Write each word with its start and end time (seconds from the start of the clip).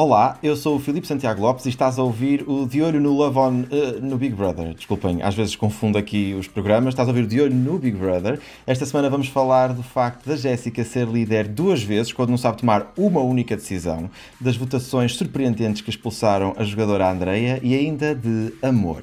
Olá, 0.00 0.38
eu 0.44 0.54
sou 0.54 0.76
o 0.76 0.78
Filipe 0.78 1.08
Santiago 1.08 1.42
Lopes 1.42 1.66
e 1.66 1.70
estás 1.70 1.98
a 1.98 2.04
ouvir 2.04 2.48
o 2.48 2.66
De 2.66 2.80
Olho 2.80 3.00
no 3.00 3.12
Love 3.12 3.36
On 3.36 3.62
uh, 3.62 4.00
no 4.00 4.16
Big 4.16 4.32
Brother. 4.32 4.72
Desculpem, 4.72 5.22
às 5.24 5.34
vezes 5.34 5.56
confundo 5.56 5.98
aqui 5.98 6.36
os 6.38 6.46
programas. 6.46 6.94
Estás 6.94 7.08
a 7.08 7.10
ouvir 7.10 7.24
o 7.24 7.26
De 7.26 7.40
Olho 7.40 7.52
no 7.52 7.80
Big 7.80 7.96
Brother. 7.96 8.38
Esta 8.64 8.86
semana 8.86 9.10
vamos 9.10 9.26
falar 9.26 9.72
do 9.72 9.82
facto 9.82 10.24
da 10.24 10.36
Jéssica 10.36 10.84
ser 10.84 11.08
líder 11.08 11.48
duas 11.48 11.82
vezes 11.82 12.12
quando 12.12 12.30
não 12.30 12.38
sabe 12.38 12.58
tomar 12.58 12.92
uma 12.96 13.20
única 13.20 13.56
decisão, 13.56 14.08
das 14.40 14.56
votações 14.56 15.16
surpreendentes 15.16 15.82
que 15.82 15.90
expulsaram 15.90 16.54
a 16.56 16.62
jogadora 16.62 17.10
Andreia 17.10 17.58
e 17.60 17.74
ainda 17.74 18.14
de 18.14 18.54
amor. 18.62 19.02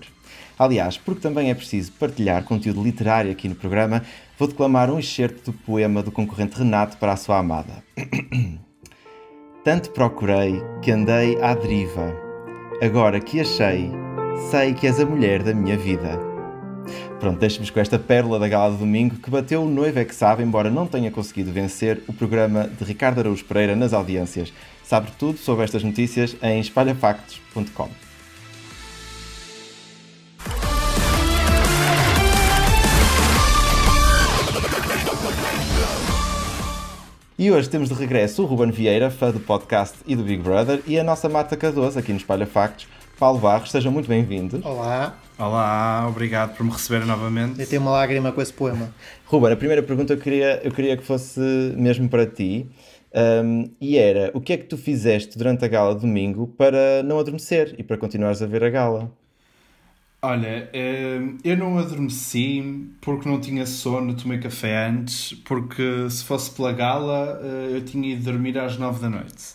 Aliás, 0.57 0.95
porque 0.95 1.19
também 1.19 1.49
é 1.49 1.53
preciso 1.53 1.91
partilhar 1.91 2.45
conteúdo 2.45 2.81
literário 2.81 3.33
aqui 3.33 3.49
no 3.49 3.55
programa, 3.55 4.01
vou 4.39 4.47
declamar 4.47 4.89
um 4.89 4.97
excerto 4.97 5.51
do 5.51 5.57
poema 5.57 6.01
do 6.01 6.09
concorrente 6.09 6.57
Renato 6.57 6.95
para 6.95 7.11
a 7.11 7.17
sua 7.17 7.37
amada. 7.37 7.83
Tanto 9.65 9.89
procurei 9.89 10.61
que 10.79 10.91
andei 10.91 11.41
à 11.41 11.55
deriva. 11.55 12.15
Agora 12.83 13.19
que 13.19 13.39
achei, 13.39 13.89
sei 14.51 14.75
que 14.75 14.85
és 14.85 14.99
a 14.99 15.05
mulher 15.07 15.41
da 15.41 15.55
minha 15.55 15.75
vida. 15.75 16.19
Pronto, 17.19 17.39
deixe-vos 17.39 17.71
com 17.71 17.79
esta 17.79 17.97
pérola 17.97 18.37
da 18.37 18.47
gala 18.47 18.73
de 18.73 18.77
domingo 18.77 19.15
que 19.15 19.31
bateu 19.31 19.63
o 19.63 19.67
noivo 19.67 19.97
é 19.97 20.05
que 20.05 20.13
sabe, 20.13 20.43
embora 20.43 20.69
não 20.69 20.85
tenha 20.85 21.09
conseguido 21.09 21.51
vencer 21.51 22.03
o 22.07 22.13
programa 22.13 22.67
de 22.67 22.85
Ricardo 22.85 23.17
Araújo 23.17 23.43
Pereira 23.43 23.75
nas 23.75 23.91
audiências. 23.91 24.53
Sabe 24.83 25.09
tudo 25.17 25.39
sobre 25.39 25.63
estas 25.63 25.83
notícias 25.83 26.35
em 26.43 26.59
espalhafactos.com. 26.59 28.04
E 37.37 37.51
hoje 37.51 37.69
temos 37.69 37.89
de 37.89 37.95
regresso 37.95 38.43
o 38.43 38.45
Ruben 38.45 38.71
Vieira, 38.71 39.11
fã 39.11 39.29
do 39.29 39.41
podcast 39.41 39.97
e 40.07 40.15
do 40.15 40.23
Big 40.23 40.41
Brother, 40.41 40.81
e 40.87 40.97
a 40.97 41.03
nossa 41.03 41.27
Mata 41.27 41.57
Cardoso, 41.57 41.99
aqui 41.99 42.13
no 42.13 42.17
Espalha 42.17 42.45
Factos. 42.47 42.87
Paulo 43.19 43.39
Barros, 43.39 43.71
seja 43.71 43.91
muito 43.91 44.07
bem-vindo. 44.07 44.61
Olá. 44.63 45.19
Olá, 45.37 46.07
obrigado 46.07 46.55
por 46.55 46.65
me 46.65 46.71
receber 46.71 47.05
novamente. 47.05 47.59
Eu 47.59 47.67
tenho 47.67 47.81
uma 47.81 47.91
lágrima 47.91 48.31
com 48.31 48.41
esse 48.41 48.53
poema. 48.53 48.89
Ruben, 49.27 49.51
a 49.51 49.57
primeira 49.57 49.83
pergunta 49.83 50.13
eu 50.13 50.17
queria, 50.17 50.61
eu 50.63 50.71
queria 50.71 50.95
que 50.95 51.03
fosse 51.03 51.41
mesmo 51.75 52.07
para 52.07 52.25
ti. 52.25 52.69
Um, 53.13 53.69
e 53.81 53.97
era, 53.97 54.31
o 54.33 54.39
que 54.39 54.53
é 54.53 54.57
que 54.57 54.63
tu 54.63 54.77
fizeste 54.77 55.37
durante 55.37 55.65
a 55.65 55.67
gala 55.67 55.93
de 55.93 56.01
domingo 56.01 56.47
para 56.57 57.03
não 57.03 57.19
adormecer 57.19 57.75
e 57.77 57.83
para 57.83 57.97
continuares 57.97 58.41
a 58.41 58.45
ver 58.45 58.63
a 58.63 58.69
gala? 58.69 59.11
Olha, 60.25 60.67
ehm, 60.73 61.37
eu 61.43 61.55
não 61.55 61.77
adormeci 61.77 62.89
porque 62.99 63.29
não 63.29 63.39
tinha 63.39 63.63
sono, 63.67 64.15
tomei 64.15 64.39
café 64.39 64.87
antes, 64.87 65.33
porque 65.45 66.09
se 66.09 66.23
fosse 66.23 66.49
pela 66.49 66.73
gala 66.73 67.39
eh, 67.43 67.77
eu 67.77 67.81
tinha 67.85 68.13
ido 68.13 68.23
dormir 68.23 68.57
às 68.57 68.75
nove 68.75 68.99
da 68.99 69.07
noite. 69.07 69.53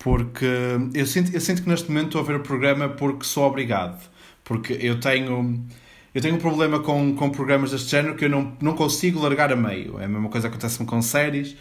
Porque 0.00 0.46
eu 0.94 1.06
sinto, 1.06 1.32
eu 1.32 1.40
sinto 1.40 1.62
que 1.62 1.68
neste 1.68 1.88
momento 1.88 2.06
estou 2.06 2.22
a 2.22 2.24
ver 2.24 2.34
o 2.34 2.40
programa 2.40 2.88
porque 2.88 3.24
sou 3.24 3.44
obrigado. 3.44 4.00
Porque 4.42 4.76
eu 4.80 4.98
tenho, 4.98 5.64
eu 6.12 6.20
tenho 6.20 6.34
um 6.34 6.38
problema 6.38 6.80
com, 6.80 7.14
com 7.14 7.30
programas 7.30 7.70
deste 7.70 7.90
género 7.92 8.16
que 8.16 8.24
eu 8.24 8.30
não, 8.30 8.52
não 8.60 8.74
consigo 8.74 9.20
largar 9.20 9.52
a 9.52 9.56
meio. 9.56 10.00
É 10.00 10.06
a 10.06 10.08
mesma 10.08 10.28
coisa 10.28 10.48
que 10.48 10.54
acontece-me 10.56 10.88
com 10.88 11.00
séries. 11.00 11.56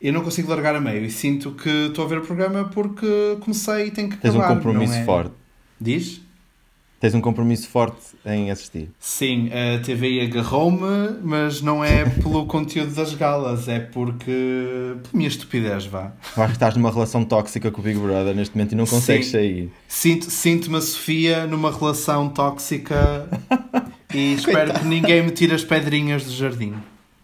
Eu 0.00 0.12
não 0.12 0.22
consigo 0.22 0.48
largar 0.50 0.76
a 0.76 0.80
meio 0.80 1.04
e 1.04 1.10
sinto 1.10 1.50
que 1.50 1.86
estou 1.86 2.04
a 2.04 2.08
ver 2.08 2.18
o 2.18 2.22
programa 2.22 2.70
porque 2.72 3.38
comecei 3.40 3.86
e 3.86 3.90
tenho 3.90 4.08
que 4.08 4.14
acabar. 4.14 4.32
Tens 4.32 4.44
um 4.44 4.54
compromisso 4.54 4.94
é... 4.94 5.04
forte. 5.04 5.34
Diz? 5.80 6.27
Tens 7.00 7.14
um 7.14 7.20
compromisso 7.20 7.68
forte 7.68 8.00
em 8.26 8.50
assistir. 8.50 8.90
Sim, 8.98 9.50
a 9.52 9.78
TVI 9.78 10.22
agarrou-me, 10.22 11.16
mas 11.22 11.62
não 11.62 11.84
é 11.84 12.04
pelo 12.20 12.44
conteúdo 12.46 12.92
das 12.92 13.14
galas, 13.14 13.68
é 13.68 13.78
porque. 13.78 14.96
por 15.04 15.16
minha 15.16 15.28
estupidez, 15.28 15.86
vá. 15.86 16.12
Eu 16.36 16.42
acho 16.42 16.52
que 16.52 16.56
estás 16.56 16.74
numa 16.74 16.90
relação 16.90 17.24
tóxica 17.24 17.70
com 17.70 17.80
o 17.80 17.84
Big 17.84 17.98
Brother 17.98 18.34
neste 18.34 18.56
momento 18.56 18.72
e 18.72 18.74
não 18.74 18.84
consegues 18.84 19.26
Sim. 19.26 19.32
sair. 19.32 19.72
Sinto-me 19.86 20.30
sinto 20.32 20.76
a 20.76 20.80
Sofia 20.80 21.46
numa 21.46 21.70
relação 21.70 22.28
tóxica 22.30 23.28
e 24.12 24.32
espero 24.32 24.74
que 24.74 24.84
ninguém 24.84 25.22
me 25.22 25.30
tire 25.30 25.54
as 25.54 25.62
pedrinhas 25.62 26.24
do 26.24 26.32
jardim. 26.32 26.74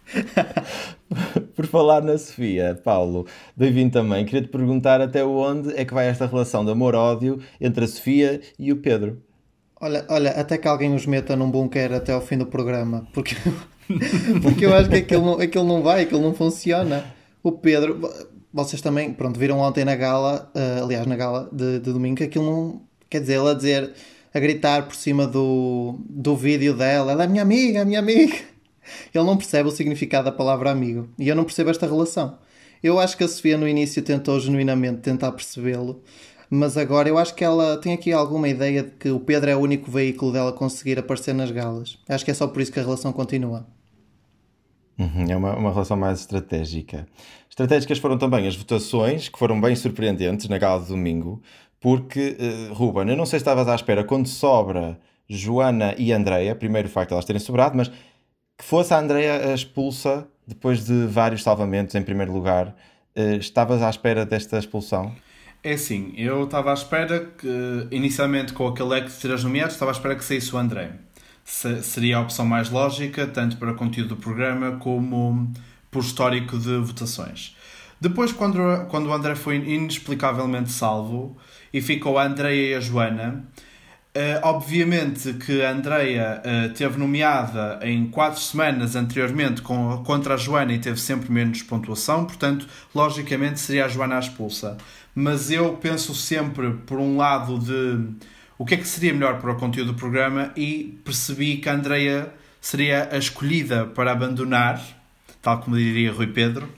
Por 1.55 1.65
falar 1.67 2.01
na 2.01 2.17
Sofia, 2.17 2.79
Paulo, 2.83 3.27
bem-vindo 3.55 3.91
também. 3.91 4.25
Queria 4.25 4.41
te 4.41 4.47
perguntar 4.47 5.01
até 5.01 5.23
onde 5.23 5.73
é 5.75 5.83
que 5.83 5.93
vai 5.93 6.07
esta 6.07 6.25
relação 6.25 6.63
de 6.63 6.71
amor-ódio 6.71 7.39
entre 7.59 7.83
a 7.83 7.87
Sofia 7.87 8.41
e 8.57 8.71
o 8.71 8.77
Pedro. 8.77 9.21
Olha, 9.79 10.05
olha, 10.09 10.31
até 10.31 10.57
que 10.57 10.67
alguém 10.67 10.93
os 10.95 11.05
meta 11.05 11.35
num 11.35 11.51
bunker 11.51 11.93
até 11.93 12.13
ao 12.13 12.21
fim 12.21 12.37
do 12.37 12.45
programa, 12.45 13.07
porque, 13.13 13.35
porque 14.41 14.65
eu 14.65 14.73
acho 14.73 14.89
que 14.89 14.95
aquilo 14.95 15.25
não, 15.25 15.39
aquilo 15.39 15.65
não 15.65 15.81
vai, 15.81 16.03
aquilo 16.03 16.21
não 16.21 16.33
funciona. 16.33 17.05
O 17.43 17.51
Pedro, 17.51 18.09
vocês 18.53 18.81
também, 18.81 19.13
pronto, 19.13 19.37
viram 19.39 19.59
ontem 19.59 19.83
na 19.83 19.95
gala, 19.95 20.49
uh, 20.55 20.83
aliás, 20.83 21.05
na 21.05 21.15
gala 21.15 21.49
de, 21.51 21.79
de 21.79 21.91
domingo, 21.91 22.15
que 22.15 22.23
aquilo 22.23 22.45
não. 22.45 22.81
Quer 23.09 23.19
dizer, 23.19 23.35
ele 23.35 23.49
a 23.49 23.53
dizer, 23.53 23.93
a 24.33 24.39
gritar 24.39 24.85
por 24.87 24.95
cima 24.95 25.27
do, 25.27 25.99
do 26.09 26.35
vídeo 26.35 26.75
dela, 26.75 27.11
ela 27.11 27.23
é 27.25 27.27
minha 27.27 27.41
amiga, 27.41 27.79
é 27.79 27.85
minha 27.85 27.99
amiga. 27.99 28.35
Ele 29.13 29.23
não 29.23 29.37
percebe 29.37 29.67
o 29.67 29.71
significado 29.71 30.25
da 30.25 30.31
palavra 30.31 30.69
amigo. 30.69 31.09
E 31.17 31.27
eu 31.27 31.35
não 31.35 31.43
percebo 31.43 31.69
esta 31.69 31.87
relação. 31.87 32.37
Eu 32.83 32.99
acho 32.99 33.17
que 33.17 33.23
a 33.23 33.27
Sofia 33.27 33.57
no 33.57 33.67
início 33.67 34.01
tentou 34.01 34.39
genuinamente 34.39 35.01
tentar 35.01 35.31
percebê-lo, 35.31 36.03
mas 36.55 36.77
agora 36.77 37.09
eu 37.09 37.17
acho 37.17 37.35
que 37.35 37.43
ela 37.43 37.77
tem 37.77 37.93
aqui 37.93 38.11
alguma 38.11 38.47
ideia 38.47 38.83
de 38.83 38.91
que 38.91 39.09
o 39.09 39.19
Pedro 39.19 39.49
é 39.49 39.55
o 39.55 39.59
único 39.59 39.91
veículo 39.91 40.31
dela 40.31 40.51
conseguir 40.53 40.97
aparecer 40.97 41.33
nas 41.33 41.51
galas. 41.51 41.99
Acho 42.07 42.25
que 42.25 42.31
é 42.31 42.33
só 42.33 42.47
por 42.47 42.61
isso 42.61 42.71
que 42.71 42.79
a 42.79 42.83
relação 42.83 43.11
continua. 43.11 43.65
Uhum, 44.97 45.25
é 45.29 45.35
uma, 45.35 45.55
uma 45.55 45.71
relação 45.71 45.97
mais 45.97 46.21
estratégica. 46.21 47.05
Estratégicas 47.49 47.97
foram 47.97 48.17
também 48.17 48.47
as 48.47 48.55
votações, 48.55 49.27
que 49.27 49.37
foram 49.37 49.59
bem 49.59 49.75
surpreendentes 49.75 50.47
na 50.47 50.57
gala 50.57 50.81
de 50.81 50.87
domingo, 50.87 51.41
porque, 51.79 52.37
uh, 52.39 52.73
Ruben, 52.73 53.09
eu 53.09 53.17
não 53.17 53.25
sei 53.25 53.39
se 53.39 53.43
estavas 53.43 53.67
à 53.67 53.75
espera 53.75 54.03
quando 54.03 54.27
sobra 54.27 54.97
Joana 55.27 55.93
e 55.97 56.13
Andreia, 56.13 56.55
primeiro 56.55 56.87
o 56.87 56.91
facto 56.91 57.09
de 57.09 57.13
elas 57.13 57.25
terem 57.25 57.39
sobrado, 57.39 57.75
mas 57.75 57.89
que 58.57 58.63
fosse 58.63 58.93
a 58.93 58.99
Andreia 58.99 59.53
expulsa 59.53 60.25
depois 60.47 60.85
de 60.85 61.05
vários 61.07 61.43
salvamentos 61.43 61.93
em 61.95 62.01
primeiro 62.01 62.31
lugar. 62.31 62.75
Uh, 63.15 63.35
estavas 63.35 63.81
à 63.81 63.89
espera 63.89 64.25
desta 64.25 64.57
expulsão? 64.57 65.13
É 65.65 65.73
assim, 65.73 66.13
eu 66.15 66.43
estava 66.43 66.69
à 66.69 66.75
espera 66.75 67.27
que, 67.39 67.87
inicialmente 67.89 68.53
com 68.53 68.67
aquele 68.67 68.87
leque 68.87 69.09
de 69.09 69.15
três 69.15 69.43
nomeados, 69.43 69.73
estava 69.73 69.89
à 69.89 69.93
espera 69.93 70.15
que 70.15 70.23
saísse 70.23 70.53
o 70.53 70.59
André. 70.59 70.91
Se, 71.43 71.81
seria 71.81 72.17
a 72.17 72.21
opção 72.21 72.45
mais 72.45 72.69
lógica, 72.69 73.25
tanto 73.25 73.57
para 73.57 73.73
conteúdo 73.73 74.09
do 74.09 74.17
programa 74.17 74.73
como 74.73 75.51
por 75.89 76.03
histórico 76.03 76.59
de 76.59 76.77
votações. 76.77 77.57
Depois, 77.99 78.31
quando, 78.31 78.59
quando 78.89 79.07
o 79.07 79.13
André 79.13 79.33
foi 79.33 79.55
inexplicavelmente 79.55 80.71
salvo 80.71 81.35
e 81.73 81.81
ficou 81.81 82.19
a 82.19 82.25
Andreia 82.25 82.73
e 82.73 82.75
a 82.75 82.79
Joana, 82.79 83.43
Uh, 84.15 84.39
obviamente 84.43 85.33
que 85.33 85.61
a 85.61 85.71
Andrea 85.71 86.41
uh, 86.41 86.73
teve 86.73 86.97
nomeada 86.97 87.79
em 87.81 88.07
quatro 88.07 88.39
semanas 88.39 88.95
anteriormente 88.95 89.61
com, 89.61 90.01
contra 90.05 90.35
a 90.35 90.37
Joana 90.37 90.71
e 90.71 90.79
teve 90.79 90.97
sempre 90.97 91.29
menos 91.29 91.61
pontuação, 91.61 92.23
portanto, 92.23 92.65
logicamente 92.93 93.59
seria 93.59 93.83
a 93.83 93.87
Joana 93.89 94.15
a 94.15 94.19
expulsa. 94.19 94.77
Mas 95.13 95.51
eu 95.51 95.73
penso 95.73 96.15
sempre 96.15 96.71
por 96.85 96.97
um 96.97 97.17
lado 97.17 97.59
de 97.59 98.15
o 98.57 98.65
que 98.65 98.75
é 98.75 98.77
que 98.77 98.87
seria 98.87 99.13
melhor 99.13 99.41
para 99.41 99.51
o 99.51 99.55
conteúdo 99.57 99.91
do 99.91 99.97
programa 99.97 100.53
e 100.55 100.97
percebi 101.03 101.57
que 101.57 101.67
a 101.67 101.73
Andrea 101.73 102.33
seria 102.61 103.09
a 103.11 103.17
escolhida 103.17 103.85
para 103.85 104.13
abandonar, 104.13 104.81
tal 105.41 105.59
como 105.59 105.75
diria 105.75 106.13
Rui 106.13 106.27
Pedro, 106.27 106.69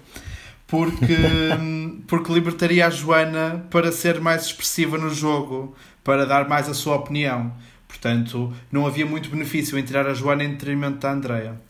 porque, 0.66 1.16
porque 2.08 2.34
libertaria 2.34 2.88
a 2.88 2.90
Joana 2.90 3.64
para 3.70 3.92
ser 3.92 4.20
mais 4.20 4.46
expressiva 4.46 4.98
no 4.98 5.14
jogo, 5.14 5.76
para 6.08 6.26
dar 6.26 6.48
mais 6.48 6.70
a 6.70 6.74
sua 6.74 6.96
opinião. 6.96 7.52
Portanto, 7.86 8.54
não 8.72 8.88
havia 8.88 9.06
muito 9.06 9.30
benefício 9.30 9.78
em 9.78 9.84
tirar 9.84 10.08
a 10.08 10.14
Joana 10.14 10.46
em 10.46 10.52
detrimento 10.52 11.00
da 11.00 11.12
Andrea. 11.12 11.62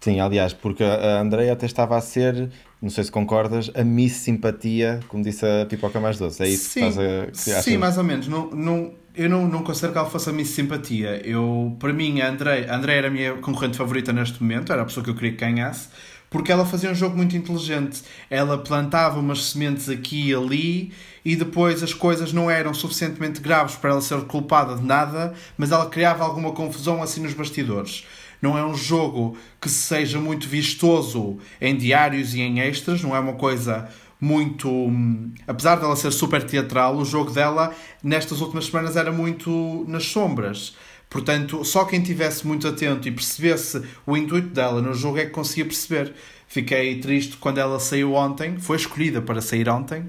Sim, 0.00 0.20
aliás, 0.20 0.52
porque 0.52 0.84
a 0.84 1.20
Andrea 1.20 1.52
até 1.52 1.66
estava 1.66 1.96
a 1.96 2.00
ser 2.00 2.48
não 2.80 2.90
sei 2.90 3.02
se 3.02 3.10
concordas, 3.10 3.70
a 3.74 3.82
Miss 3.82 4.12
Simpatia, 4.12 5.00
como 5.08 5.24
disse 5.24 5.44
a 5.44 5.66
Pipoca 5.66 5.98
Mais 5.98 6.16
Doce. 6.16 6.44
É 6.44 6.48
isso 6.48 6.70
sim, 6.70 6.80
que 6.80 6.86
estás 6.86 6.98
a. 6.98 7.56
Que 7.56 7.62
sim, 7.62 7.76
mais 7.76 7.98
ou 7.98 8.04
menos. 8.04 8.28
Não, 8.28 8.50
não, 8.50 8.94
eu 9.16 9.28
não, 9.28 9.48
não 9.48 9.64
considero 9.64 9.92
que 9.92 9.98
ela 9.98 10.08
fosse 10.08 10.30
a 10.30 10.32
Miss 10.32 10.50
Simpatia. 10.50 11.20
Eu, 11.26 11.76
para 11.80 11.92
mim, 11.92 12.20
a 12.20 12.28
André, 12.28 12.68
a 12.70 12.76
André 12.76 12.98
era 12.98 13.08
a 13.08 13.10
minha 13.10 13.34
concorrente 13.34 13.76
favorita 13.76 14.12
neste 14.12 14.40
momento, 14.40 14.72
era 14.72 14.82
a 14.82 14.84
pessoa 14.84 15.02
que 15.02 15.10
eu 15.10 15.14
queria 15.16 15.32
que 15.32 15.38
ganhasse, 15.38 15.88
porque 16.30 16.52
ela 16.52 16.64
fazia 16.66 16.90
um 16.90 16.94
jogo 16.94 17.16
muito 17.16 17.36
inteligente. 17.36 18.02
Ela 18.28 18.58
plantava 18.58 19.18
umas 19.18 19.44
sementes 19.46 19.88
aqui 19.88 20.28
e 20.28 20.34
ali 20.34 20.92
e 21.24 21.36
depois 21.36 21.82
as 21.82 21.94
coisas 21.94 22.32
não 22.32 22.50
eram 22.50 22.72
suficientemente 22.72 23.40
graves 23.40 23.76
para 23.76 23.90
ela 23.90 24.00
ser 24.00 24.20
culpada 24.22 24.76
de 24.76 24.82
nada, 24.82 25.34
mas 25.56 25.70
ela 25.70 25.86
criava 25.86 26.24
alguma 26.24 26.52
confusão 26.52 27.02
assim 27.02 27.20
nos 27.20 27.34
bastidores. 27.34 28.04
Não 28.40 28.56
é 28.56 28.64
um 28.64 28.74
jogo 28.74 29.36
que 29.60 29.68
seja 29.68 30.20
muito 30.20 30.48
vistoso 30.48 31.38
em 31.60 31.76
diários 31.76 32.34
e 32.34 32.40
em 32.40 32.60
extras, 32.60 33.02
não 33.02 33.14
é 33.14 33.18
uma 33.18 33.34
coisa 33.34 33.88
muito. 34.20 34.68
Hum, 34.68 35.32
apesar 35.46 35.76
dela 35.76 35.96
ser 35.96 36.12
super 36.12 36.42
teatral, 36.42 36.96
o 36.96 37.04
jogo 37.04 37.30
dela 37.30 37.74
nestas 38.02 38.40
últimas 38.40 38.66
semanas 38.66 38.96
era 38.96 39.10
muito 39.10 39.84
nas 39.88 40.04
sombras. 40.04 40.76
Portanto, 41.08 41.64
só 41.64 41.84
quem 41.84 42.02
tivesse 42.02 42.46
muito 42.46 42.68
atento 42.68 43.08
e 43.08 43.10
percebesse 43.10 43.82
o 44.06 44.16
intuito 44.16 44.48
dela 44.48 44.82
no 44.82 44.92
jogo 44.92 45.18
é 45.18 45.24
que 45.24 45.30
conseguia 45.30 45.64
perceber. 45.64 46.14
Fiquei 46.46 47.00
triste 47.00 47.36
quando 47.36 47.58
ela 47.58 47.80
saiu 47.80 48.14
ontem, 48.14 48.58
foi 48.58 48.76
escolhida 48.76 49.22
para 49.22 49.40
sair 49.40 49.68
ontem, 49.68 50.06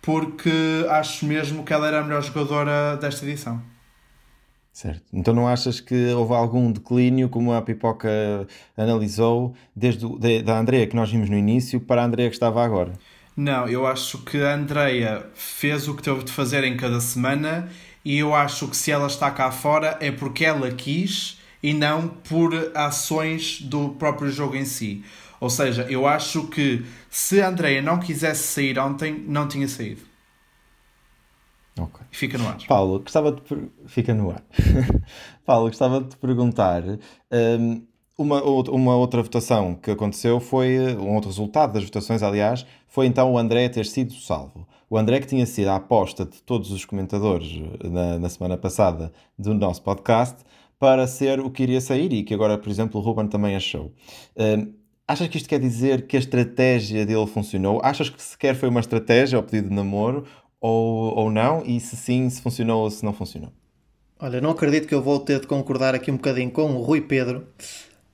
porque 0.00 0.50
acho 0.88 1.26
mesmo 1.26 1.64
que 1.64 1.72
ela 1.72 1.86
era 1.86 2.00
a 2.00 2.02
melhor 2.02 2.22
jogadora 2.22 2.96
desta 2.96 3.24
edição. 3.24 3.62
Certo. 4.72 5.02
Então 5.12 5.34
não 5.34 5.48
achas 5.48 5.80
que 5.80 6.12
houve 6.12 6.32
algum 6.32 6.70
declínio, 6.72 7.28
como 7.28 7.52
a 7.52 7.60
Pipoca 7.60 8.46
analisou, 8.76 9.54
desde 9.74 10.06
o, 10.06 10.18
de, 10.18 10.42
da 10.42 10.58
Andrea 10.58 10.86
que 10.86 10.96
nós 10.96 11.10
vimos 11.10 11.28
no 11.28 11.36
início 11.36 11.80
para 11.80 12.02
a 12.02 12.04
Andrea 12.04 12.28
que 12.28 12.36
estava 12.36 12.64
agora? 12.64 12.92
Não, 13.36 13.68
eu 13.68 13.86
acho 13.86 14.18
que 14.18 14.42
a 14.42 14.54
Andrea 14.54 15.26
fez 15.34 15.88
o 15.88 15.94
que 15.94 16.02
teve 16.02 16.24
de 16.24 16.32
fazer 16.32 16.64
em 16.64 16.76
cada 16.76 17.00
semana 17.00 17.68
e 18.04 18.18
eu 18.18 18.34
acho 18.34 18.68
que 18.68 18.76
se 18.76 18.90
ela 18.90 19.06
está 19.06 19.30
cá 19.30 19.50
fora 19.50 19.98
é 20.00 20.10
porque 20.10 20.44
ela 20.44 20.70
quis 20.70 21.38
e 21.62 21.74
não 21.74 22.08
por 22.08 22.52
ações 22.74 23.60
do 23.60 23.90
próprio 23.90 24.30
jogo 24.30 24.56
em 24.56 24.64
si. 24.64 25.04
Ou 25.38 25.48
seja, 25.48 25.86
eu 25.88 26.06
acho 26.06 26.48
que 26.48 26.84
se 27.08 27.40
a 27.40 27.48
Andrea 27.48 27.80
não 27.80 27.98
quisesse 27.98 28.42
sair 28.42 28.78
ontem, 28.78 29.24
não 29.26 29.48
tinha 29.48 29.66
saído. 29.66 30.02
Ok. 31.78 32.00
Fica 32.10 32.36
no 32.36 32.46
ar. 32.46 32.58
Paulo, 32.66 33.00
gostava 33.00 33.32
de. 33.32 33.40
Fica 33.86 34.12
no 34.12 34.30
ar. 34.30 34.42
Paulo, 35.46 35.68
gostava 35.68 36.00
de 36.00 36.08
te 36.08 36.16
perguntar. 36.16 36.82
Um, 37.30 37.82
uma, 38.18 38.42
uma 38.42 38.96
outra 38.96 39.22
votação 39.22 39.74
que 39.74 39.90
aconteceu 39.90 40.40
foi. 40.40 40.94
Um 40.96 41.14
outro 41.14 41.30
resultado 41.30 41.72
das 41.72 41.84
votações, 41.84 42.22
aliás, 42.22 42.66
foi 42.90 43.06
então 43.06 43.32
o 43.32 43.38
André 43.38 43.68
ter 43.68 43.86
sido 43.86 44.12
salvo. 44.12 44.66
O 44.90 44.98
André, 44.98 45.20
que 45.20 45.26
tinha 45.28 45.46
sido 45.46 45.68
a 45.68 45.76
aposta 45.76 46.26
de 46.26 46.42
todos 46.42 46.72
os 46.72 46.84
comentadores 46.84 47.48
na, 47.84 48.18
na 48.18 48.28
semana 48.28 48.56
passada 48.56 49.12
do 49.38 49.54
nosso 49.54 49.80
podcast, 49.82 50.44
para 50.76 51.06
ser 51.06 51.38
o 51.38 51.50
que 51.50 51.62
iria 51.62 51.80
sair 51.80 52.12
e 52.12 52.24
que 52.24 52.34
agora, 52.34 52.58
por 52.58 52.68
exemplo, 52.68 53.00
o 53.00 53.04
Ruben 53.04 53.28
também 53.28 53.54
achou. 53.54 53.92
Um, 54.36 54.72
achas 55.06 55.28
que 55.28 55.36
isto 55.36 55.48
quer 55.48 55.60
dizer 55.60 56.08
que 56.08 56.16
a 56.16 56.18
estratégia 56.18 57.06
dele 57.06 57.26
funcionou? 57.28 57.80
Achas 57.84 58.10
que 58.10 58.20
sequer 58.20 58.56
foi 58.56 58.68
uma 58.68 58.80
estratégia 58.80 59.36
ao 59.36 59.42
pedido 59.44 59.68
de 59.68 59.74
namoro 59.74 60.24
ou, 60.60 61.16
ou 61.16 61.30
não? 61.30 61.62
E 61.64 61.78
se 61.78 61.94
sim, 61.96 62.28
se 62.28 62.42
funcionou 62.42 62.82
ou 62.82 62.90
se 62.90 63.04
não 63.04 63.12
funcionou? 63.12 63.52
Olha, 64.18 64.40
não 64.40 64.50
acredito 64.50 64.88
que 64.88 64.94
eu 64.94 65.00
vou 65.00 65.20
ter 65.20 65.40
de 65.40 65.46
concordar 65.46 65.94
aqui 65.94 66.10
um 66.10 66.16
bocadinho 66.16 66.50
com 66.50 66.74
o 66.74 66.82
Rui 66.82 67.00
Pedro, 67.00 67.46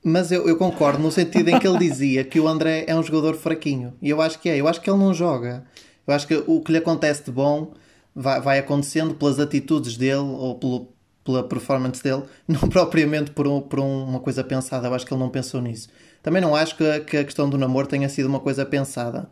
mas 0.06 0.30
eu, 0.30 0.46
eu 0.46 0.56
concordo 0.56 1.02
no 1.02 1.10
sentido 1.10 1.48
em 1.48 1.58
que 1.58 1.66
ele 1.66 1.78
dizia 1.78 2.22
que 2.22 2.38
o 2.38 2.46
André 2.46 2.84
é 2.86 2.94
um 2.94 3.02
jogador 3.02 3.34
fraquinho. 3.34 3.92
E 4.00 4.08
eu 4.08 4.22
acho 4.22 4.38
que 4.38 4.48
é, 4.48 4.56
eu 4.56 4.68
acho 4.68 4.80
que 4.80 4.88
ele 4.88 5.00
não 5.00 5.12
joga. 5.12 5.64
Eu 6.06 6.14
acho 6.14 6.28
que 6.28 6.44
o 6.46 6.60
que 6.60 6.70
lhe 6.70 6.78
acontece 6.78 7.24
de 7.24 7.32
bom 7.32 7.72
vai, 8.14 8.40
vai 8.40 8.58
acontecendo 8.60 9.16
pelas 9.16 9.40
atitudes 9.40 9.96
dele 9.96 10.18
ou 10.18 10.54
pelo, 10.54 10.88
pela 11.24 11.42
performance 11.42 12.00
dele, 12.00 12.22
não 12.46 12.60
propriamente 12.60 13.32
por, 13.32 13.48
um, 13.48 13.60
por 13.60 13.80
uma 13.80 14.20
coisa 14.20 14.44
pensada. 14.44 14.86
Eu 14.86 14.94
acho 14.94 15.04
que 15.04 15.12
ele 15.12 15.20
não 15.20 15.28
pensou 15.28 15.60
nisso. 15.60 15.88
Também 16.22 16.40
não 16.40 16.54
acho 16.54 16.76
que, 16.76 17.00
que 17.00 17.16
a 17.16 17.24
questão 17.24 17.50
do 17.50 17.58
namoro 17.58 17.88
tenha 17.88 18.08
sido 18.08 18.26
uma 18.26 18.38
coisa 18.38 18.64
pensada. 18.64 19.28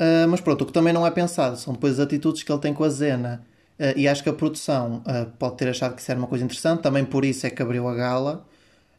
Uh, 0.00 0.26
mas 0.26 0.40
pronto, 0.40 0.62
o 0.62 0.66
que 0.66 0.72
também 0.72 0.94
não 0.94 1.06
é 1.06 1.10
pensado 1.10 1.58
são 1.58 1.74
depois 1.74 1.92
as 1.92 2.00
atitudes 2.00 2.42
que 2.42 2.50
ele 2.50 2.60
tem 2.62 2.72
com 2.72 2.82
a 2.82 2.88
Zena. 2.88 3.44
Uh, 3.78 3.92
e 3.94 4.08
acho 4.08 4.22
que 4.22 4.30
a 4.30 4.32
produção 4.32 5.02
uh, 5.06 5.30
pode 5.38 5.58
ter 5.58 5.68
achado 5.68 5.94
que 5.94 6.00
isso 6.00 6.10
era 6.10 6.18
uma 6.18 6.26
coisa 6.26 6.46
interessante, 6.46 6.80
também 6.80 7.04
por 7.04 7.26
isso 7.26 7.46
é 7.46 7.50
que 7.50 7.60
abriu 7.60 7.86
a 7.86 7.94
gala. 7.94 8.46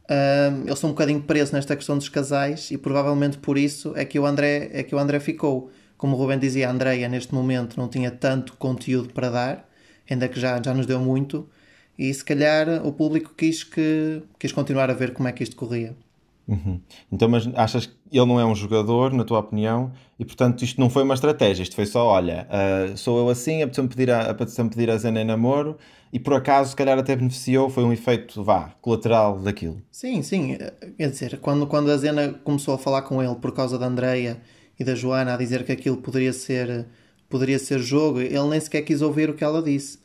Uh, 0.09 0.63
eles 0.65 0.79
são 0.79 0.89
um 0.89 0.93
bocadinho 0.93 1.21
presos 1.21 1.51
nesta 1.51 1.75
questão 1.75 1.97
dos 1.97 2.07
casais 2.07 2.71
e 2.71 2.77
provavelmente 2.77 3.37
por 3.37 3.57
isso 3.57 3.93
é 3.95 4.05
que 4.05 4.17
o 4.17 4.25
André, 4.25 4.69
é 4.71 4.81
que 4.83 4.95
o 4.95 4.99
André 4.99 5.19
ficou. 5.19 5.69
Como 5.97 6.15
o 6.15 6.19
Ruben 6.19 6.39
dizia, 6.39 6.69
a 6.69 6.71
Andreia 6.71 7.09
neste 7.09 7.33
momento 7.33 7.77
não 7.77 7.89
tinha 7.89 8.11
tanto 8.11 8.53
conteúdo 8.53 9.13
para 9.13 9.29
dar, 9.29 9.69
ainda 10.09 10.27
que 10.27 10.39
já, 10.39 10.61
já 10.61 10.73
nos 10.73 10.85
deu 10.85 10.99
muito, 10.99 11.49
e 11.97 12.13
se 12.13 12.23
calhar 12.23 12.85
o 12.85 12.93
público 12.93 13.33
quis, 13.35 13.63
que, 13.63 14.21
quis 14.39 14.51
continuar 14.51 14.89
a 14.89 14.93
ver 14.93 15.11
como 15.13 15.27
é 15.27 15.31
que 15.31 15.43
isto 15.43 15.55
corria. 15.55 15.95
Uhum. 16.47 16.79
Então, 17.11 17.27
mas 17.27 17.47
achas 17.55 17.85
que 17.85 17.93
ele 18.11 18.25
não 18.25 18.39
é 18.39 18.45
um 18.45 18.55
jogador, 18.55 19.11
na 19.11 19.23
tua 19.23 19.39
opinião, 19.39 19.91
e 20.17 20.23
portanto 20.23 20.63
isto 20.63 20.79
não 20.79 20.89
foi 20.89 21.03
uma 21.03 21.13
estratégia, 21.13 21.63
isto 21.63 21.75
foi 21.75 21.85
só, 21.85 22.05
olha, 22.07 22.47
uh, 22.47 22.97
sou 22.97 23.19
eu 23.19 23.29
assim, 23.29 23.61
apetece-me 23.61 23.89
pedir, 23.89 24.09
a, 24.09 24.31
apetece 24.31 24.63
pedir 24.69 24.89
a 24.89 24.97
Zena 24.97 25.21
em 25.21 25.25
namoro, 25.25 25.77
e 26.11 26.19
por 26.19 26.33
acaso, 26.33 26.69
se 26.69 26.75
calhar 26.75 26.97
até 26.97 27.15
beneficiou, 27.15 27.69
foi 27.69 27.83
um 27.83 27.91
efeito, 27.91 28.41
vá, 28.41 28.71
colateral 28.81 29.39
daquilo. 29.39 29.81
Sim, 29.91 30.21
sim, 30.21 30.57
quer 30.97 31.09
dizer, 31.09 31.37
quando, 31.39 31.67
quando 31.67 31.91
a 31.91 31.97
Zena 31.97 32.33
começou 32.45 32.73
a 32.73 32.77
falar 32.77 33.01
com 33.01 33.21
ele 33.21 33.35
por 33.35 33.51
causa 33.53 33.77
da 33.77 33.85
Andreia 33.87 34.41
e 34.79 34.85
da 34.85 34.95
Joana, 34.95 35.33
a 35.33 35.37
dizer 35.37 35.65
que 35.65 35.71
aquilo 35.73 35.97
poderia 35.97 36.31
ser, 36.31 36.85
poderia 37.27 37.59
ser 37.59 37.79
jogo, 37.79 38.21
ele 38.21 38.47
nem 38.47 38.59
sequer 38.59 38.83
quis 38.83 39.01
ouvir 39.01 39.29
o 39.29 39.33
que 39.33 39.43
ela 39.43 39.61
disse. 39.61 39.99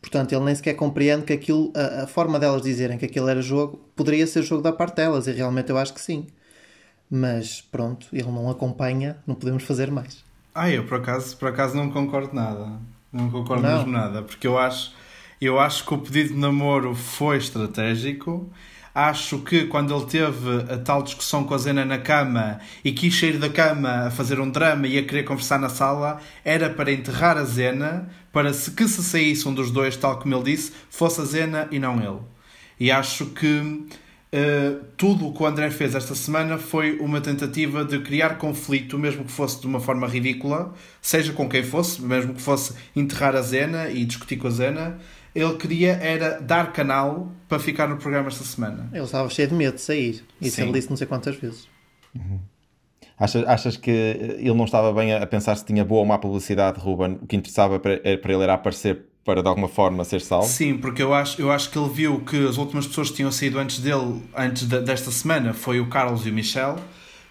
Portanto, 0.00 0.32
ele 0.32 0.44
nem 0.44 0.54
sequer 0.54 0.74
compreende 0.74 1.24
que 1.24 1.32
aquilo, 1.32 1.72
a, 1.74 2.04
a, 2.04 2.06
forma 2.06 2.38
delas 2.38 2.62
dizerem 2.62 2.98
que 2.98 3.04
aquilo 3.04 3.28
era 3.28 3.40
jogo, 3.42 3.80
poderia 3.94 4.26
ser 4.26 4.42
jogo 4.42 4.62
da 4.62 4.72
parte 4.72 4.96
delas, 4.96 5.26
e 5.26 5.32
realmente 5.32 5.70
eu 5.70 5.78
acho 5.78 5.94
que 5.94 6.00
sim. 6.00 6.26
Mas 7.10 7.60
pronto, 7.60 8.06
ele 8.12 8.30
não 8.30 8.50
acompanha, 8.50 9.16
não 9.26 9.34
podemos 9.34 9.62
fazer 9.62 9.90
mais. 9.90 10.24
Ah, 10.54 10.70
eu 10.70 10.84
por 10.84 10.98
acaso, 10.98 11.36
por 11.36 11.48
acaso 11.48 11.76
não 11.76 11.90
concordo 11.90 12.34
nada. 12.34 12.72
Não 13.12 13.30
concordo 13.30 13.62
não. 13.62 13.76
mesmo 13.76 13.92
nada, 13.92 14.22
porque 14.22 14.46
eu 14.46 14.58
acho, 14.58 14.92
eu 15.40 15.60
acho 15.60 15.84
que 15.86 15.94
o 15.94 15.98
pedido 15.98 16.34
de 16.34 16.40
namoro 16.40 16.94
foi 16.94 17.36
estratégico 17.36 18.50
Acho 18.96 19.40
que 19.40 19.66
quando 19.66 19.94
ele 19.94 20.06
teve 20.06 20.72
a 20.72 20.78
tal 20.78 21.02
discussão 21.02 21.44
com 21.44 21.52
a 21.52 21.58
Zena 21.58 21.84
na 21.84 21.98
cama 21.98 22.58
e 22.82 22.92
quis 22.92 23.20
sair 23.20 23.36
da 23.36 23.50
cama 23.50 24.06
a 24.06 24.10
fazer 24.10 24.40
um 24.40 24.48
drama 24.48 24.86
e 24.86 24.96
a 24.96 25.02
querer 25.02 25.22
conversar 25.24 25.58
na 25.58 25.68
sala, 25.68 26.18
era 26.42 26.70
para 26.70 26.90
enterrar 26.90 27.36
a 27.36 27.44
Zena, 27.44 28.08
para 28.32 28.50
que 28.50 28.88
se 28.88 29.04
saísse 29.04 29.46
um 29.46 29.52
dos 29.52 29.70
dois, 29.70 29.98
tal 29.98 30.18
como 30.18 30.34
ele 30.34 30.44
disse, 30.44 30.72
fosse 30.88 31.20
a 31.20 31.24
Zena 31.26 31.68
e 31.70 31.78
não 31.78 32.00
ele. 32.00 32.20
E 32.80 32.90
acho 32.90 33.26
que 33.26 33.46
uh, 33.58 34.84
tudo 34.96 35.28
o 35.28 35.34
que 35.34 35.42
o 35.42 35.46
André 35.46 35.68
fez 35.68 35.94
esta 35.94 36.14
semana 36.14 36.56
foi 36.56 36.98
uma 36.98 37.20
tentativa 37.20 37.84
de 37.84 37.98
criar 37.98 38.38
conflito, 38.38 38.98
mesmo 38.98 39.26
que 39.26 39.30
fosse 39.30 39.60
de 39.60 39.66
uma 39.66 39.78
forma 39.78 40.06
ridícula, 40.06 40.72
seja 41.02 41.34
com 41.34 41.46
quem 41.46 41.62
fosse, 41.62 42.00
mesmo 42.00 42.32
que 42.32 42.40
fosse 42.40 42.72
enterrar 42.94 43.36
a 43.36 43.42
Zena 43.42 43.90
e 43.90 44.06
discutir 44.06 44.38
com 44.38 44.48
a 44.48 44.50
Zena 44.50 44.98
ele 45.36 45.54
queria 45.56 45.92
era 45.92 46.40
dar 46.40 46.72
canal 46.72 47.30
para 47.46 47.58
ficar 47.58 47.86
no 47.86 47.96
programa 47.98 48.28
esta 48.28 48.42
semana. 48.42 48.88
Ele 48.92 49.04
estava 49.04 49.28
cheio 49.28 49.48
de 49.48 49.54
medo 49.54 49.74
de 49.74 49.82
sair. 49.82 50.24
Isso 50.40 50.56
Sim. 50.56 50.62
ele 50.62 50.72
disse 50.72 50.88
não 50.88 50.96
sei 50.96 51.06
quantas 51.06 51.36
vezes. 51.36 51.68
Uhum. 52.14 52.40
Achas, 53.18 53.46
achas 53.46 53.76
que 53.76 53.90
ele 53.90 54.54
não 54.54 54.64
estava 54.64 54.92
bem 54.92 55.14
a 55.14 55.26
pensar 55.26 55.54
se 55.56 55.64
tinha 55.64 55.84
boa 55.84 56.00
ou 56.00 56.06
má 56.06 56.18
publicidade, 56.18 56.80
Ruben? 56.80 57.18
O 57.22 57.26
que 57.26 57.36
interessava 57.36 57.78
para, 57.78 57.98
para 57.98 58.32
ele 58.32 58.42
era 58.42 58.54
aparecer 58.54 59.06
para 59.24 59.42
de 59.42 59.48
alguma 59.48 59.68
forma 59.68 60.04
ser 60.04 60.20
salvo? 60.20 60.46
Sim, 60.46 60.78
porque 60.78 61.02
eu 61.02 61.12
acho, 61.12 61.40
eu 61.40 61.50
acho 61.50 61.70
que 61.70 61.78
ele 61.78 61.88
viu 61.88 62.20
que 62.20 62.46
as 62.46 62.56
últimas 62.56 62.86
pessoas 62.86 63.10
que 63.10 63.16
tinham 63.16 63.32
saído 63.32 63.58
antes 63.58 63.78
dele, 63.78 64.22
antes 64.34 64.66
de, 64.66 64.80
desta 64.80 65.10
semana, 65.10 65.52
foi 65.52 65.80
o 65.80 65.88
Carlos 65.88 66.26
e 66.26 66.30
o 66.30 66.32
Michel. 66.32 66.76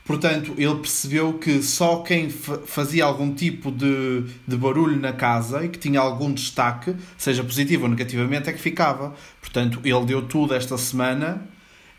Portanto, 0.06 0.54
ele 0.56 0.76
percebeu 0.76 1.34
que 1.34 1.64
só 1.64 1.98
quem 1.98 2.30
fazia 2.30 3.04
algum 3.04 3.34
tipo 3.34 3.72
de, 3.72 4.24
de 4.48 4.56
barulho 4.56 5.00
na 5.00 5.12
casa 5.12 5.66
e 5.66 5.70
que 5.70 5.80
tinha 5.80 6.00
algum 6.00 6.32
destaque, 6.32 6.96
seja 7.18 7.44
positivo 7.44 7.86
ou 7.86 7.90
negativamente, 7.90 8.48
é 8.48 8.54
que 8.54 8.60
ficava. 8.60 9.16
Portanto, 9.42 9.82
ele 9.84 10.06
deu 10.06 10.22
tudo 10.22 10.54
esta 10.54 10.78
semana 10.78 11.42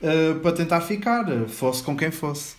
uh, 0.01 0.39
para 0.39 0.53
tentar 0.53 0.83
ficar, 0.83 1.27
fosse 1.49 1.83
com 1.83 1.97
quem 1.97 2.13
fosse. 2.13 2.55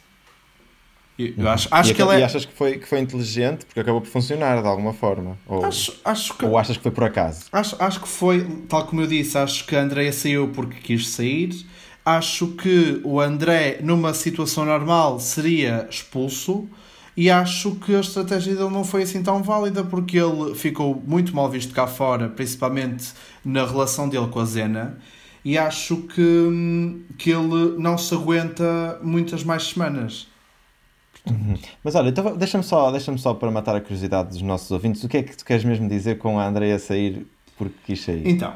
Eu 1.18 1.34
uhum. 1.38 1.50
acho, 1.50 1.68
acho 1.72 1.92
e, 1.92 1.94
que 1.96 2.02
ele 2.02 2.12
é... 2.12 2.20
e 2.20 2.24
achas 2.24 2.46
que 2.46 2.54
foi, 2.54 2.78
que 2.78 2.86
foi 2.86 3.00
inteligente 3.00 3.66
porque 3.66 3.80
acabou 3.80 4.02
por 4.02 4.10
funcionar 4.10 4.62
de 4.62 4.68
alguma 4.68 4.94
forma? 4.94 5.38
Ou, 5.48 5.66
acho, 5.66 6.00
acho 6.04 6.34
que... 6.38 6.46
ou 6.46 6.58
achas 6.58 6.76
que 6.76 6.84
foi 6.84 6.92
por 6.92 7.06
acaso? 7.06 7.46
Acho, 7.54 7.76
acho 7.80 8.02
que 8.02 8.08
foi, 8.08 8.46
tal 8.68 8.86
como 8.86 9.02
eu 9.02 9.08
disse, 9.08 9.38
acho 9.38 9.66
que 9.66 9.76
a 9.76 9.82
Andrea 9.82 10.12
saiu 10.12 10.50
porque 10.50 10.78
quis 10.80 11.08
sair 11.08 11.66
Acho 12.08 12.48
que 12.48 13.02
o 13.04 13.20
André, 13.20 13.80
numa 13.84 14.14
situação 14.14 14.64
normal, 14.64 15.20
seria 15.20 15.86
expulso. 15.90 16.66
E 17.18 17.30
acho 17.30 17.76
que 17.76 17.94
a 17.94 18.00
estratégia 18.00 18.56
dele 18.56 18.70
não 18.70 18.86
foi 18.86 19.02
assim 19.02 19.22
tão 19.22 19.44
válida 19.44 19.84
porque 19.84 20.18
ele 20.18 20.56
ficou 20.56 21.04
muito 21.06 21.36
mal 21.36 21.50
visto 21.50 21.74
cá 21.74 21.86
fora, 21.86 22.30
principalmente 22.30 23.12
na 23.44 23.66
relação 23.66 24.08
dele 24.08 24.28
com 24.28 24.40
a 24.40 24.46
Zena. 24.46 24.98
E 25.44 25.58
acho 25.58 25.98
que, 25.98 27.04
que 27.18 27.32
ele 27.32 27.78
não 27.78 27.98
se 27.98 28.14
aguenta 28.14 28.98
muitas 29.04 29.44
mais 29.44 29.64
semanas. 29.64 30.30
Uhum. 31.30 31.58
Mas 31.84 31.94
olha, 31.94 32.08
então 32.08 32.38
deixa-me 32.38 32.64
só, 32.64 32.90
deixa 32.90 33.18
só 33.18 33.34
para 33.34 33.52
matar 33.52 33.76
a 33.76 33.82
curiosidade 33.82 34.30
dos 34.30 34.42
nossos 34.42 34.72
ouvintes, 34.72 35.04
o 35.04 35.10
que 35.10 35.18
é 35.18 35.24
que 35.24 35.36
tu 35.36 35.44
queres 35.44 35.66
mesmo 35.66 35.90
dizer 35.90 36.20
com 36.20 36.40
a 36.40 36.48
Andrea 36.48 36.80
sair 36.80 37.28
porque 37.58 37.76
quis 37.86 38.02
sair? 38.02 38.26
Então, 38.26 38.54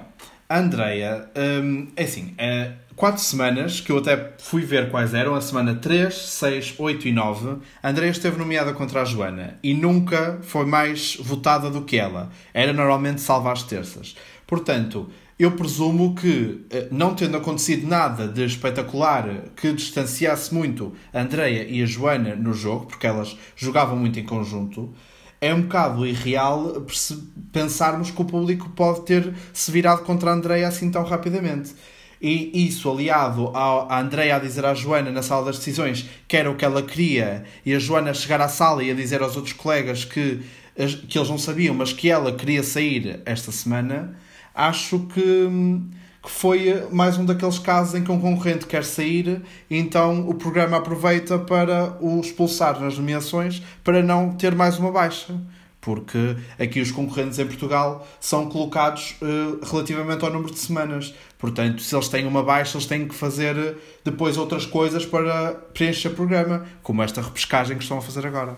a 0.51 0.59
Andrea, 0.59 1.31
hum, 1.63 1.87
é 1.95 2.03
assim, 2.03 2.33
é 2.37 2.73
quatro 2.93 3.23
semanas, 3.23 3.79
que 3.79 3.89
eu 3.89 3.99
até 3.99 4.33
fui 4.37 4.63
ver 4.63 4.91
quais 4.91 5.13
eram, 5.13 5.33
a 5.33 5.39
semana 5.39 5.75
3, 5.75 6.13
6, 6.13 6.75
8 6.77 7.07
e 7.07 7.11
9, 7.13 7.59
a 7.81 7.89
Andrea 7.89 8.09
esteve 8.09 8.37
nomeada 8.37 8.73
contra 8.73 9.01
a 9.01 9.05
Joana 9.05 9.57
e 9.63 9.73
nunca 9.73 10.39
foi 10.41 10.65
mais 10.65 11.15
votada 11.21 11.69
do 11.69 11.83
que 11.83 11.97
ela. 11.97 12.31
Era 12.53 12.73
normalmente 12.73 13.21
salva 13.21 13.53
às 13.53 13.63
terças. 13.63 14.13
Portanto, 14.45 15.09
eu 15.39 15.51
presumo 15.53 16.15
que, 16.15 16.65
eh, 16.69 16.89
não 16.91 17.15
tendo 17.15 17.37
acontecido 17.37 17.87
nada 17.87 18.27
de 18.27 18.43
espetacular 18.43 19.45
que 19.55 19.71
distanciasse 19.71 20.53
muito 20.53 20.93
a 21.13 21.21
Andrea 21.21 21.63
e 21.63 21.81
a 21.81 21.85
Joana 21.85 22.35
no 22.35 22.53
jogo, 22.53 22.87
porque 22.87 23.07
elas 23.07 23.37
jogavam 23.55 23.95
muito 23.95 24.19
em 24.19 24.25
conjunto, 24.25 24.93
é 25.41 25.53
um 25.53 25.63
bocado 25.63 26.05
irreal 26.05 26.85
pensarmos 27.51 28.11
que 28.11 28.21
o 28.21 28.25
público 28.25 28.69
pode 28.69 29.01
ter 29.01 29.33
se 29.51 29.71
virado 29.71 30.03
contra 30.03 30.29
a 30.29 30.33
Andrea 30.33 30.67
assim 30.67 30.91
tão 30.91 31.03
rapidamente. 31.03 31.73
E 32.21 32.67
isso 32.67 32.89
aliado 32.89 33.51
à 33.55 33.99
Andrea 33.99 34.35
a 34.35 34.39
dizer 34.39 34.63
à 34.63 34.75
Joana 34.75 35.09
na 35.11 35.23
sala 35.23 35.45
das 35.45 35.57
decisões 35.57 36.07
que 36.27 36.37
era 36.37 36.51
o 36.51 36.55
que 36.55 36.63
ela 36.63 36.83
queria, 36.83 37.43
e 37.65 37.73
a 37.73 37.79
Joana 37.79 38.13
chegar 38.13 38.39
à 38.39 38.47
sala 38.47 38.83
e 38.83 38.91
a 38.91 38.93
dizer 38.93 39.23
aos 39.23 39.35
outros 39.35 39.53
colegas 39.53 40.05
que 40.05 40.39
que 41.09 41.17
eles 41.17 41.29
não 41.29 41.37
sabiam, 41.37 41.75
mas 41.75 41.91
que 41.91 42.09
ela 42.09 42.31
queria 42.31 42.63
sair 42.63 43.21
esta 43.25 43.51
semana, 43.51 44.15
acho 44.53 44.99
que, 45.07 45.49
que 46.21 46.29
foi 46.29 46.87
mais 46.91 47.17
um 47.17 47.25
daqueles 47.25 47.57
casos 47.57 47.95
em 47.95 48.03
que 48.03 48.11
um 48.11 48.19
concorrente 48.19 48.67
quer 48.67 48.83
sair 48.83 49.41
então 49.69 50.29
o 50.29 50.35
programa 50.35 50.77
aproveita 50.77 51.39
para 51.39 51.97
o 51.99 52.19
expulsar 52.19 52.79
nas 52.79 52.97
nomeações 52.97 53.61
para 53.83 54.03
não 54.03 54.33
ter 54.33 54.53
mais 54.53 54.77
uma 54.77 54.91
baixa. 54.91 55.35
Porque 55.79 56.37
aqui 56.59 56.79
os 56.79 56.91
concorrentes 56.91 57.39
em 57.39 57.45
Portugal 57.47 58.07
são 58.19 58.47
colocados 58.47 59.15
uh, 59.19 59.65
relativamente 59.65 60.23
ao 60.23 60.31
número 60.31 60.53
de 60.53 60.59
semanas. 60.59 61.11
Portanto, 61.39 61.81
se 61.81 61.95
eles 61.95 62.07
têm 62.07 62.27
uma 62.27 62.43
baixa, 62.43 62.77
eles 62.77 62.85
têm 62.85 63.07
que 63.07 63.15
fazer 63.15 63.57
eh, 63.57 63.73
depois 64.05 64.37
outras 64.37 64.63
coisas 64.63 65.07
para 65.07 65.55
preencher 65.73 66.09
o 66.09 66.13
programa, 66.13 66.67
como 66.83 67.01
esta 67.01 67.19
repescagem 67.19 67.77
que 67.77 67.81
estão 67.81 67.97
a 67.97 68.01
fazer 68.01 68.27
agora. 68.27 68.55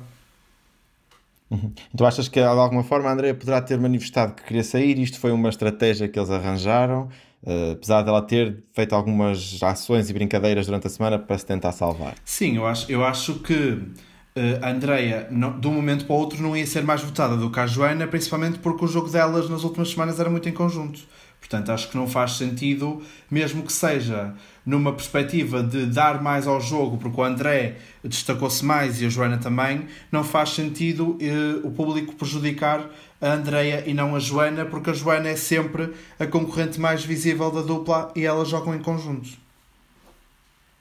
Uhum. 1.50 1.72
Então 1.94 2.06
achas 2.06 2.28
que 2.28 2.42
de 2.42 2.46
alguma 2.46 2.84
forma 2.84 3.08
a 3.10 3.14
Andrea 3.14 3.34
poderá 3.34 3.62
ter 3.62 3.80
manifestado 3.80 4.34
que 4.34 4.44
queria 4.44 4.64
sair? 4.64 5.00
Isto 5.00 5.18
foi 5.18 5.32
uma 5.32 5.48
estratégia 5.48 6.10
que 6.10 6.20
eles 6.20 6.30
arranjaram, 6.30 7.10
uh, 7.44 7.72
apesar 7.74 8.02
dela 8.02 8.22
ter 8.22 8.64
feito 8.74 8.94
algumas 8.94 9.62
ações 9.62 10.10
e 10.10 10.14
brincadeiras 10.14 10.66
durante 10.66 10.88
a 10.88 10.90
semana 10.90 11.20
para 11.20 11.38
se 11.38 11.46
tentar 11.46 11.72
salvar. 11.72 12.16
Sim, 12.26 12.58
eu 12.58 12.66
acho, 12.66 12.92
eu 12.92 13.04
acho 13.04 13.36
que 13.36 13.54
uh, 13.54 14.60
a 14.62 14.70
Andrea, 14.70 15.30
de 15.60 15.68
um 15.68 15.74
momento 15.74 16.06
para 16.06 16.16
o 16.16 16.20
outro, 16.20 16.42
não 16.42 16.56
ia 16.56 16.66
ser 16.66 16.84
mais 16.84 17.02
votada 17.02 17.38
do 17.38 17.50
que 17.50 17.60
a 17.60 17.68
Joana, 17.68 18.08
principalmente 18.08 18.60
porque 18.60 18.86
o 18.86 18.88
jogo 18.88 19.10
delas 19.10 19.50
nas 19.50 19.64
últimas 19.64 19.90
semanas 19.90 20.20
era 20.20 20.30
muito 20.30 20.48
em 20.50 20.54
conjunto. 20.54 21.00
Portanto, 21.44 21.74
acho 21.74 21.90
que 21.90 21.98
não 21.98 22.08
faz 22.08 22.38
sentido, 22.38 23.02
mesmo 23.30 23.64
que 23.64 23.74
seja 23.74 24.34
numa 24.66 24.94
perspectiva 24.94 25.62
de 25.62 25.88
dar 25.88 26.24
mais 26.24 26.48
ao 26.48 26.62
jogo, 26.62 26.98
porque 26.98 27.20
o 27.20 27.24
André 27.24 27.76
destacou-se 28.02 28.64
mais 28.64 29.02
e 29.02 29.06
a 29.06 29.10
Joana 29.10 29.38
também, 29.38 29.88
não 30.10 30.24
faz 30.24 30.52
sentido 30.52 31.18
eh, 31.20 31.60
o 31.62 31.70
público 31.72 32.16
prejudicar 32.16 32.90
a 33.24 33.34
Andreia 33.34 33.84
e 33.88 33.94
não 33.94 34.16
a 34.16 34.20
Joana, 34.20 34.66
porque 34.66 34.90
a 34.90 34.94
Joana 34.94 35.30
é 35.30 35.36
sempre 35.36 35.94
a 36.20 36.28
concorrente 36.28 36.80
mais 36.80 37.06
visível 37.06 37.50
da 37.50 37.62
dupla 37.62 38.12
e 38.16 38.26
elas 38.26 38.50
jogam 38.50 38.76
em 38.76 38.80
conjunto. 38.80 39.30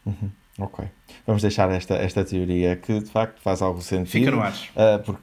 Uhum. 0.04 0.30
Ok. 0.58 0.84
Vamos 1.24 1.40
deixar 1.40 1.70
esta, 1.70 1.94
esta 1.94 2.24
teoria 2.24 2.76
que 2.76 2.98
de 2.98 3.10
facto 3.10 3.40
faz 3.40 3.62
algum 3.62 3.80
sentido. 3.80 4.10
Fica 4.10 4.30
no 4.32 4.42
ar. 4.42 4.52
Uh, 4.52 5.02
porque, 5.04 5.22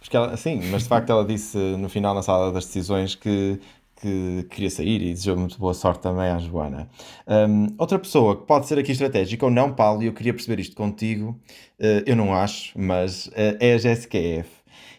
porque 0.00 0.16
ela, 0.16 0.36
sim, 0.36 0.60
mas 0.70 0.82
de 0.82 0.88
facto 0.88 1.10
ela 1.10 1.24
disse 1.24 1.56
no 1.56 1.88
final 1.88 2.14
na 2.14 2.22
sala 2.22 2.52
das 2.52 2.66
decisões 2.66 3.14
que 3.14 3.58
que 4.00 4.46
queria 4.48 4.70
sair 4.70 5.02
e 5.02 5.12
desejou 5.12 5.36
muito 5.36 5.58
boa 5.58 5.74
sorte 5.74 6.00
também 6.00 6.30
à 6.30 6.38
Joana. 6.38 6.88
Um, 7.28 7.66
outra 7.76 7.98
pessoa 7.98 8.34
que 8.34 8.46
pode 8.46 8.66
ser 8.66 8.78
aqui 8.78 8.92
estratégica 8.92 9.44
ou 9.44 9.50
não, 9.50 9.74
Paulo, 9.74 10.02
e 10.02 10.06
eu 10.06 10.12
queria 10.14 10.32
perceber 10.32 10.60
isto 10.60 10.74
contigo, 10.74 11.38
uh, 11.78 12.02
eu 12.06 12.16
não 12.16 12.34
acho, 12.34 12.72
mas 12.78 13.26
uh, 13.26 13.56
é 13.60 13.74
a 13.74 13.78
Jéssica 13.78 14.16
F. 14.16 14.48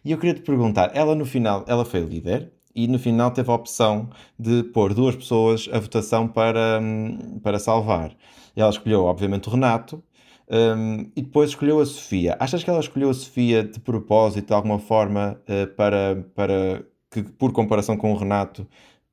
E 0.03 0.11
eu 0.11 0.17
queria 0.17 0.33
te 0.33 0.41
perguntar, 0.41 0.91
ela 0.95 1.13
no 1.15 1.25
final, 1.25 1.63
ela 1.67 1.85
foi 1.85 1.99
líder 2.01 2.51
e 2.73 2.87
no 2.87 2.97
final 2.97 3.31
teve 3.31 3.51
a 3.51 3.53
opção 3.53 4.09
de 4.37 4.63
pôr 4.63 4.93
duas 4.93 5.15
pessoas 5.15 5.69
a 5.71 5.79
votação 5.79 6.27
para, 6.27 6.79
um, 6.81 7.39
para 7.39 7.59
salvar. 7.59 8.15
Ela 8.55 8.69
escolheu, 8.69 9.03
obviamente, 9.03 9.47
o 9.47 9.51
Renato, 9.51 10.03
um, 10.49 11.11
e 11.15 11.21
depois 11.21 11.51
escolheu 11.51 11.79
a 11.79 11.85
Sofia. 11.85 12.35
Achas 12.39 12.63
que 12.63 12.69
ela 12.69 12.79
escolheu 12.79 13.09
a 13.09 13.13
Sofia 13.13 13.63
de 13.63 13.79
propósito, 13.79 14.47
de 14.47 14.53
alguma 14.53 14.79
forma, 14.79 15.39
uh, 15.47 15.67
para, 15.75 16.25
para 16.35 16.83
que, 17.11 17.23
por 17.23 17.51
comparação 17.53 17.95
com 17.95 18.11
o 18.11 18.17
Renato, 18.17 18.67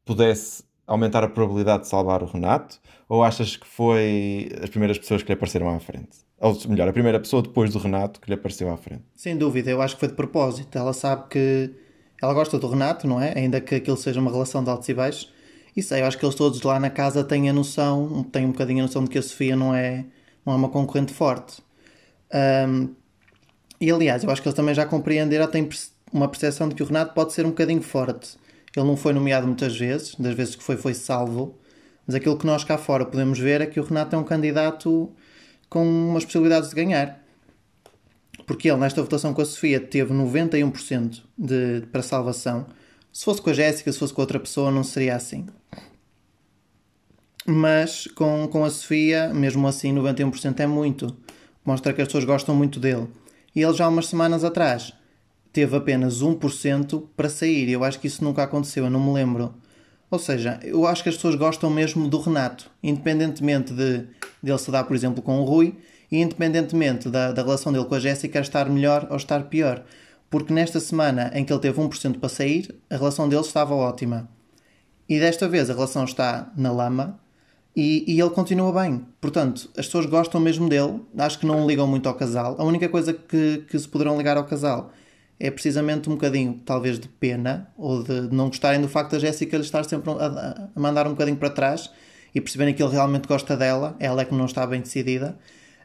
pudesse 0.04 0.64
aumentar 0.86 1.22
a 1.22 1.28
probabilidade 1.28 1.82
de 1.82 1.88
salvar 1.88 2.22
o 2.22 2.26
Renato? 2.26 2.80
Ou 3.08 3.22
achas 3.22 3.56
que 3.56 3.66
foi 3.66 4.50
as 4.62 4.70
primeiras 4.70 4.98
pessoas 4.98 5.22
que 5.22 5.28
lhe 5.28 5.34
apareceram 5.34 5.68
à 5.68 5.78
frente? 5.80 6.27
Ou 6.40 6.56
melhor, 6.68 6.88
a 6.88 6.92
primeira 6.92 7.18
pessoa 7.18 7.42
depois 7.42 7.72
do 7.72 7.78
Renato 7.78 8.20
que 8.20 8.28
lhe 8.28 8.34
apareceu 8.34 8.70
à 8.70 8.76
frente? 8.76 9.02
Sem 9.14 9.36
dúvida, 9.36 9.70
eu 9.70 9.82
acho 9.82 9.94
que 9.94 10.00
foi 10.00 10.08
de 10.08 10.14
propósito. 10.14 10.78
Ela 10.78 10.92
sabe 10.92 11.28
que 11.28 11.70
ela 12.22 12.32
gosta 12.32 12.58
do 12.58 12.68
Renato, 12.68 13.06
não 13.08 13.20
é? 13.20 13.32
Ainda 13.36 13.60
que 13.60 13.74
aquilo 13.74 13.96
seja 13.96 14.20
uma 14.20 14.30
relação 14.30 14.62
de 14.62 14.70
altos 14.70 14.88
e 14.88 14.94
baixos. 14.94 15.32
E 15.76 15.82
sei, 15.82 16.00
eu 16.02 16.06
acho 16.06 16.18
que 16.18 16.24
eles 16.24 16.34
todos 16.34 16.62
lá 16.62 16.78
na 16.78 16.90
casa 16.90 17.22
têm 17.24 17.48
a 17.48 17.52
noção, 17.52 18.24
têm 18.24 18.46
um 18.46 18.52
bocadinho 18.52 18.80
a 18.80 18.82
noção 18.82 19.04
de 19.04 19.10
que 19.10 19.18
a 19.18 19.22
Sofia 19.22 19.56
não 19.56 19.74
é, 19.74 20.04
não 20.44 20.52
é 20.52 20.56
uma 20.56 20.68
concorrente 20.68 21.12
forte. 21.12 21.62
Um, 22.68 22.94
e 23.80 23.90
aliás, 23.90 24.24
eu 24.24 24.30
acho 24.30 24.42
que 24.42 24.48
eles 24.48 24.56
também 24.56 24.74
já 24.74 24.84
compreenderam, 24.84 25.46
têm 25.46 25.68
uma 26.12 26.28
percepção 26.28 26.68
de 26.68 26.74
que 26.74 26.82
o 26.82 26.86
Renato 26.86 27.14
pode 27.14 27.32
ser 27.32 27.46
um 27.46 27.50
bocadinho 27.50 27.82
forte. 27.82 28.36
Ele 28.76 28.86
não 28.86 28.96
foi 28.96 29.12
nomeado 29.12 29.46
muitas 29.46 29.76
vezes, 29.76 30.14
das 30.16 30.34
vezes 30.34 30.56
que 30.56 30.62
foi, 30.62 30.76
foi 30.76 30.94
salvo. 30.94 31.56
Mas 32.06 32.14
aquilo 32.14 32.36
que 32.36 32.46
nós 32.46 32.64
cá 32.64 32.78
fora 32.78 33.04
podemos 33.04 33.38
ver 33.38 33.60
é 33.60 33.66
que 33.66 33.78
o 33.78 33.84
Renato 33.84 34.16
é 34.16 34.18
um 34.18 34.24
candidato 34.24 35.12
com 35.68 35.84
umas 35.84 36.24
possibilidades 36.24 36.70
de 36.70 36.74
ganhar. 36.74 37.22
Porque 38.46 38.68
ele, 38.68 38.78
nesta 38.78 39.02
votação 39.02 39.34
com 39.34 39.42
a 39.42 39.44
Sofia, 39.44 39.78
teve 39.78 40.12
91% 40.14 41.22
de, 41.36 41.82
para 41.92 42.02
salvação. 42.02 42.66
Se 43.12 43.24
fosse 43.24 43.42
com 43.42 43.50
a 43.50 43.52
Jéssica, 43.52 43.92
se 43.92 43.98
fosse 43.98 44.12
com 44.12 44.20
outra 44.20 44.40
pessoa, 44.40 44.70
não 44.70 44.82
seria 44.82 45.16
assim. 45.16 45.46
Mas 47.46 48.06
com, 48.06 48.48
com 48.48 48.64
a 48.64 48.70
Sofia, 48.70 49.32
mesmo 49.34 49.66
assim, 49.66 49.94
91% 49.94 50.60
é 50.60 50.66
muito. 50.66 51.16
Mostra 51.64 51.92
que 51.92 52.00
as 52.00 52.08
pessoas 52.08 52.24
gostam 52.24 52.54
muito 52.54 52.80
dele. 52.80 53.08
E 53.54 53.62
ele 53.62 53.74
já 53.74 53.84
há 53.86 53.88
umas 53.88 54.06
semanas 54.06 54.44
atrás 54.44 54.94
teve 55.52 55.76
apenas 55.76 56.22
1% 56.22 57.04
para 57.16 57.28
sair. 57.28 57.68
Eu 57.68 57.84
acho 57.84 57.98
que 57.98 58.06
isso 58.06 58.22
nunca 58.22 58.42
aconteceu, 58.42 58.84
eu 58.84 58.90
não 58.90 59.04
me 59.04 59.12
lembro. 59.12 59.54
Ou 60.10 60.18
seja, 60.18 60.58
eu 60.62 60.86
acho 60.86 61.02
que 61.02 61.08
as 61.08 61.16
pessoas 61.16 61.34
gostam 61.34 61.68
mesmo 61.68 62.08
do 62.08 62.18
Renato, 62.18 62.70
independentemente 62.82 63.72
de 63.72 64.06
dele 64.42 64.58
se 64.58 64.70
dar, 64.70 64.84
por 64.84 64.96
exemplo, 64.96 65.22
com 65.22 65.40
o 65.40 65.44
Rui, 65.44 65.74
e 66.10 66.20
independentemente 66.20 67.08
da, 67.10 67.32
da 67.32 67.42
relação 67.42 67.72
dele 67.72 67.84
com 67.84 67.94
a 67.94 68.00
Jéssica 68.00 68.40
estar 68.40 68.68
melhor 68.70 69.06
ou 69.10 69.16
estar 69.16 69.44
pior. 69.44 69.84
Porque 70.30 70.52
nesta 70.52 70.80
semana 70.80 71.30
em 71.34 71.44
que 71.44 71.52
ele 71.52 71.60
teve 71.60 71.80
1% 71.80 72.18
para 72.18 72.28
sair, 72.28 72.74
a 72.88 72.96
relação 72.96 73.28
deles 73.28 73.46
estava 73.46 73.74
ótima. 73.74 74.28
E 75.08 75.18
desta 75.18 75.48
vez 75.48 75.70
a 75.70 75.74
relação 75.74 76.04
está 76.04 76.52
na 76.56 76.70
lama 76.70 77.18
e, 77.74 78.04
e, 78.06 78.20
ele 78.20 78.30
continua 78.30 78.72
bem. 78.82 79.06
Portanto, 79.20 79.70
as 79.76 79.86
pessoas 79.86 80.06
gostam 80.06 80.40
mesmo 80.40 80.68
dele, 80.68 81.00
acho 81.16 81.38
que 81.38 81.46
não 81.46 81.66
ligam 81.66 81.86
muito 81.86 82.08
ao 82.08 82.14
casal. 82.14 82.56
A 82.58 82.64
única 82.64 82.88
coisa 82.88 83.12
que, 83.12 83.64
que 83.70 83.78
se 83.78 83.88
poderão 83.88 84.18
ligar 84.18 84.36
ao 84.36 84.44
casal 84.44 84.92
é 85.40 85.50
precisamente 85.50 86.08
um 86.08 86.14
bocadinho, 86.14 86.60
talvez, 86.64 86.98
de 86.98 87.08
pena 87.08 87.68
ou 87.76 88.02
de 88.02 88.22
não 88.34 88.48
gostarem 88.48 88.80
do 88.80 88.88
facto 88.88 89.12
da 89.12 89.18
Jéssica 89.18 89.56
lhe 89.56 89.62
estar 89.62 89.84
sempre 89.84 90.10
a, 90.10 90.68
a, 90.74 90.80
mandar 90.80 91.06
um 91.06 91.10
bocadinho 91.10 91.36
para 91.36 91.50
trás 91.50 91.90
e 92.34 92.40
perceberem 92.40 92.74
que 92.74 92.82
ele 92.82 92.92
realmente 92.92 93.26
gosta 93.26 93.56
dela, 93.56 93.96
ela 94.00 94.22
é 94.22 94.24
que 94.24 94.34
não 94.34 94.46
está 94.46 94.66
bem 94.66 94.80
decidida. 94.80 95.38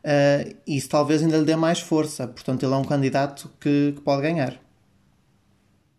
Uh, 0.04 0.56
isso 0.68 0.90
talvez 0.90 1.24
ainda 1.24 1.38
lhe 1.38 1.46
dê 1.46 1.56
mais 1.56 1.80
força, 1.80 2.28
portanto, 2.28 2.64
ele 2.64 2.74
é 2.74 2.78
um 2.78 2.84
candidato 2.84 3.50
que, 3.60 3.94
que 3.96 4.02
pode 4.02 4.22
ganhar. 4.22 4.60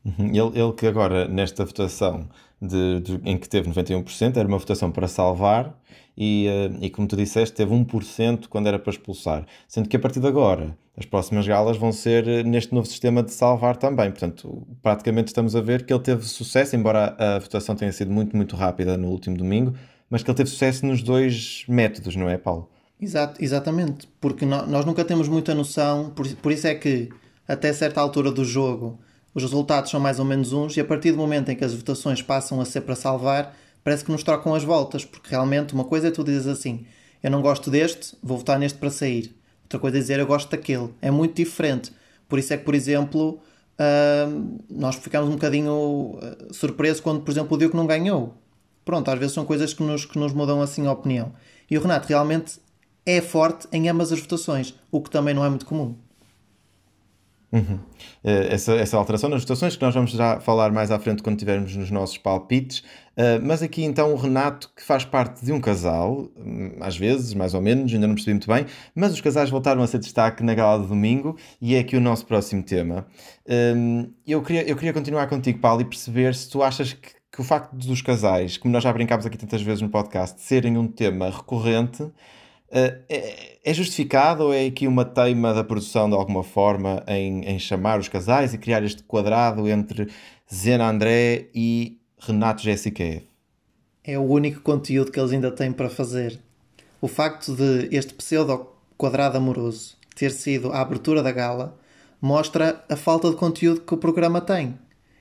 Uhum. 0.05 0.27
Ele, 0.27 0.61
ele, 0.61 0.73
que 0.75 0.87
agora, 0.87 1.27
nesta 1.27 1.65
votação 1.65 2.29
de, 2.67 3.01
de, 3.01 3.21
em 3.25 3.37
que 3.37 3.49
teve 3.49 3.71
91%, 3.71 4.37
era 4.37 4.49
uma 4.49 4.59
votação 4.59 4.91
para 4.91 5.07
salvar 5.09 5.79
e, 6.17 6.47
uh, 6.49 6.79
e 6.81 6.91
como 6.91 7.07
tu 7.07 7.17
disseste, 7.17 7.55
teve 7.55 7.75
1% 7.75 8.47
quando 8.49 8.67
era 8.67 8.79
para 8.79 8.91
expulsar. 8.91 9.47
Sendo 9.69 9.89
que 9.89 9.97
a 9.97 9.99
partir 9.99 10.21
de 10.21 10.27
agora, 10.27 10.77
as 10.97 11.05
próximas 11.05 11.47
galas 11.47 11.77
vão 11.77 11.91
ser 11.91 12.27
eh, 12.29 12.43
neste 12.45 12.73
novo 12.73 12.87
sistema 12.87 13.23
de 13.23 13.33
salvar 13.33 13.77
também. 13.77 14.11
Portanto, 14.11 14.67
praticamente 14.81 15.29
estamos 15.29 15.57
a 15.57 15.61
ver 15.61 15.85
que 15.85 15.93
ele 15.93 16.03
teve 16.03 16.25
sucesso, 16.25 16.77
embora 16.77 17.17
a, 17.19 17.37
a 17.37 17.39
votação 17.41 17.75
tenha 17.75 17.93
sido 17.93 18.13
muito, 18.13 18.37
muito 18.37 18.55
rápida 18.55 18.97
no 18.97 19.09
último 19.09 19.37
domingo, 19.37 19.75
mas 20.09 20.23
que 20.23 20.31
ele 20.31 20.37
teve 20.37 20.51
sucesso 20.51 20.87
nos 20.87 21.03
dois 21.03 21.65
métodos, 21.69 22.15
não 22.15 22.29
é, 22.29 22.39
Paulo? 22.39 22.71
Exato, 23.01 23.43
exatamente, 23.43 24.09
porque 24.21 24.47
nós 24.47 24.85
nunca 24.85 25.05
temos 25.05 25.29
muita 25.29 25.53
noção, 25.53 26.11
por, 26.11 26.27
por 26.37 26.53
isso 26.53 26.67
é 26.69 26.75
que 26.77 27.11
até 27.47 27.73
certa 27.73 28.01
altura 28.01 28.31
do 28.31 28.45
jogo 28.45 28.99
os 29.35 29.43
resultados 29.43 29.91
são 29.91 29.99
mais 29.99 30.19
ou 30.19 30.25
menos 30.25 30.53
uns, 30.53 30.77
e 30.77 30.81
a 30.81 30.85
partir 30.85 31.11
do 31.11 31.19
momento 31.19 31.51
em 31.51 31.57
que 31.57 31.65
as 31.65 31.75
votações 31.75 32.23
passam 32.23 32.61
a 32.61 32.65
ser 32.65 32.83
para 32.83 32.95
salvar, 32.95 33.57
parece 33.83 34.05
que 34.05 34.13
nos 34.13 34.23
trocam 34.23 34.55
as 34.55 34.63
voltas, 34.63 35.05
porque 35.05 35.29
realmente 35.31 35.75
uma 35.75 35.85
coisa 35.85 36.09
é 36.09 36.11
tu 36.11 36.23
dizes 36.23 36.47
assim: 36.47 36.87
eu 37.23 37.31
não 37.31 37.43
gosto 37.43 37.71
deste, 37.71 38.17
vou 38.23 38.39
votar 38.39 38.59
neste 38.59 38.79
para 38.79 38.91
sair. 38.91 39.35
Outra 39.65 39.79
coisa 39.79 39.97
é 39.97 40.01
dizer 40.01 40.21
eu 40.21 40.27
gosto 40.27 40.51
daquele. 40.51 40.91
É 41.01 41.11
muito 41.11 41.35
diferente. 41.35 41.93
Por 42.29 42.39
isso 42.39 42.53
é 42.53 42.57
que, 42.57 42.65
por 42.65 42.75
exemplo, 42.75 43.41
uh, 43.79 44.61
nós 44.71 44.97
ficamos 44.97 45.29
um 45.29 45.33
bocadinho 45.33 45.73
uh, 45.73 46.53
surpresos 46.53 47.01
quando, 47.01 47.23
por 47.23 47.31
exemplo, 47.31 47.57
o 47.57 47.59
Diogo 47.59 47.77
não 47.77 47.87
ganhou. 47.87 48.35
Pronto, 48.85 49.11
às 49.11 49.19
vezes 49.19 49.35
são 49.35 49.45
coisas 49.45 49.73
que 49.73 49.83
nos, 49.83 50.05
que 50.05 50.19
nos 50.19 50.33
mudam 50.33 50.61
assim 50.61 50.87
a 50.87 50.93
opinião. 50.93 51.33
E 51.71 51.79
o 51.79 51.81
Renato 51.81 52.07
realmente 52.07 52.61
é 53.07 53.21
forte 53.21 53.67
em 53.73 53.89
ambas 53.89 54.13
as 54.13 54.21
votações, 54.21 54.75
o 54.91 55.01
que 55.01 55.11
também 55.11 55.35
não 55.35 55.45
é 55.45 55.49
muito 55.49 55.67
comum. 55.67 55.97
Uhum. 57.55 57.79
Eh, 58.25 58.49
essa, 58.51 58.73
essa 58.73 58.97
alteração 58.97 59.31
nas 59.31 59.43
votações, 59.43 59.77
que 59.77 59.83
nós 59.83 59.95
vamos 59.95 60.11
já 60.11 60.41
falar 60.41 60.73
mais 60.73 60.91
à 60.91 60.99
frente 60.99 61.23
quando 61.23 61.39
tivermos 61.39 61.77
nos 61.77 61.89
nossos 61.89 62.19
palpites. 62.19 62.81
Uh, 63.17 63.39
mas 63.41 63.63
aqui 63.63 63.85
então 63.85 64.13
o 64.13 64.17
Renato, 64.17 64.73
que 64.75 64.83
faz 64.83 65.05
parte 65.05 65.45
de 65.45 65.53
um 65.53 65.61
casal, 65.61 66.29
hum, 66.37 66.73
às 66.81 66.97
vezes, 66.97 67.33
mais 67.33 67.55
ou 67.55 67.61
menos, 67.63 67.95
ainda 67.95 68.09
não 68.09 68.15
percebi 68.17 68.33
muito 68.33 68.49
bem, 68.49 68.67
mas 68.93 69.13
os 69.13 69.21
casais 69.21 69.51
voltaram 69.51 69.81
a 69.83 69.87
ser 69.87 70.01
destaque 70.01 70.43
na 70.43 70.53
gala 70.53 70.83
de 70.83 70.89
domingo 70.89 71.37
e 71.61 71.77
é 71.77 71.79
aqui 71.79 71.97
o 71.97 72.01
nosso 72.01 72.27
próximo 72.27 72.61
tema. 72.65 73.07
Um, 73.49 74.11
eu, 74.27 74.43
queria, 74.43 74.69
eu 74.69 74.75
queria 74.75 74.93
continuar 74.93 75.29
contigo, 75.29 75.61
Paulo, 75.61 75.83
e 75.83 75.85
perceber 75.85 76.35
se 76.35 76.51
tu 76.51 76.61
achas 76.61 76.93
que, 76.93 77.11
que 77.31 77.41
o 77.41 77.45
facto 77.45 77.73
dos 77.77 78.03
casais, 78.03 78.57
como 78.57 78.73
nós 78.73 78.83
já 78.83 78.93
brincámos 78.93 79.25
aqui 79.27 79.39
tantas 79.39 79.63
vezes 79.63 79.81
no 79.81 79.91
podcast, 79.91 80.41
serem 80.41 80.77
um 80.77 80.89
tema 80.89 81.31
recorrente 81.31 82.05
é, 82.75 83.59
é 83.65 83.75
justificado 83.75 84.45
ou 84.45 84.53
é 84.53 84.67
aqui 84.67 84.87
uma 84.87 85.05
teima 85.05 85.55
da 85.55 85.63
produção 85.63 86.09
de 86.09 86.17
alguma 86.17 86.43
forma 86.43 87.03
em, 87.07 87.45
em 87.45 87.59
chamar 87.59 88.01
os 88.01 88.09
casais 88.09 88.53
e 88.53 88.59
criar 88.59 88.83
este 88.83 89.03
quadrado 89.03 89.69
entre 89.69 90.09
Zena 90.53 90.89
André 90.89 91.49
e 91.55 91.99
Renato 92.19 92.63
Jéssica 92.63 93.23
É 94.03 94.19
o 94.19 94.23
único 94.23 94.61
conteúdo 94.61 95.13
que 95.13 95.21
eles 95.21 95.33
ainda 95.33 95.51
têm 95.51 95.73
para 95.73 95.89
fazer. 95.89 96.39
O 97.01 97.09
facto 97.09 97.55
de 97.55 97.95
este 97.95 98.15
pseudo 98.15 98.69
quadrado 98.97 99.37
amoroso 99.37 99.97
ter 100.15 100.31
sido 100.31 100.73
a 100.73 100.81
abertura 100.81 101.23
da 101.23 101.33
gala 101.33 101.79
mostra 102.21 102.83
a 102.89 102.97
falta 102.97 103.29
de 103.29 103.37
conteúdo 103.37 103.83
que 103.83 103.95
o 103.95 103.99
programa 103.99 104.41
tem. 104.41 104.79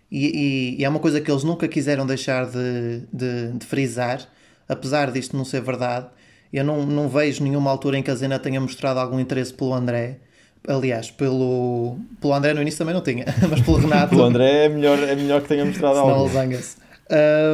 E, 0.09 0.27
e, 0.27 0.79
e 0.79 0.85
é 0.85 0.89
uma 0.89 0.99
coisa 0.99 1.19
que 1.19 1.29
eles 1.29 1.43
nunca 1.43 1.67
quiseram 1.67 2.05
deixar 2.05 2.45
de, 2.45 3.01
de, 3.11 3.51
de, 3.57 3.65
frisar, 3.65 4.21
apesar 4.69 5.11
disto 5.11 5.35
não 5.35 5.43
ser 5.43 5.61
verdade. 5.61 6.07
Eu 6.53 6.63
não, 6.63 6.85
não 6.85 7.09
vejo 7.09 7.43
nenhuma 7.43 7.71
altura 7.71 7.97
em 7.97 8.03
que 8.03 8.11
a 8.11 8.15
Zena 8.15 8.37
tenha 8.37 8.61
mostrado 8.61 8.99
algum 8.99 9.19
interesse 9.19 9.53
pelo 9.53 9.73
André. 9.73 10.19
Aliás, 10.67 11.11
pelo, 11.11 11.97
pelo 12.21 12.33
André 12.33 12.53
no 12.53 12.61
início 12.61 12.77
também 12.77 12.93
não 12.93 13.01
tinha, 13.01 13.25
mas 13.49 13.61
pelo 13.61 13.77
Renato. 13.81 14.09
pelo 14.09 14.23
André 14.23 14.65
é 14.65 14.69
melhor, 14.69 14.99
é 14.99 15.15
melhor 15.15 15.41
que 15.41 15.47
tenha 15.47 15.65
mostrado 15.65 15.97
algo. 15.97 16.13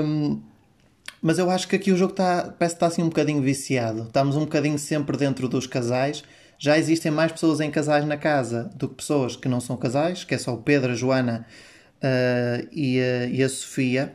Um, 0.05 0.41
mas 1.21 1.39
eu 1.39 1.49
acho 1.49 1.67
que 1.67 1.75
aqui 1.75 1.91
o 1.91 1.97
jogo 1.97 2.11
está, 2.11 2.53
parece 2.57 2.75
que 2.75 2.77
está 2.77 2.87
assim 2.87 3.01
um 3.01 3.09
bocadinho 3.09 3.41
viciado. 3.41 4.03
Estamos 4.03 4.35
um 4.35 4.41
bocadinho 4.41 4.77
sempre 4.77 5.17
dentro 5.17 5.47
dos 5.47 5.65
casais 5.65 6.23
já 6.59 6.77
existem 6.77 7.09
mais 7.09 7.31
pessoas 7.31 7.61
em 7.61 7.71
casais 7.71 8.05
na 8.05 8.17
casa 8.17 8.69
do 8.75 8.89
que 8.89 8.95
pessoas 8.95 9.37
que 9.37 9.47
não 9.47 9.61
são 9.61 9.77
casais, 9.77 10.25
que 10.25 10.35
é 10.35 10.37
só 10.37 10.53
o 10.53 10.57
Pedro, 10.57 10.91
a 10.91 10.95
Joana 10.95 11.45
uh, 12.03 12.67
e, 12.69 12.99
a, 12.99 13.25
e, 13.27 13.41
a, 13.41 13.47
Sofia. 13.47 14.13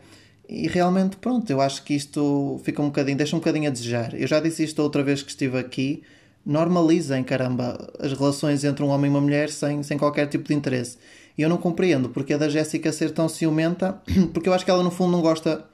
E 0.48 0.68
realmente, 0.68 1.16
pronto, 1.16 1.48
eu 1.50 1.60
acho 1.60 1.82
que 1.82 1.94
isto 1.94 2.60
fica 2.64 2.82
um 2.82 2.86
bocadinho, 2.86 3.16
deixa 3.16 3.34
um 3.34 3.38
bocadinho 3.38 3.68
a 3.68 3.72
desejar. 3.72 4.14
Eu 4.14 4.26
já 4.26 4.40
disse 4.40 4.62
isto 4.62 4.82
outra 4.82 5.02
vez 5.02 5.22
que 5.22 5.30
estive 5.30 5.58
aqui. 5.58 6.02
Normalizem, 6.44 7.24
caramba, 7.24 7.90
as 7.98 8.12
relações 8.12 8.64
entre 8.64 8.84
um 8.84 8.88
homem 8.88 9.10
e 9.10 9.14
uma 9.14 9.20
mulher 9.20 9.50
sem, 9.50 9.82
sem 9.82 9.96
qualquer 9.96 10.26
tipo 10.28 10.46
de 10.46 10.54
interesse. 10.54 10.98
E 11.36 11.42
eu 11.42 11.48
não 11.48 11.56
compreendo 11.56 12.10
porque 12.10 12.34
a 12.34 12.38
da 12.38 12.48
Jéssica 12.48 12.92
ser 12.92 13.10
tão 13.10 13.28
ciumenta, 13.28 14.00
porque 14.32 14.48
eu 14.48 14.52
acho 14.52 14.64
que 14.64 14.70
ela 14.70 14.82
no 14.82 14.90
fundo 14.90 15.12
não 15.12 15.22
gosta 15.22 15.64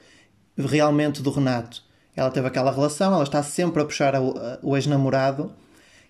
realmente 0.56 1.20
do 1.22 1.30
Renato. 1.30 1.82
Ela 2.14 2.30
teve 2.30 2.46
aquela 2.46 2.70
relação, 2.70 3.12
ela 3.14 3.24
está 3.24 3.42
sempre 3.42 3.82
a 3.82 3.84
puxar 3.84 4.14
o 4.62 4.76
ex-namorado 4.76 5.52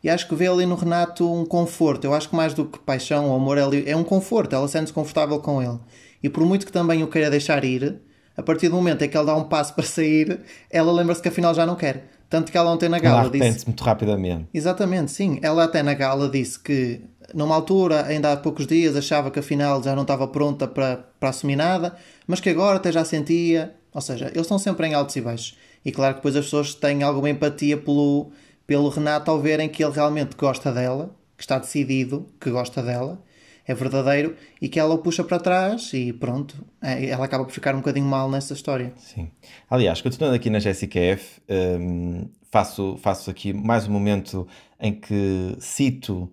e 0.03 0.09
acho 0.09 0.27
que 0.29 0.35
vê 0.35 0.47
ali 0.47 0.65
no 0.65 0.75
Renato 0.75 1.31
um 1.31 1.45
conforto. 1.45 2.05
Eu 2.05 2.15
acho 2.15 2.29
que 2.31 2.37
mais 2.37 2.55
do 2.55 2.65
que 2.65 2.79
paixão 2.79 3.29
ou 3.29 3.37
amor, 3.37 3.59
é 3.59 3.95
um 3.95 4.05
conforto. 4.05 4.55
Ela 4.55 4.67
sente-se 4.67 4.93
confortável 4.93 5.39
com 5.41 5.63
ele. 5.63 5.79
E 6.23 6.29
por 6.29 6.45
muito 6.45 6.65
que 6.65 6.73
também 6.73 7.03
o 7.03 7.07
queira 7.07 7.31
deixar 7.31 7.65
ir, 7.65 8.01
a 8.41 8.43
partir 8.43 8.71
do 8.71 8.75
momento 8.75 9.03
em 9.03 9.09
que 9.09 9.17
ele 9.17 9.27
dá 9.27 9.37
um 9.37 9.45
passo 9.45 9.75
para 9.75 9.85
sair, 9.85 10.41
ela 10.71 10.91
lembra-se 10.91 11.21
que 11.21 11.29
afinal 11.29 11.55
já 11.55 11.67
não 11.67 11.77
quer. 11.77 12.09
Tanto 12.29 12.51
que 12.51 12.57
ela 12.57 12.71
ontem 12.71 12.89
na 12.89 12.99
gala 12.99 13.23
ela 13.23 13.31
disse. 13.31 13.67
muito 13.67 13.85
rapidamente. 13.85 14.47
Exatamente, 14.55 15.11
sim. 15.11 15.39
Ela 15.43 15.65
até 15.65 15.83
na 15.83 15.93
gala 15.93 16.29
disse 16.29 16.59
que 16.59 17.03
numa 17.35 17.55
altura, 17.55 18.07
ainda 18.07 18.33
há 18.33 18.37
poucos 18.37 18.67
dias, 18.67 18.97
achava 18.97 19.31
que 19.31 19.39
afinal 19.39 19.83
já 19.83 19.95
não 19.95 20.03
estava 20.03 20.27
pronta 20.27 20.67
para, 20.67 21.05
para 21.19 21.29
assumir 21.29 21.57
nada, 21.57 21.95
mas 22.27 22.41
que 22.41 22.49
agora 22.49 22.77
até 22.77 22.91
já 22.91 23.05
sentia. 23.05 23.75
Ou 23.93 24.01
seja, 24.01 24.27
eles 24.29 24.43
estão 24.43 24.59
sempre 24.59 24.87
em 24.87 24.95
altos 24.95 25.17
e 25.17 25.21
baixos. 25.21 25.59
E 25.85 25.93
claro 25.93 26.15
que 26.15 26.21
depois 26.21 26.35
as 26.35 26.47
pessoas 26.47 26.75
têm 26.75 27.03
alguma 27.03 27.29
empatia 27.29 27.77
pelo, 27.77 28.31
pelo 28.67 28.89
Renato 28.89 29.31
ao 29.31 29.39
verem 29.39 29.69
que 29.69 29.85
ele 29.85 29.93
realmente 29.93 30.35
gosta 30.35 30.73
dela, 30.73 31.15
que 31.37 31.43
está 31.43 31.59
decidido 31.59 32.27
que 32.41 32.51
gosta 32.51 32.83
dela, 32.83 33.21
é 33.67 33.75
verdadeiro 33.75 34.37
e 34.61 34.69
que 34.69 34.79
ela 34.79 34.95
o 34.95 34.99
puxa 34.99 35.23
para 35.23 35.39
trás 35.39 35.93
e 35.93 36.13
pronto, 36.13 36.57
é, 36.83 37.07
ela 37.07 37.25
acaba 37.25 37.45
por 37.45 37.53
ficar 37.53 37.75
um 37.75 37.79
bocadinho 37.79 38.07
mal 38.07 38.31
nessa 38.31 38.55
história. 38.55 38.93
Sim. 38.97 39.31
Aliás, 39.69 40.01
continuando 40.01 40.37
aqui 40.37 40.51
na 40.51 40.59
Jessica 40.59 40.99
F, 40.99 41.41
um, 41.49 42.29
faço, 42.51 42.97
faço 42.99 43.31
aqui 43.31 43.53
mais 43.53 43.87
um 43.87 43.93
momento 43.93 44.47
em 44.79 44.93
que 44.93 45.57
cito 45.59 46.33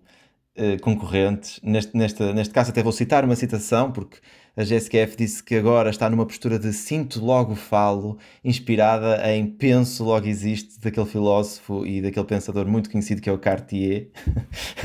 uh, 0.58 0.82
concorrentes. 0.82 1.60
Neste, 1.64 1.96
neste, 1.96 2.24
neste 2.34 2.54
caso, 2.54 2.72
até 2.72 2.82
vou 2.82 2.92
citar 2.92 3.24
uma 3.24 3.36
citação, 3.36 3.92
porque 3.92 4.18
a 4.58 4.64
Jessica 4.64 4.98
F 4.98 5.16
disse 5.16 5.44
que 5.44 5.54
agora 5.54 5.92
está 5.92 6.10
numa 6.10 6.26
postura 6.26 6.58
de 6.58 6.74
sinto 6.74 7.24
logo 7.24 7.54
falo, 7.54 8.18
inspirada 8.44 9.22
em 9.32 9.46
penso 9.46 10.04
logo 10.04 10.26
existe, 10.26 10.80
daquele 10.80 11.06
filósofo 11.06 11.86
e 11.86 12.02
daquele 12.02 12.26
pensador 12.26 12.66
muito 12.66 12.90
conhecido 12.90 13.22
que 13.22 13.30
é 13.30 13.32
o 13.32 13.38
Cartier. 13.38 14.08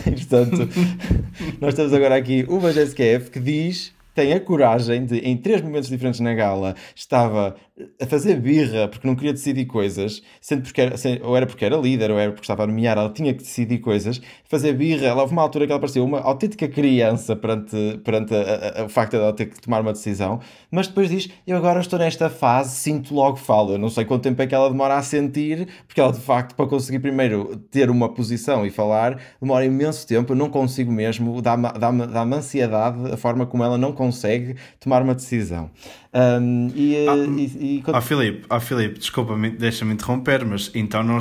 e, 0.06 0.10
portanto, 0.26 0.68
nós 1.58 1.72
temos 1.72 1.94
agora 1.94 2.16
aqui 2.16 2.44
uma 2.50 2.70
Jessica 2.70 3.02
F 3.02 3.30
que 3.30 3.40
diz 3.40 3.94
tem 4.14 4.34
a 4.34 4.40
coragem 4.40 5.06
de, 5.06 5.18
em 5.20 5.38
três 5.38 5.62
momentos 5.62 5.88
diferentes 5.88 6.20
na 6.20 6.34
gala, 6.34 6.76
estava 6.94 7.56
a 8.00 8.06
fazer 8.06 8.38
birra 8.38 8.86
porque 8.86 9.06
não 9.06 9.14
queria 9.14 9.32
decidir 9.32 9.64
coisas, 9.64 10.22
sendo 10.40 10.62
porque 10.62 10.80
era, 10.80 10.94
ou 11.22 11.36
era 11.36 11.46
porque 11.46 11.64
era 11.64 11.76
líder, 11.76 12.10
ou 12.10 12.18
era 12.18 12.30
porque 12.30 12.44
estava 12.44 12.64
a 12.64 12.66
nomear, 12.66 12.98
ela 12.98 13.10
tinha 13.10 13.32
que 13.32 13.42
decidir 13.42 13.78
coisas, 13.78 14.20
fazer 14.44 14.74
birra. 14.74 15.06
Ela 15.06 15.22
houve 15.22 15.32
uma 15.32 15.42
altura 15.42 15.66
que 15.66 15.72
ela 15.72 15.80
parecia 15.80 16.04
uma 16.04 16.20
autêntica 16.20 16.68
criança 16.68 17.34
perante, 17.34 18.00
perante 18.04 18.34
a, 18.34 18.40
a, 18.40 18.80
a, 18.82 18.84
o 18.84 18.88
facto 18.88 19.12
de 19.12 19.16
ela 19.18 19.32
ter 19.32 19.46
que 19.46 19.60
tomar 19.60 19.80
uma 19.80 19.92
decisão, 19.92 20.40
mas 20.70 20.86
depois 20.86 21.08
diz: 21.08 21.30
Eu 21.46 21.56
agora 21.56 21.80
estou 21.80 21.98
nesta 21.98 22.28
fase, 22.28 22.76
sinto 22.76 23.14
logo 23.14 23.36
falo. 23.36 23.72
Eu 23.72 23.78
não 23.78 23.88
sei 23.88 24.04
quanto 24.04 24.22
tempo 24.22 24.40
é 24.42 24.46
que 24.46 24.54
ela 24.54 24.68
demora 24.68 24.96
a 24.96 25.02
sentir, 25.02 25.66
porque 25.86 26.00
ela 26.00 26.12
de 26.12 26.20
facto, 26.20 26.54
para 26.54 26.66
conseguir 26.66 26.98
primeiro 26.98 27.56
ter 27.70 27.88
uma 27.90 28.12
posição 28.12 28.66
e 28.66 28.70
falar, 28.70 29.18
demora 29.40 29.64
imenso 29.64 30.06
tempo. 30.06 30.32
Eu 30.32 30.36
não 30.36 30.50
consigo 30.50 30.92
mesmo, 30.92 31.40
dá-me 31.40 31.72
dá 31.78 31.90
dá 31.90 32.22
ansiedade 32.22 33.12
a 33.12 33.16
forma 33.16 33.46
como 33.46 33.64
ela 33.64 33.78
não 33.78 33.92
consegue 33.92 34.56
tomar 34.78 35.02
uma 35.02 35.14
decisão. 35.14 35.70
Um, 36.14 36.70
e, 36.74 37.08
ah, 37.08 37.16
e, 37.16 37.78
e... 37.78 37.82
Ah, 37.86 38.02
Filipe, 38.02 38.44
ah, 38.50 38.60
Filipe 38.60 38.98
desculpa-me, 38.98 39.48
deixa-me 39.48 39.94
interromper, 39.94 40.44
mas 40.44 40.70
então 40.74 41.02
não, 41.02 41.18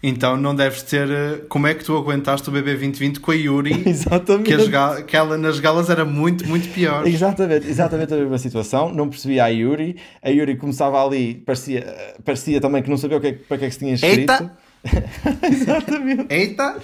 então 0.00 0.36
não 0.36 0.54
deves 0.54 0.82
ter. 0.84 1.10
Eh, 1.10 1.40
como 1.48 1.66
é 1.66 1.74
que 1.74 1.82
tu 1.82 1.96
aguentaste 1.96 2.48
o 2.48 2.52
BB 2.52 2.76
2020 2.76 3.18
com 3.18 3.32
a 3.32 3.34
Yuri? 3.34 3.82
exatamente. 3.84 4.44
Que, 4.44 5.02
que 5.08 5.16
ela 5.16 5.36
nas 5.36 5.58
galas 5.58 5.90
era 5.90 6.04
muito, 6.04 6.46
muito 6.46 6.68
pior. 6.72 7.04
Exatamente, 7.04 7.66
exatamente 7.66 8.14
a 8.14 8.16
mesma 8.16 8.38
situação. 8.38 8.94
Não 8.94 9.08
percebia 9.08 9.44
a 9.44 9.48
Yuri. 9.48 9.96
A 10.22 10.28
Yuri 10.28 10.56
começava 10.56 11.04
ali, 11.04 11.34
parecia, 11.34 12.14
parecia 12.24 12.60
também 12.60 12.80
que 12.80 12.90
não 12.90 12.96
sabia 12.96 13.16
o 13.16 13.20
que, 13.20 13.26
é 13.26 13.32
para 13.32 13.58
que 13.58 13.64
é 13.64 13.68
que 13.68 13.74
se 13.74 13.80
tinha 13.80 13.94
escrito. 13.94 14.20
Eita! 14.20 14.56
exatamente. 15.50 16.26
Eita! 16.32 16.76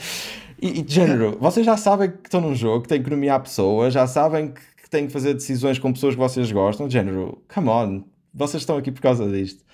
E, 0.61 0.81
e 0.81 0.85
género, 0.89 1.39
vocês 1.41 1.65
já 1.65 1.77
sabem 1.77 2.11
que 2.11 2.17
estão 2.25 2.41
num 2.41 2.55
jogo, 2.55 2.83
que 2.83 2.89
têm 2.89 3.01
que 3.01 3.11
nomear 3.11 3.41
pessoas, 3.41 3.95
já 3.95 4.09
sabem 4.09 4.49
que 4.49 4.74
têm 4.95 5.07
que 5.09 5.13
fazer 5.13 5.35
decisões 5.35 5.77
com 5.77 5.93
pessoas 5.93 6.15
que 6.15 6.21
vocês 6.21 6.53
gostam, 6.53 6.89
género, 6.89 7.43
come 7.53 7.69
on, 7.69 8.05
vocês 8.33 8.63
estão 8.63 8.77
aqui 8.77 8.93
por 8.93 9.01
causa 9.01 9.29
disto. 9.29 9.65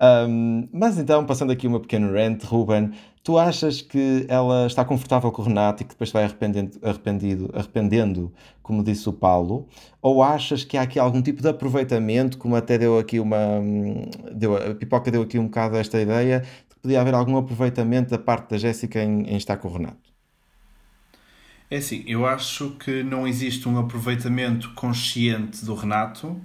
Um, 0.00 0.66
mas 0.72 0.98
então, 0.98 1.26
passando 1.26 1.52
aqui 1.52 1.66
uma 1.66 1.78
pequena 1.78 2.10
rant, 2.10 2.42
Ruben, 2.44 2.92
tu 3.22 3.36
achas 3.36 3.82
que 3.82 4.24
ela 4.26 4.66
está 4.66 4.82
confortável 4.82 5.30
com 5.30 5.42
o 5.42 5.44
Renato 5.44 5.82
e 5.82 5.84
que 5.84 5.90
depois 5.90 6.10
vai 6.10 6.24
arrependendo, 6.24 6.78
arrependido, 6.82 7.50
arrependendo, 7.52 8.32
como 8.62 8.82
disse 8.82 9.06
o 9.06 9.12
Paulo? 9.12 9.68
Ou 10.00 10.22
achas 10.22 10.64
que 10.64 10.78
há 10.78 10.82
aqui 10.82 10.98
algum 10.98 11.20
tipo 11.20 11.42
de 11.42 11.48
aproveitamento, 11.48 12.38
como 12.38 12.56
até 12.56 12.78
deu 12.78 12.98
aqui 12.98 13.20
uma. 13.20 13.36
Deu, 14.32 14.56
a 14.56 14.74
Pipoca 14.74 15.10
deu 15.10 15.20
aqui 15.20 15.38
um 15.38 15.44
bocado 15.44 15.76
esta 15.76 16.00
ideia, 16.00 16.40
de 16.40 16.74
que 16.74 16.80
podia 16.80 17.02
haver 17.02 17.12
algum 17.12 17.36
aproveitamento 17.36 18.08
da 18.08 18.18
parte 18.18 18.48
da 18.48 18.56
Jéssica 18.56 19.02
em, 19.02 19.24
em 19.28 19.36
estar 19.36 19.58
com 19.58 19.68
o 19.68 19.72
Renato? 19.72 20.09
É 21.70 21.76
assim, 21.76 22.02
eu 22.04 22.26
acho 22.26 22.70
que 22.70 23.04
não 23.04 23.28
existe 23.28 23.68
um 23.68 23.78
aproveitamento 23.78 24.70
consciente 24.70 25.64
do 25.64 25.74
Renato, 25.76 26.40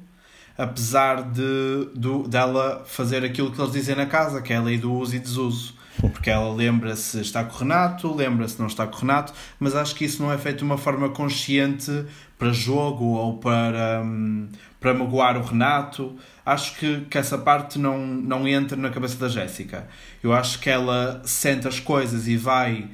apesar 0.55 1.23
de, 1.23 1.89
do, 1.95 2.27
dela 2.27 2.83
fazer 2.85 3.25
aquilo 3.25 3.51
que 3.51 3.59
eles 3.59 3.73
dizem 3.73 3.95
na 3.95 4.05
casa, 4.05 4.39
que 4.39 4.53
é 4.53 4.57
a 4.57 4.61
lei 4.61 4.77
do 4.77 4.93
uso 4.93 5.15
e 5.15 5.19
desuso. 5.19 5.73
Porque 5.99 6.29
ela 6.29 6.53
lembra-se 6.53 7.21
está 7.21 7.43
com 7.43 7.55
o 7.55 7.57
Renato, 7.57 8.13
lembra-se 8.13 8.59
não 8.59 8.67
está 8.67 8.85
com 8.85 8.97
o 8.97 8.99
Renato, 8.99 9.33
mas 9.59 9.75
acho 9.75 9.95
que 9.95 10.05
isso 10.05 10.21
não 10.21 10.31
é 10.31 10.37
feito 10.37 10.59
de 10.59 10.63
uma 10.63 10.77
forma 10.77 11.09
consciente 11.09 12.05
para 12.37 12.51
jogo 12.51 13.05
ou 13.05 13.37
para, 13.39 14.03
um, 14.05 14.47
para 14.79 14.93
magoar 14.93 15.37
o 15.37 15.41
Renato. 15.41 16.15
Acho 16.45 16.75
que, 16.77 17.01
que 17.09 17.17
essa 17.17 17.37
parte 17.37 17.79
não, 17.79 17.97
não 17.97 18.47
entra 18.47 18.77
na 18.77 18.91
cabeça 18.91 19.17
da 19.17 19.27
Jéssica. 19.27 19.87
Eu 20.21 20.33
acho 20.33 20.59
que 20.59 20.69
ela 20.69 21.23
sente 21.25 21.67
as 21.67 21.79
coisas 21.79 22.27
e 22.27 22.37
vai 22.37 22.89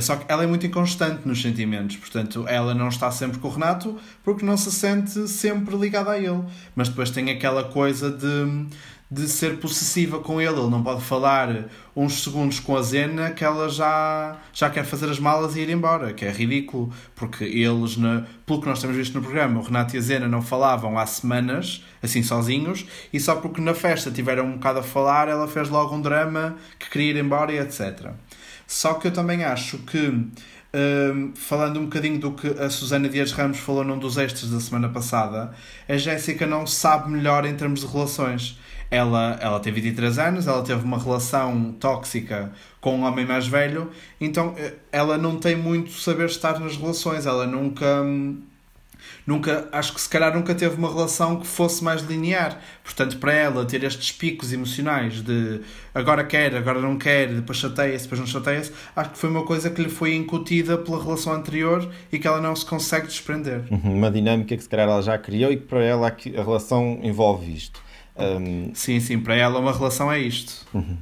só 0.00 0.16
que 0.16 0.24
ela 0.30 0.42
é 0.42 0.46
muito 0.46 0.66
inconstante 0.66 1.28
nos 1.28 1.42
sentimentos, 1.42 1.96
portanto, 1.96 2.46
ela 2.48 2.74
não 2.74 2.88
está 2.88 3.10
sempre 3.10 3.38
com 3.38 3.48
o 3.48 3.50
Renato 3.50 3.98
porque 4.24 4.44
não 4.44 4.56
se 4.56 4.72
sente 4.72 5.28
sempre 5.28 5.76
ligada 5.76 6.12
a 6.12 6.18
ele. 6.18 6.42
Mas 6.74 6.88
depois 6.88 7.10
tem 7.10 7.30
aquela 7.30 7.64
coisa 7.64 8.10
de, 8.10 8.66
de 9.10 9.28
ser 9.28 9.58
possessiva 9.58 10.20
com 10.20 10.40
ele. 10.40 10.58
Ele 10.58 10.70
não 10.70 10.82
pode 10.82 11.02
falar 11.02 11.66
uns 11.94 12.22
segundos 12.22 12.58
com 12.58 12.74
a 12.74 12.80
Zena 12.80 13.32
que 13.32 13.44
ela 13.44 13.68
já, 13.68 14.38
já 14.54 14.70
quer 14.70 14.86
fazer 14.86 15.10
as 15.10 15.18
malas 15.18 15.56
e 15.56 15.60
ir 15.60 15.68
embora, 15.68 16.14
que 16.14 16.24
é 16.24 16.30
ridículo, 16.30 16.90
porque 17.14 17.44
eles, 17.44 17.98
na, 17.98 18.24
pelo 18.46 18.62
que 18.62 18.66
nós 18.66 18.80
temos 18.80 18.96
visto 18.96 19.12
no 19.12 19.20
programa, 19.20 19.60
o 19.60 19.62
Renato 19.62 19.94
e 19.94 19.98
a 19.98 20.02
Zena 20.02 20.26
não 20.26 20.40
falavam 20.40 20.98
há 20.98 21.04
semanas, 21.04 21.84
assim 22.02 22.22
sozinhos, 22.22 22.86
e 23.12 23.20
só 23.20 23.36
porque 23.36 23.60
na 23.60 23.74
festa 23.74 24.10
tiveram 24.10 24.46
um 24.46 24.52
bocado 24.52 24.78
a 24.78 24.82
falar, 24.82 25.28
ela 25.28 25.46
fez 25.46 25.68
logo 25.68 25.94
um 25.94 26.00
drama 26.00 26.56
que 26.78 26.88
queria 26.88 27.10
ir 27.10 27.16
embora 27.18 27.52
e 27.52 27.58
etc. 27.58 28.12
Só 28.72 28.94
que 28.94 29.06
eu 29.06 29.12
também 29.12 29.44
acho 29.44 29.76
que, 29.80 29.98
um, 29.98 31.32
falando 31.34 31.78
um 31.78 31.84
bocadinho 31.84 32.18
do 32.18 32.32
que 32.32 32.48
a 32.58 32.70
Susana 32.70 33.06
Dias 33.06 33.30
Ramos 33.30 33.58
falou 33.58 33.84
num 33.84 33.98
dos 33.98 34.16
extras 34.16 34.50
da 34.50 34.58
semana 34.60 34.88
passada, 34.88 35.52
a 35.86 35.96
Jéssica 35.98 36.46
não 36.46 36.66
sabe 36.66 37.10
melhor 37.10 37.44
em 37.44 37.54
termos 37.54 37.80
de 37.80 37.86
relações. 37.86 38.58
ela, 38.90 39.38
ela 39.42 39.60
tem 39.60 39.70
23 39.74 40.18
anos, 40.18 40.46
ela 40.46 40.62
teve 40.62 40.82
uma 40.82 40.98
relação 40.98 41.72
tóxica 41.78 42.50
com 42.80 42.96
um 42.96 43.02
homem 43.02 43.26
mais 43.26 43.46
velho, 43.46 43.90
então 44.18 44.54
eh, 44.56 44.74
ela 44.90 45.18
não 45.18 45.36
tem 45.36 45.54
muito 45.54 45.92
saber 45.92 46.26
estar 46.26 46.58
nas 46.58 46.74
relações, 46.74 47.26
ela 47.26 47.46
nunca 47.46 48.02
nunca, 49.26 49.68
acho 49.72 49.92
que 49.92 50.00
se 50.00 50.08
calhar 50.08 50.34
nunca 50.34 50.54
teve 50.54 50.76
uma 50.76 50.88
relação 50.88 51.40
que 51.40 51.46
fosse 51.46 51.82
mais 51.82 52.02
linear. 52.02 52.60
Portanto, 52.82 53.18
para 53.18 53.32
ela 53.32 53.64
ter 53.64 53.82
estes 53.84 54.12
picos 54.12 54.52
emocionais 54.52 55.20
de 55.22 55.60
agora 55.94 56.24
quer, 56.24 56.54
agora 56.56 56.80
não 56.80 56.96
quer, 56.96 57.28
depois 57.28 57.58
chateia-se, 57.58 58.04
depois 58.04 58.20
não 58.20 58.26
chateia-se, 58.26 58.72
acho 58.94 59.10
que 59.10 59.18
foi 59.18 59.30
uma 59.30 59.44
coisa 59.44 59.70
que 59.70 59.82
lhe 59.82 59.90
foi 59.90 60.14
incutida 60.14 60.76
pela 60.78 61.02
relação 61.02 61.32
anterior 61.32 61.88
e 62.10 62.18
que 62.18 62.26
ela 62.26 62.40
não 62.40 62.54
se 62.56 62.64
consegue 62.66 63.06
desprender. 63.06 63.62
Uhum, 63.70 63.96
uma 63.96 64.10
dinâmica 64.10 64.56
que 64.56 64.62
se 64.62 64.68
calhar 64.68 64.88
ela 64.88 65.02
já 65.02 65.18
criou 65.18 65.52
e 65.52 65.56
que 65.56 65.66
para 65.66 65.82
ela 65.82 66.08
a 66.08 66.42
relação 66.42 67.00
envolve 67.02 67.52
isto. 67.52 67.80
Um... 68.16 68.74
Sim, 68.74 69.00
sim, 69.00 69.18
para 69.18 69.34
ela 69.34 69.58
uma 69.58 69.72
relação 69.72 70.12
é 70.12 70.18
isto. 70.18 70.66
Uhum. 70.74 70.98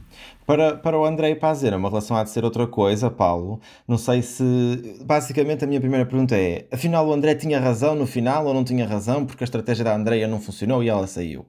Para, 0.47 0.77
para 0.77 0.99
o 0.99 1.05
André 1.05 1.31
e 1.31 1.35
para 1.37 1.51
a 1.51 1.55
Zena, 1.55 1.77
uma 1.77 1.89
relação 1.89 2.17
há 2.17 2.25
de 2.25 2.31
ser 2.31 2.45
outra 2.45 2.67
coisa, 2.67 3.11
Paulo. 3.11 3.61
Não 3.87 3.97
sei 3.97 4.21
se. 4.23 4.99
Basicamente, 5.05 5.65
a 5.65 5.67
minha 5.67 5.81
primeira 5.81 6.05
pergunta 6.05 6.37
é: 6.37 6.67
afinal, 6.73 7.07
o 7.07 7.13
André 7.13 7.35
tinha 7.35 7.61
razão 7.61 7.95
no 7.95 8.07
final 8.07 8.47
ou 8.47 8.55
não 8.55 8.65
tinha 8.65 8.87
razão 8.87 9.25
porque 9.25 9.45
a 9.45 9.47
estratégia 9.47 9.85
da 9.85 9.95
Andreia 9.95 10.27
não 10.27 10.41
funcionou 10.41 10.83
e 10.83 10.89
ela 10.89 11.07
saiu? 11.07 11.47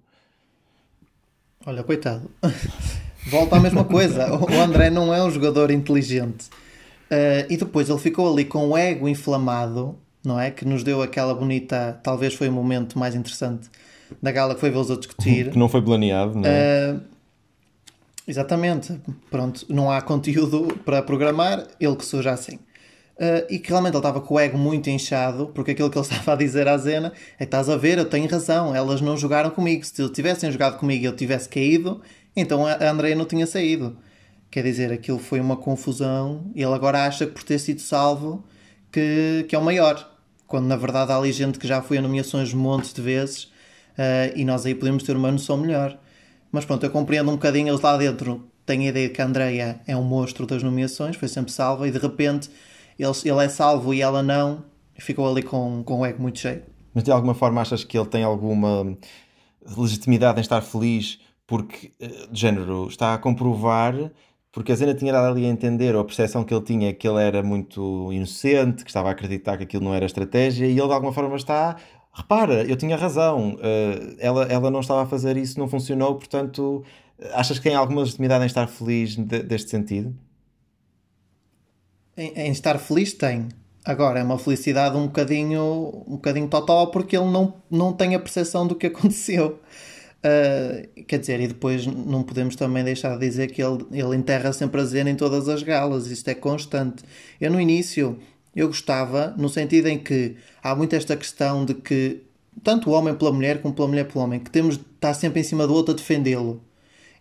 Olha, 1.66 1.84
coitado. 1.84 2.30
Volta 3.28 3.56
à 3.56 3.60
mesma 3.60 3.84
coisa. 3.84 4.28
O 4.34 4.60
André 4.60 4.90
não 4.90 5.14
é 5.14 5.24
um 5.24 5.30
jogador 5.30 5.72
inteligente. 5.72 6.50
Uh, 7.12 7.46
e 7.50 7.58
depois 7.58 7.90
ele 7.90 8.00
ficou 8.00 8.32
ali 8.32 8.46
com 8.46 8.70
o 8.70 8.78
ego 8.78 9.08
inflamado, 9.08 9.96
não 10.24 10.40
é? 10.40 10.50
Que 10.50 10.66
nos 10.66 10.84
deu 10.84 11.02
aquela 11.02 11.34
bonita. 11.36 12.00
Talvez 12.02 12.34
foi 12.34 12.50
o 12.50 12.52
momento 12.52 12.98
mais 12.98 13.16
interessante 13.16 13.70
da 14.22 14.32
gala 14.32 14.56
que 14.56 14.60
foi 14.60 14.72
vê-los 14.72 14.90
a 14.90 14.96
discutir. 14.96 15.52
que 15.52 15.60
não 15.60 15.70
foi 15.70 15.82
planeado, 15.82 16.36
não 16.36 16.46
é? 16.46 16.94
Uh, 16.94 17.11
Exatamente. 18.32 18.98
Pronto, 19.30 19.66
não 19.68 19.92
há 19.92 20.02
conteúdo 20.02 20.80
para 20.86 21.02
programar, 21.02 21.68
ele 21.82 21.98
que 21.98 22.06
surja 22.06 22.32
assim. 22.32 22.56
Uh, 22.56 23.44
e 23.50 23.60
que 23.60 23.68
realmente 23.68 23.94
ele 23.94 24.00
estava 24.00 24.22
com 24.22 24.36
o 24.36 24.40
ego 24.40 24.58
muito 24.58 24.90
inchado, 24.90 25.48
porque 25.54 25.72
aquilo 25.72 25.92
que 25.92 25.98
ele 25.98 26.08
estava 26.08 26.32
a 26.32 26.36
dizer 26.38 26.66
à 26.66 26.78
Zena 26.78 27.12
é 27.34 27.40
que 27.40 27.44
estás 27.44 27.68
a 27.68 27.76
ver, 27.76 27.98
eu 27.98 28.06
tenho 28.06 28.30
razão, 28.30 28.74
elas 28.74 29.02
não 29.02 29.18
jogaram 29.18 29.50
comigo. 29.50 29.86
Se 29.86 30.10
tivessem 30.12 30.50
jogado 30.50 30.78
comigo 30.78 31.04
e 31.04 31.06
eu 31.06 31.14
tivesse 31.14 31.50
caído, 31.50 32.02
então 32.34 32.66
a 32.66 32.82
Andrea 32.90 33.14
não 33.18 33.26
tinha 33.26 33.46
saído. 33.46 33.98
Quer 34.50 34.64
dizer, 34.64 34.94
aquilo 34.94 35.20
foi 35.20 35.42
uma 35.42 35.58
confusão 35.58 36.50
e 36.56 36.64
ele 36.64 36.74
agora 36.74 37.06
acha 37.06 37.26
que 37.26 37.34
por 37.34 37.44
ter 37.44 37.60
sido 37.60 37.82
salvo 37.82 38.46
que, 38.90 39.46
que 39.50 39.56
é 39.56 39.60
o 39.60 39.64
maior. 39.64 40.10
Quando 40.48 40.68
na 40.68 40.78
verdade 40.78 41.12
há 41.12 41.18
ali 41.18 41.34
gente 41.34 41.60
que 41.60 41.68
já 41.68 41.82
foi 41.82 41.98
a 41.98 42.02
nomeações 42.02 42.54
montes 42.54 42.94
de 42.94 43.02
vezes 43.02 43.44
uh, 43.44 44.32
e 44.36 44.46
nós 44.46 44.66
aí 44.66 44.74
podemos 44.74 45.04
ter 45.04 45.18
uma 45.18 45.32
noção 45.32 45.58
melhor. 45.58 46.00
Mas 46.52 46.66
pronto, 46.66 46.86
eu 46.86 46.90
compreendo 46.90 47.30
um 47.30 47.36
bocadinho, 47.36 47.70
eles 47.70 47.82
lá 47.82 47.98
dentro 47.98 48.44
têm 48.66 48.86
a 48.86 48.90
ideia 48.90 49.08
de 49.08 49.14
que 49.14 49.22
a 49.22 49.26
Andrea 49.26 49.80
é 49.88 49.96
um 49.96 50.04
monstro 50.04 50.46
das 50.46 50.62
nomeações, 50.62 51.16
foi 51.16 51.28
sempre 51.28 51.52
salva, 51.52 51.88
e 51.88 51.92
de 51.92 51.98
repente 51.98 52.50
ele, 53.00 53.12
ele 53.26 53.46
é 53.46 53.50
salvo 53.50 53.94
e 53.94 54.02
ela 54.02 54.22
não, 54.22 54.64
ficou 55.00 55.30
ali 55.30 55.42
com, 55.42 55.84
com 55.84 56.00
o 56.00 56.06
ego 56.06 56.22
muito 56.22 56.40
cheio. 56.40 56.64
Mas 56.94 57.04
de 57.04 57.12
alguma 57.12 57.34
forma 57.34 57.62
achas 57.62 57.84
que 57.84 57.98
ele 57.98 58.08
tem 58.08 58.24
alguma 58.24 58.98
legitimidade 59.78 60.40
em 60.40 60.42
estar 60.42 60.62
feliz 60.62 61.20
porque, 61.48 61.92
eh, 62.00 62.28
de 62.32 62.40
género, 62.40 62.88
está 62.88 63.14
a 63.14 63.18
comprovar 63.18 64.12
porque 64.52 64.72
a 64.72 64.76
Zena 64.76 64.94
tinha 64.94 65.14
dado 65.14 65.32
ali 65.32 65.46
a 65.46 65.50
entender, 65.50 65.96
ou 65.96 66.02
a 66.02 66.06
percepção 66.06 66.44
que 66.44 66.54
ele 66.54 66.64
tinha 66.64 66.90
é 66.90 66.94
que 66.94 67.08
ele 67.08 67.22
era 67.24 67.42
muito 67.42 68.12
inocente, 68.12 68.84
que 68.84 68.90
estava 68.90 69.08
a 69.08 69.12
acreditar 69.14 69.58
que 69.58 69.64
aquilo 69.64 69.86
não 69.86 69.94
era 69.94 70.06
estratégia, 70.06 70.66
e 70.66 70.72
ele 70.72 70.88
de 70.88 70.94
alguma 70.94 71.14
forma 71.14 71.36
está 71.38 71.78
repara, 72.14 72.64
eu 72.64 72.76
tinha 72.76 72.96
razão, 72.98 73.56
uh, 73.56 74.16
ela, 74.20 74.44
ela 74.46 74.72
não 74.72 74.82
estava 74.82 75.04
a 75.04 75.06
fazer 75.06 75.38
isso, 75.38 75.60
não 75.60 75.68
funcionou, 75.68 76.16
portanto, 76.16 76.84
achas 77.34 77.58
que 77.58 77.64
tem 77.64 77.76
alguma 77.76 78.02
legitimidade 78.02 78.44
em 78.44 78.48
estar 78.48 78.68
feliz 78.68 79.16
de, 79.16 79.44
deste 79.44 79.70
sentido? 79.70 80.16
Em, 82.18 82.34
em, 82.36 82.52
estar 82.52 82.78
feliz 82.78 83.14
tem. 83.14 83.48
Agora, 83.86 84.20
é 84.20 84.24
uma 84.24 84.38
felicidade 84.38 84.96
um 84.96 85.08
bocadinho, 85.08 86.04
um 86.08 86.16
bocadinho 86.16 86.48
total 86.48 86.92
porque 86.92 87.18
ele 87.18 87.32
não, 87.32 87.56
não 87.70 87.94
tem 87.94 88.14
a 88.14 88.20
percepção 88.20 88.68
do 88.68 88.76
que 88.76 88.88
aconteceu. 88.88 89.60
Uh, 90.24 91.04
quer 91.06 91.18
dizer, 91.18 91.40
e 91.40 91.48
depois 91.48 91.88
não 91.88 92.22
podemos 92.22 92.56
também 92.56 92.84
deixar 92.84 93.18
de 93.18 93.28
dizer 93.28 93.48
que 93.48 93.62
ele, 93.62 93.84
ele 93.92 94.16
enterra 94.16 94.54
sempre 94.54 94.80
a 94.80 94.86
Zena 94.86 95.10
em 95.10 95.16
todas 95.16 95.50
as 95.50 95.64
galas, 95.64 96.08
isto 96.08 96.28
é 96.28 96.36
constante. 96.36 97.04
Eu 97.40 97.50
no 97.50 97.60
início 97.60 98.20
eu 98.56 98.68
gostava, 98.68 99.34
no 99.38 99.50
sentido 99.50 99.88
em 99.88 99.98
que 99.98 100.36
há 100.62 100.76
muito 100.76 100.96
esta 100.96 101.16
questão 101.16 101.64
de 101.64 101.74
que, 101.74 102.22
tanto 102.64 102.90
o 102.90 102.94
homem 102.94 103.16
pela 103.16 103.32
mulher 103.32 103.62
como 103.62 103.74
pela 103.74 103.88
mulher 103.88 104.06
pelo 104.06 104.24
homem, 104.24 104.40
que 104.40 104.52
temos 104.52 104.78
de 104.78 104.84
estar 104.84 105.14
sempre 105.14 105.40
em 105.40 105.44
cima 105.44 105.66
do 105.66 105.74
outro 105.74 105.94
a 105.94 105.98
defendê-lo. 105.98 106.62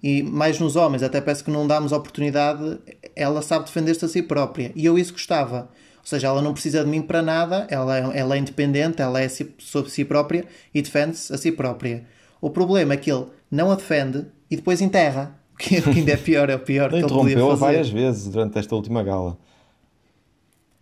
E 0.02 0.22
mais 0.22 0.58
nos 0.58 0.76
homens, 0.76 1.02
até 1.02 1.20
parece 1.20 1.44
que 1.44 1.50
não 1.50 1.66
damos 1.66 1.92
oportunidade, 1.92 2.78
ela 3.14 3.42
sabe 3.42 3.66
defender-se 3.66 4.04
a 4.04 4.08
si 4.08 4.22
própria. 4.22 4.72
E 4.74 4.84
eu 4.84 4.98
isso 4.98 5.12
gostava. 5.12 5.70
Ou 5.98 6.06
seja, 6.06 6.28
ela 6.28 6.40
não 6.40 6.54
precisa 6.54 6.82
de 6.82 6.88
mim 6.88 7.02
para 7.02 7.20
nada, 7.20 7.66
ela, 7.70 7.98
ela 7.98 8.34
é 8.34 8.38
independente, 8.38 9.02
ela 9.02 9.20
é 9.20 9.28
sobre 9.58 9.90
si 9.90 10.04
própria 10.04 10.46
e 10.74 10.80
defende-se 10.80 11.32
a 11.32 11.36
si 11.36 11.52
própria. 11.52 12.04
O 12.40 12.48
problema 12.48 12.94
é 12.94 12.96
que 12.96 13.12
ele 13.12 13.26
não 13.50 13.70
a 13.70 13.74
defende 13.74 14.24
e 14.50 14.56
depois 14.56 14.80
enterra. 14.80 15.38
O 15.60 15.62
que 15.62 15.76
ainda 15.76 16.12
é 16.12 16.16
pior, 16.16 16.48
é 16.48 16.54
o 16.54 16.58
pior 16.58 16.88
que 16.88 16.96
ele 16.96 17.06
podia 17.06 17.36
fazer. 17.36 17.56
várias 17.56 17.90
vezes 17.90 18.28
durante 18.28 18.58
esta 18.58 18.74
última 18.74 19.02
gala. 19.02 19.36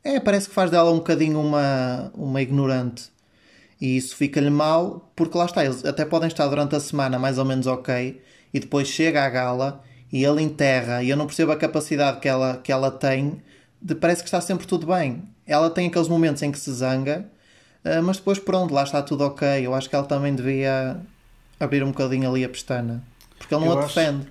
É, 0.09 0.19
parece 0.19 0.49
que 0.49 0.55
faz 0.55 0.71
dela 0.71 0.91
um 0.91 0.97
bocadinho 0.97 1.39
uma, 1.39 2.11
uma 2.15 2.41
ignorante. 2.41 3.11
E 3.79 3.95
isso 3.95 4.17
fica-lhe 4.17 4.49
mal, 4.49 5.13
porque 5.15 5.37
lá 5.37 5.45
está, 5.45 5.63
eles 5.63 5.85
até 5.85 6.03
podem 6.03 6.29
estar 6.29 6.47
durante 6.49 6.75
a 6.75 6.81
semana 6.81 7.19
mais 7.19 7.37
ou 7.37 7.45
menos 7.45 7.67
ok, 7.67 8.19
e 8.53 8.59
depois 8.59 8.89
chega 8.89 9.23
à 9.23 9.29
gala 9.29 9.85
e 10.11 10.25
ele 10.25 10.41
enterra, 10.41 11.03
e 11.03 11.11
eu 11.11 11.17
não 11.17 11.27
percebo 11.27 11.53
a 11.53 11.57
capacidade 11.57 12.21
que 12.21 12.27
ela, 12.27 12.57
que 12.57 12.73
ela 12.73 12.91
tem 12.91 13.43
de 13.83 13.95
parece 13.95 14.23
que 14.23 14.29
está 14.29 14.41
sempre 14.41 14.67
tudo 14.67 14.87
bem. 14.87 15.25
Ela 15.47 15.69
tem 15.69 15.89
aqueles 15.89 16.09
momentos 16.09 16.43
em 16.43 16.51
que 16.51 16.59
se 16.59 16.73
zanga, 16.73 17.27
eh, 17.85 18.01
mas 18.01 18.17
depois 18.17 18.39
pronto, 18.39 18.73
lá 18.73 18.85
está 18.85 19.03
tudo 19.03 19.25
ok. 19.25 19.47
Eu 19.61 19.75
acho 19.75 19.91
que 19.91 19.95
ela 19.95 20.07
também 20.07 20.35
devia 20.35 21.03
abrir 21.61 21.85
um 21.85 21.89
bocadinho 21.89 22.31
ali 22.31 22.47
a 22.47 22.49
pestana, 22.49 23.05
porque 23.37 23.55
ele 23.55 23.63
não 23.63 23.73
eu 23.73 23.79
a 23.79 23.83
defende. 23.85 24.27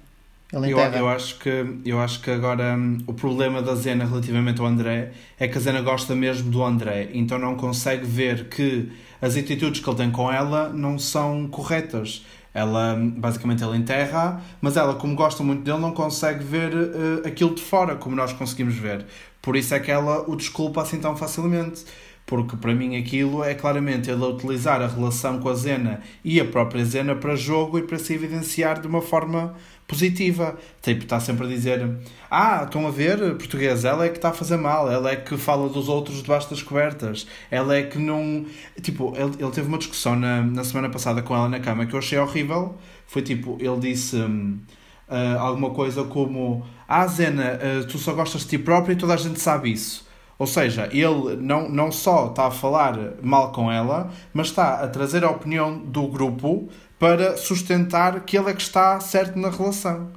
Ele 0.52 0.72
eu, 0.72 0.80
eu, 0.80 1.10
acho 1.10 1.38
que, 1.40 1.66
eu 1.84 2.00
acho 2.00 2.22
que 2.22 2.32
agora 2.32 2.76
hum, 2.78 3.00
o 3.06 3.14
problema 3.14 3.62
da 3.62 3.76
Zena 3.76 4.06
relativamente 4.06 4.62
ao 4.62 4.68
André 4.68 5.12
é 5.38 5.46
que 5.46 5.58
a 5.58 5.62
Zena 5.62 5.82
gosta 5.82 6.16
mesmo 6.16 6.50
do 6.50 6.64
André, 6.64 7.10
então 7.14 7.38
não 7.38 7.56
consegue 7.56 8.06
ver 8.06 8.48
que 8.48 8.90
as 9.22 9.36
atitudes 9.36 9.82
que 9.82 9.90
ele 9.90 9.98
tem 9.98 10.10
com 10.10 10.32
ela 10.32 10.70
não 10.70 10.98
são 10.98 11.48
corretas. 11.48 12.26
Ela 12.54 12.96
hum, 12.96 13.10
basicamente 13.10 13.62
ela 13.62 13.76
enterra, 13.76 14.42
mas 14.62 14.78
ela, 14.78 14.96
como 14.96 15.16
gosta 15.16 15.44
muito 15.44 15.64
dele, 15.64 15.80
não 15.80 15.92
consegue 15.92 16.44
ver 16.46 16.74
uh, 16.74 17.28
aquilo 17.28 17.54
de 17.54 17.62
fora 17.62 17.96
como 17.98 18.16
nós 18.16 18.32
conseguimos 18.32 18.76
ver. 18.76 19.06
Por 19.42 19.58
isso 19.58 19.74
é 19.76 19.80
que 19.82 19.92
ela 19.92 20.24
o 20.30 20.36
desculpa 20.36 20.82
assim 20.82 21.00
tão 21.00 21.16
facilmente 21.16 21.84
porque 22.28 22.58
para 22.58 22.76
mim 22.76 22.98
aquilo 22.98 23.42
é 23.42 23.56
claramente 23.56 24.12
ele 24.12 24.24
utilizar 24.26 24.82
a 24.82 24.88
relação 24.88 25.40
com 25.40 25.48
a 25.48 25.56
Zena 25.56 26.02
e 26.26 26.42
a 26.42 26.46
própria 26.46 26.84
Zena 26.84 27.16
para 27.16 27.38
jogo 27.38 27.80
e 27.80 27.84
para 27.84 27.98
se 27.98 28.14
evidenciar 28.14 28.82
de 28.82 28.88
uma 28.88 29.02
forma 29.02 29.56
positiva. 29.88 30.58
Tipo, 30.82 31.04
está 31.04 31.20
sempre 31.20 31.46
a 31.46 31.50
dizer: 31.50 31.90
Ah, 32.30 32.64
estão 32.66 32.86
a 32.88 32.92
ver, 32.92 33.18
português, 33.36 33.86
ela 33.86 34.06
é 34.06 34.10
que 34.10 34.18
está 34.18 34.30
a 34.30 34.34
fazer 34.34 34.58
mal, 34.58 34.92
ela 34.92 35.12
é 35.12 35.16
que 35.16 35.38
fala 35.38 35.70
dos 35.70 35.88
outros 35.90 36.22
debaixo 36.22 36.50
das 36.50 36.62
cobertas, 36.62 37.26
ela 37.50 37.76
é 37.76 37.84
que 37.84 37.98
não. 37.98 38.46
Tipo, 38.82 39.14
ele, 39.16 39.32
ele 39.40 39.52
teve 39.52 39.68
uma 39.68 39.78
discussão 39.78 40.16
na, 40.16 40.42
na 40.42 40.64
semana 40.64 40.90
passada 40.90 41.22
com 41.22 41.36
ela 41.36 41.50
na 41.50 41.60
cama 41.60 41.86
que 41.86 41.94
eu 41.94 42.00
achei 42.00 42.18
horrível. 42.20 42.76
Foi 43.08 43.22
tipo, 43.22 43.58
ele 43.60 43.80
disse. 43.80 44.18
uh, 44.18 45.40
alguma 45.40 45.70
coisa 45.72 46.04
como 46.04 46.66
Ah, 46.88 47.08
Zena, 47.08 47.60
uh, 47.82 47.88
tu 47.88 47.98
só 47.98 48.14
gostas 48.14 48.42
de 48.42 48.50
ti 48.50 48.58
próprio 48.58 48.94
e 48.94 48.96
toda 48.98 49.14
a 49.14 49.18
gente 49.18 49.40
sabe 49.40 49.72
isso. 49.72 50.06
Ou 50.40 50.46
seja, 50.46 50.88
ele 50.92 51.36
não, 51.38 51.68
não 51.68 51.92
só 51.92 52.28
está 52.28 52.46
a 52.48 52.52
falar 52.52 52.96
mal 53.24 53.52
com 53.52 53.72
ela, 53.72 54.12
mas 54.32 54.48
está 54.48 54.84
a 54.84 54.88
trazer 54.88 55.24
a 55.24 55.32
opinião 55.32 55.80
do 55.80 56.08
grupo 56.08 56.70
para 57.00 57.38
sustentar 57.38 58.20
que 58.22 58.38
ele 58.38 58.50
é 58.50 58.54
que 58.54 58.62
está 58.62 59.00
certo 59.00 59.38
na 59.38 59.50
relação. 59.50 60.10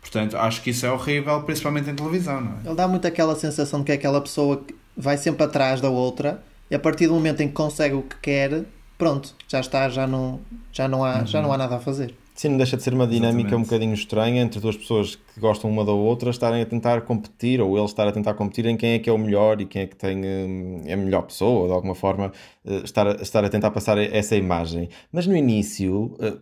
Portanto, 0.00 0.36
acho 0.36 0.62
que 0.62 0.70
isso 0.70 0.86
é 0.86 0.90
horrível, 0.90 1.42
principalmente 1.42 1.90
em 1.90 1.94
televisão, 1.94 2.40
não 2.40 2.52
é? 2.52 2.66
Ele 2.66 2.74
dá 2.74 2.88
muito 2.88 3.06
aquela 3.06 3.36
sensação 3.36 3.80
de 3.80 3.86
que 3.86 3.92
é 3.92 3.94
aquela 3.94 4.20
pessoa 4.20 4.58
que 4.58 4.74
vai 4.96 5.16
sempre 5.16 5.44
atrás 5.44 5.80
da 5.80 5.90
outra 5.90 6.42
e 6.70 6.74
a 6.74 6.78
partir 6.78 7.06
do 7.06 7.14
momento 7.14 7.40
em 7.42 7.48
que 7.48 7.54
consegue 7.54 7.94
o 7.94 8.02
que 8.02 8.16
quer, 8.16 8.64
pronto, 8.96 9.34
já 9.48 9.60
está, 9.60 9.88
já 9.88 10.06
não, 10.06 10.40
já 10.72 10.88
não, 10.88 11.04
há, 11.04 11.18
uhum. 11.18 11.26
já 11.26 11.42
não 11.42 11.52
há 11.52 11.58
nada 11.58 11.76
a 11.76 11.80
fazer. 11.80 12.14
Sim, 12.40 12.48
não 12.48 12.56
deixa 12.56 12.74
de 12.74 12.82
ser 12.82 12.94
uma 12.94 13.06
dinâmica 13.06 13.48
Exatamente. 13.48 13.54
um 13.54 13.62
bocadinho 13.64 13.92
estranha 13.92 14.40
entre 14.40 14.60
duas 14.60 14.74
pessoas 14.74 15.14
que 15.14 15.38
gostam 15.38 15.68
uma 15.68 15.84
da 15.84 15.92
outra 15.92 16.30
estarem 16.30 16.62
a 16.62 16.64
tentar 16.64 17.02
competir, 17.02 17.60
ou 17.60 17.76
ele 17.76 17.84
estar 17.84 18.08
a 18.08 18.12
tentar 18.12 18.32
competir 18.32 18.64
em 18.64 18.78
quem 18.78 18.92
é 18.92 18.98
que 18.98 19.10
é 19.10 19.12
o 19.12 19.18
melhor 19.18 19.60
e 19.60 19.66
quem 19.66 19.82
é 19.82 19.86
que 19.86 19.94
tem 19.94 20.24
hum, 20.24 20.82
é 20.86 20.94
a 20.94 20.96
melhor 20.96 21.20
pessoa, 21.20 21.60
ou 21.60 21.66
de 21.66 21.74
alguma 21.74 21.94
forma 21.94 22.32
eh, 22.64 22.80
estar, 22.82 23.06
a, 23.06 23.20
estar 23.20 23.44
a 23.44 23.48
tentar 23.50 23.70
passar 23.72 23.98
essa 23.98 24.34
imagem. 24.36 24.88
Mas 25.12 25.26
no 25.26 25.36
início, 25.36 26.16
eh, 26.18 26.38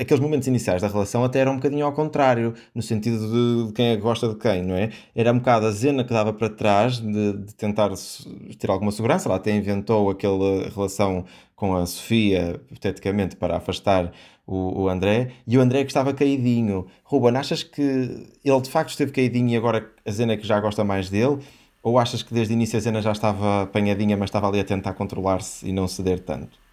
aqueles 0.00 0.20
momentos 0.20 0.46
iniciais 0.48 0.82
da 0.82 0.88
relação 0.88 1.24
até 1.24 1.40
eram 1.40 1.52
um 1.52 1.56
bocadinho 1.56 1.84
ao 1.84 1.92
contrário, 1.92 2.54
no 2.74 2.82
sentido 2.82 3.66
de 3.66 3.72
quem 3.72 3.88
é 3.88 3.96
gosta 3.96 4.28
de 4.28 4.36
quem, 4.36 4.62
não 4.62 4.74
é? 4.74 4.90
Era 5.14 5.32
um 5.32 5.38
bocado 5.38 5.66
a 5.66 5.70
Zena 5.70 6.04
que 6.04 6.12
dava 6.12 6.32
para 6.32 6.48
trás 6.48 6.98
de, 6.98 7.32
de 7.32 7.54
tentar 7.54 7.90
ter 8.58 8.70
alguma 8.70 8.92
segurança, 8.92 9.28
ela 9.28 9.36
até 9.36 9.54
inventou 9.54 10.10
aquela 10.10 10.68
relação 10.68 11.24
com 11.54 11.74
a 11.74 11.86
Sofia, 11.86 12.60
hipoteticamente, 12.70 13.36
para 13.36 13.56
afastar 13.56 14.12
o, 14.46 14.82
o 14.82 14.88
André, 14.88 15.32
e 15.46 15.58
o 15.58 15.60
André 15.60 15.84
que 15.84 15.90
estava 15.90 16.12
caidinho. 16.12 16.86
Ruben, 17.04 17.36
achas 17.36 17.62
que 17.62 17.82
ele 18.44 18.60
de 18.60 18.70
facto 18.70 18.90
esteve 18.90 19.10
caidinho 19.12 19.50
e 19.50 19.56
agora 19.56 19.90
a 20.04 20.10
Zena 20.10 20.36
que 20.36 20.46
já 20.46 20.60
gosta 20.60 20.84
mais 20.84 21.10
dele? 21.10 21.38
Ou 21.82 21.98
achas 21.98 22.22
que 22.22 22.34
desde 22.34 22.52
o 22.52 22.56
início 22.56 22.76
a 22.76 22.80
Zena 22.80 23.00
já 23.00 23.12
estava 23.12 23.62
apanhadinha, 23.62 24.16
mas 24.16 24.28
estava 24.28 24.48
ali 24.48 24.60
a 24.60 24.64
tentar 24.64 24.92
controlar-se 24.94 25.68
e 25.68 25.72
não 25.72 25.88
ceder 25.88 26.20
tanto? 26.20 26.65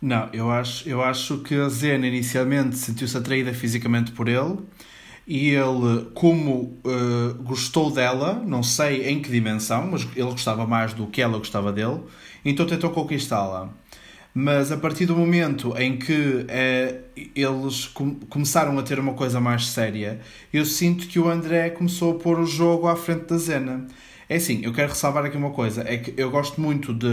Não, 0.00 0.28
eu 0.32 0.50
acho, 0.50 0.88
eu 0.88 1.02
acho 1.02 1.38
que 1.38 1.54
a 1.54 1.68
Zena 1.68 2.06
inicialmente 2.06 2.76
sentiu-se 2.76 3.16
atraída 3.16 3.52
fisicamente 3.54 4.12
por 4.12 4.28
ele 4.28 4.58
e 5.26 5.48
ele, 5.50 6.06
como 6.14 6.78
uh, 6.84 7.34
gostou 7.42 7.90
dela, 7.90 8.34
não 8.46 8.62
sei 8.62 9.08
em 9.08 9.20
que 9.20 9.30
dimensão, 9.30 9.88
mas 9.90 10.06
ele 10.14 10.30
gostava 10.30 10.66
mais 10.66 10.92
do 10.94 11.06
que 11.06 11.20
ela 11.20 11.38
gostava 11.38 11.72
dele, 11.72 12.00
então 12.44 12.66
tentou 12.66 12.90
conquistá-la. 12.90 13.70
Mas 14.32 14.70
a 14.70 14.76
partir 14.76 15.06
do 15.06 15.16
momento 15.16 15.74
em 15.78 15.96
que 15.96 16.44
eh, 16.48 17.00
eles 17.34 17.86
com 17.86 18.16
começaram 18.28 18.78
a 18.78 18.82
ter 18.82 18.98
uma 18.98 19.14
coisa 19.14 19.40
mais 19.40 19.66
séria, 19.68 20.20
eu 20.52 20.66
sinto 20.66 21.06
que 21.08 21.18
o 21.18 21.26
André 21.26 21.70
começou 21.70 22.12
a 22.12 22.18
pôr 22.18 22.38
o 22.38 22.46
jogo 22.46 22.86
à 22.86 22.94
frente 22.94 23.24
da 23.28 23.38
Zena. 23.38 23.86
É 24.28 24.36
assim, 24.36 24.60
eu 24.62 24.74
quero 24.74 24.90
ressalvar 24.90 25.24
aqui 25.24 25.38
uma 25.38 25.52
coisa: 25.52 25.82
é 25.88 25.96
que 25.96 26.12
eu 26.20 26.30
gosto 26.30 26.60
muito 26.60 26.92
de, 26.92 27.08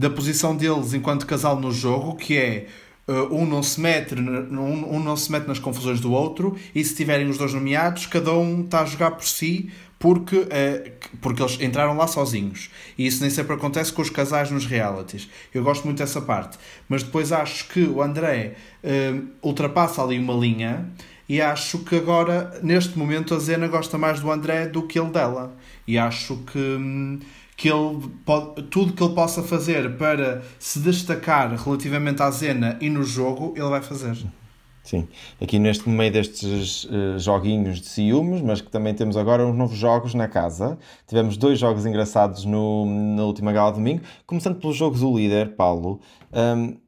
da 0.00 0.08
posição 0.08 0.56
deles 0.56 0.94
enquanto 0.94 1.26
casal 1.26 1.60
no 1.60 1.70
jogo, 1.70 2.16
que 2.16 2.34
é 2.34 2.66
uh, 3.06 3.34
um 3.34 3.44
não 3.44 3.62
se 3.62 3.78
mete 3.78 4.14
um 4.14 4.98
não 4.98 5.14
se 5.14 5.30
mete 5.30 5.46
nas 5.46 5.58
confusões 5.58 6.00
do 6.00 6.10
outro 6.10 6.56
e 6.74 6.82
se 6.82 6.94
tiverem 6.94 7.28
os 7.28 7.36
dois 7.36 7.52
nomeados 7.52 8.06
cada 8.06 8.32
um 8.32 8.62
está 8.62 8.80
a 8.80 8.86
jogar 8.86 9.10
por 9.10 9.26
si 9.26 9.70
porque, 9.98 10.36
uh, 10.36 10.92
porque 11.20 11.42
eles 11.42 11.60
entraram 11.60 11.94
lá 11.94 12.06
sozinhos. 12.06 12.70
E 12.96 13.06
isso 13.06 13.20
nem 13.20 13.28
sempre 13.28 13.52
acontece 13.54 13.92
com 13.92 14.00
os 14.00 14.08
casais 14.08 14.50
nos 14.50 14.64
realities. 14.64 15.28
Eu 15.52 15.62
gosto 15.62 15.84
muito 15.84 15.98
dessa 15.98 16.22
parte. 16.22 16.56
Mas 16.88 17.02
depois 17.02 17.30
acho 17.30 17.68
que 17.68 17.82
o 17.82 18.00
André 18.00 18.54
uh, 18.82 19.28
ultrapassa 19.42 20.02
ali 20.02 20.18
uma 20.18 20.32
linha 20.32 20.88
e 21.28 21.40
acho 21.40 21.80
que 21.80 21.94
agora, 21.94 22.58
neste 22.62 22.98
momento, 22.98 23.34
a 23.34 23.38
Zena 23.38 23.68
gosta 23.68 23.96
mais 23.96 24.18
do 24.18 24.32
André 24.32 24.66
do 24.66 24.82
que 24.82 24.98
ele 24.98 25.10
dela. 25.10 25.54
E 25.86 25.96
acho 25.96 26.38
que, 26.38 26.58
hum, 26.58 27.20
que 27.60 27.68
ele 27.68 28.10
pode, 28.24 28.62
tudo 28.70 28.94
que 28.94 29.02
ele 29.04 29.14
possa 29.14 29.42
fazer 29.42 29.98
para 29.98 30.40
se 30.58 30.78
destacar 30.78 31.54
relativamente 31.62 32.22
à 32.22 32.30
Zena 32.30 32.78
e 32.80 32.88
no 32.88 33.04
jogo, 33.04 33.52
ele 33.54 33.68
vai 33.68 33.82
fazer. 33.82 34.16
Sim, 34.82 35.06
aqui 35.38 35.58
neste 35.58 35.86
meio 35.86 36.10
destes 36.10 36.84
uh, 36.84 37.18
joguinhos 37.18 37.82
de 37.82 37.86
ciúmes, 37.86 38.40
mas 38.40 38.62
que 38.62 38.70
também 38.70 38.94
temos 38.94 39.14
agora 39.14 39.46
uns 39.46 39.54
novos 39.54 39.76
jogos 39.76 40.14
na 40.14 40.26
casa. 40.26 40.78
Tivemos 41.06 41.36
dois 41.36 41.58
jogos 41.58 41.84
engraçados 41.84 42.46
no, 42.46 42.86
na 42.86 43.24
última 43.24 43.52
gala 43.52 43.72
de 43.72 43.76
domingo, 43.76 44.00
começando 44.26 44.58
pelos 44.58 44.76
jogos 44.76 45.00
do 45.00 45.14
líder, 45.14 45.54
Paulo. 45.54 46.00
Um, 46.32 46.78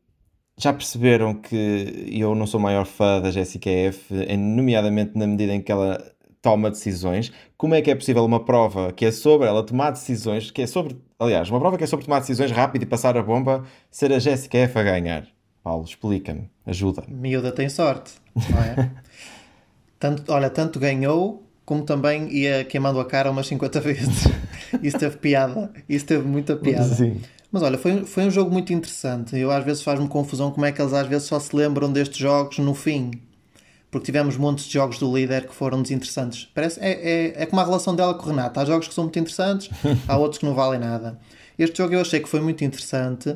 já 0.56 0.72
perceberam 0.72 1.35
que 1.35 2.08
eu 2.11 2.35
não 2.35 2.46
sou 2.46 2.58
o 2.58 2.62
maior 2.62 2.87
fã 2.87 3.20
da 3.20 3.30
Jessica 3.30 3.68
F, 3.68 4.14
nomeadamente 4.38 5.18
na 5.18 5.26
medida 5.26 5.52
em 5.52 5.61
que 5.61 5.70
ela 5.70 6.02
toma 6.42 6.70
decisões. 6.70 7.33
Como 7.57 7.74
é 7.74 7.81
que 7.81 7.90
é 7.90 7.94
possível 7.94 8.24
uma 8.24 8.44
prova 8.44 8.92
que 8.92 9.07
é 9.07 9.12
sobre 9.12 9.46
ela 9.46 9.62
tomar 9.62 9.92
decisões, 9.92 10.50
que 10.50 10.61
é 10.61 10.66
sobre, 10.66 10.96
aliás, 11.18 11.48
uma 11.48 11.61
prova 11.61 11.78
que 11.78 11.85
é 11.85 11.87
sobre 11.87 12.05
tomar 12.05 12.18
decisões 12.18 12.50
rápido 12.50 12.83
e 12.83 12.87
passar 12.87 13.16
a 13.16 13.22
bomba, 13.22 13.64
ser 13.90 14.12
a 14.12 14.18
Jessica 14.18 14.59
F 14.59 14.78
a 14.78 14.83
ganhar? 14.83 15.26
Paulo, 15.62 15.85
explica-me, 15.85 16.50
ajuda. 16.66 17.05
Miúda 17.09 17.52
tem 17.52 17.68
sorte, 17.68 18.14
não 18.35 18.59
é? 18.59 18.90
tanto, 19.98 20.33
olha, 20.33 20.50
tanto 20.50 20.81
ganhou 20.81 21.46
como 21.64 21.85
também 21.85 22.28
ia 22.31 22.64
queimando 22.64 22.98
a 22.98 23.05
cara 23.05 23.31
umas 23.31 23.46
50 23.46 23.81
vezes. 23.81 24.24
Isso 24.83 24.98
teve 24.98 25.16
piada, 25.18 25.70
isso 25.88 26.07
teve 26.07 26.26
muita 26.26 26.57
piada. 26.57 26.94
Sim. 26.94 27.20
Mas 27.52 27.62
olha, 27.62 27.76
foi, 27.76 28.05
foi 28.07 28.24
um 28.24 28.31
jogo 28.31 28.50
muito 28.50 28.72
interessante. 28.72 29.37
Eu 29.37 29.50
às 29.50 29.62
vezes 29.62 29.83
faz-me 29.83 30.09
confusão 30.09 30.50
como 30.50 30.64
é 30.64 30.72
que 30.72 30.81
eles 30.81 30.94
às 30.94 31.07
vezes 31.07 31.28
só 31.28 31.38
se 31.38 31.55
lembram 31.55 31.92
destes 31.92 32.16
jogos 32.16 32.59
no 32.59 32.74
fim. 32.74 33.11
Porque 33.92 34.07
tivemos 34.07 34.38
montes 34.38 34.64
de 34.64 34.72
jogos 34.72 34.98
do 34.98 35.14
líder 35.14 35.46
que 35.46 35.55
foram 35.55 35.83
desinteressantes. 35.83 36.48
Parece, 36.55 36.81
é, 36.81 36.92
é, 36.92 37.42
é 37.42 37.46
como 37.46 37.61
a 37.61 37.64
relação 37.64 37.94
dela 37.94 38.14
com 38.14 38.24
o 38.24 38.28
Renato. 38.31 38.59
Há 38.59 38.64
jogos 38.64 38.88
que 38.88 38.94
são 38.94 39.05
muito 39.05 39.18
interessantes, 39.18 39.68
há 40.09 40.16
outros 40.16 40.38
que 40.38 40.46
não 40.46 40.55
valem 40.55 40.81
nada. 40.81 41.18
Este 41.59 41.76
jogo 41.76 41.92
eu 41.92 42.00
achei 42.00 42.18
que 42.18 42.28
foi 42.28 42.40
muito 42.40 42.64
interessante. 42.64 43.28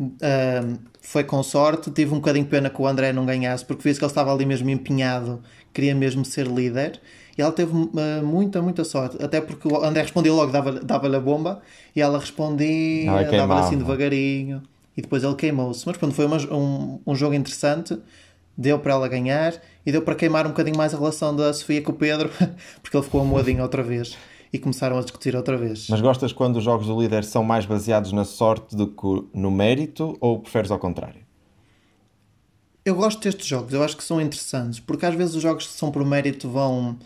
Uh, 0.00 0.78
foi 1.00 1.22
com 1.22 1.40
sorte. 1.44 1.92
Tive 1.92 2.12
um 2.12 2.16
bocadinho 2.16 2.44
de 2.44 2.50
pena 2.50 2.68
que 2.68 2.82
o 2.82 2.88
André 2.88 3.12
não 3.12 3.24
ganhasse, 3.24 3.64
porque 3.64 3.88
vi 3.88 3.96
que 3.96 4.04
ele 4.04 4.10
estava 4.10 4.34
ali 4.34 4.44
mesmo 4.44 4.68
empenhado, 4.68 5.40
queria 5.72 5.94
mesmo 5.94 6.24
ser 6.24 6.48
líder. 6.48 7.00
E 7.38 7.40
ela 7.40 7.52
teve 7.52 7.72
uh, 7.72 7.88
muita, 8.24 8.60
muita 8.60 8.82
sorte. 8.82 9.16
Até 9.22 9.40
porque 9.40 9.68
o 9.68 9.82
André 9.84 10.02
respondia 10.02 10.32
logo, 10.32 10.50
dava-lhe 10.50 10.80
dava 10.80 11.16
a 11.16 11.20
bomba, 11.20 11.62
e 11.94 12.00
ela 12.00 12.18
respondia, 12.18 13.12
dava-lhe 13.30 13.60
assim 13.60 13.78
devagarinho. 13.78 14.60
E 14.96 15.02
depois 15.02 15.22
ele 15.22 15.36
queimou-se. 15.36 15.86
Mas 15.86 15.96
pronto, 15.96 16.14
foi 16.14 16.26
uma, 16.26 16.36
um, 16.52 17.00
um 17.06 17.14
jogo 17.14 17.34
interessante. 17.34 17.96
Deu 18.60 18.78
para 18.78 18.92
ela 18.92 19.08
ganhar 19.08 19.54
e 19.86 19.90
deu 19.90 20.02
para 20.02 20.14
queimar 20.14 20.44
um 20.44 20.50
bocadinho 20.50 20.76
mais 20.76 20.92
a 20.92 20.98
relação 20.98 21.34
da 21.34 21.50
Sofia 21.50 21.80
com 21.80 21.92
o 21.92 21.94
Pedro, 21.94 22.28
porque 22.82 22.94
ele 22.94 23.02
ficou 23.02 23.22
amoadinho 23.22 23.62
outra 23.62 23.82
vez 23.82 24.18
e 24.52 24.58
começaram 24.58 24.98
a 24.98 25.00
discutir 25.00 25.34
outra 25.34 25.56
vez. 25.56 25.86
Mas 25.88 26.02
gostas 26.02 26.30
quando 26.30 26.56
os 26.56 26.64
jogos 26.64 26.86
do 26.86 27.00
líder 27.00 27.24
são 27.24 27.42
mais 27.42 27.64
baseados 27.64 28.12
na 28.12 28.22
sorte 28.22 28.76
do 28.76 28.86
que 28.86 29.24
no 29.32 29.50
mérito 29.50 30.14
ou 30.20 30.40
preferes 30.40 30.70
ao 30.70 30.78
contrário? 30.78 31.22
Eu 32.84 32.94
gosto 32.94 33.22
destes 33.22 33.46
jogos, 33.46 33.72
eu 33.72 33.82
acho 33.82 33.96
que 33.96 34.04
são 34.04 34.20
interessantes, 34.20 34.78
porque 34.78 35.06
às 35.06 35.14
vezes 35.14 35.34
os 35.34 35.42
jogos 35.42 35.66
que 35.66 35.72
são 35.72 35.90
por 35.90 36.04
mérito 36.04 36.46
vão, 36.46 36.98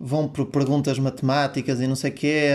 vão 0.00 0.26
por 0.26 0.46
perguntas 0.46 0.98
matemáticas 0.98 1.82
e 1.82 1.86
não 1.86 1.96
sei 1.96 2.12
o 2.12 2.14
quê. 2.14 2.50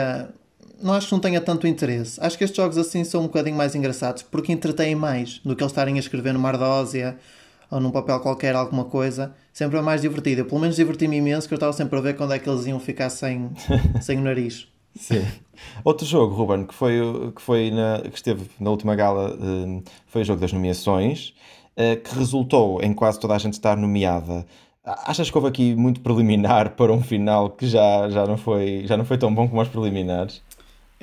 Não 0.82 0.94
acho 0.94 1.06
que 1.06 1.14
não 1.14 1.20
tenha 1.20 1.40
tanto 1.40 1.68
interesse. 1.68 2.20
Acho 2.20 2.36
que 2.36 2.44
estes 2.44 2.58
jogos 2.58 2.80
assim 2.80 3.04
são 3.04 3.22
um 3.22 3.26
bocadinho 3.26 3.56
mais 3.56 3.76
engraçados, 3.76 4.24
porque 4.24 4.52
entretêm 4.52 4.96
mais 4.96 5.40
do 5.46 5.56
que 5.56 5.62
eles 5.62 5.72
estarem 5.72 5.98
a 5.98 6.00
escrever 6.00 6.34
numa 6.34 6.50
ardósia 6.50 7.16
ou 7.74 7.80
num 7.80 7.90
papel 7.90 8.20
qualquer 8.20 8.56
alguma 8.56 8.86
coisa, 8.86 9.34
sempre 9.52 9.80
é 9.80 9.82
mais 9.82 10.04
divertido. 10.04 10.42
Eu, 10.42 10.46
pelo 10.46 10.62
menos 10.62 10.76
diverti-me 10.76 11.18
imenso 11.18 11.48
que 11.48 11.56
eu 11.56 11.58
estava 11.58 11.74
sempre 11.74 11.98
a 11.98 12.02
ver 12.02 12.16
quando 12.16 12.32
é 12.32 12.38
que 12.38 12.48
eles 12.48 12.68
iam 12.68 12.80
ficar 12.80 13.10
sem, 13.10 13.50
sem 14.00 14.20
o 14.20 14.22
nariz. 14.22 14.68
Sim. 14.96 15.26
Outro 15.84 16.06
jogo, 16.06 16.36
Ruben, 16.36 16.68
que 16.68 16.74
foi, 16.74 17.00
que, 17.36 17.42
foi 17.42 17.72
na, 17.72 18.00
que 18.02 18.16
esteve 18.16 18.48
na 18.60 18.70
última 18.70 18.96
gala, 18.96 19.36
hum, 19.42 19.82
foi 20.06 20.22
o 20.22 20.26
jogo 20.26 20.40
das 20.40 20.54
nomeações, 20.54 21.34
eh, 21.76 21.96
que 21.96 22.14
resultou 22.14 22.80
em 22.80 22.94
quase 22.94 23.20
toda 23.20 23.34
a 23.34 23.40
gente 23.40 23.54
estar 23.54 23.76
nomeada. 23.76 24.46
Achas 24.86 25.32
que 25.32 25.36
houve 25.36 25.48
aqui 25.48 25.74
muito 25.76 26.00
preliminar 26.02 26.72
para 26.78 26.94
um 26.94 27.02
final 27.02 27.50
que 27.50 27.66
já, 27.66 28.08
já, 28.08 28.28
não, 28.28 28.38
foi, 28.38 28.84
já 28.86 28.96
não 28.96 29.04
foi 29.06 29.18
tão 29.18 29.34
bom 29.34 29.48
como 29.48 29.60
os 29.60 29.68
preliminares? 29.68 30.44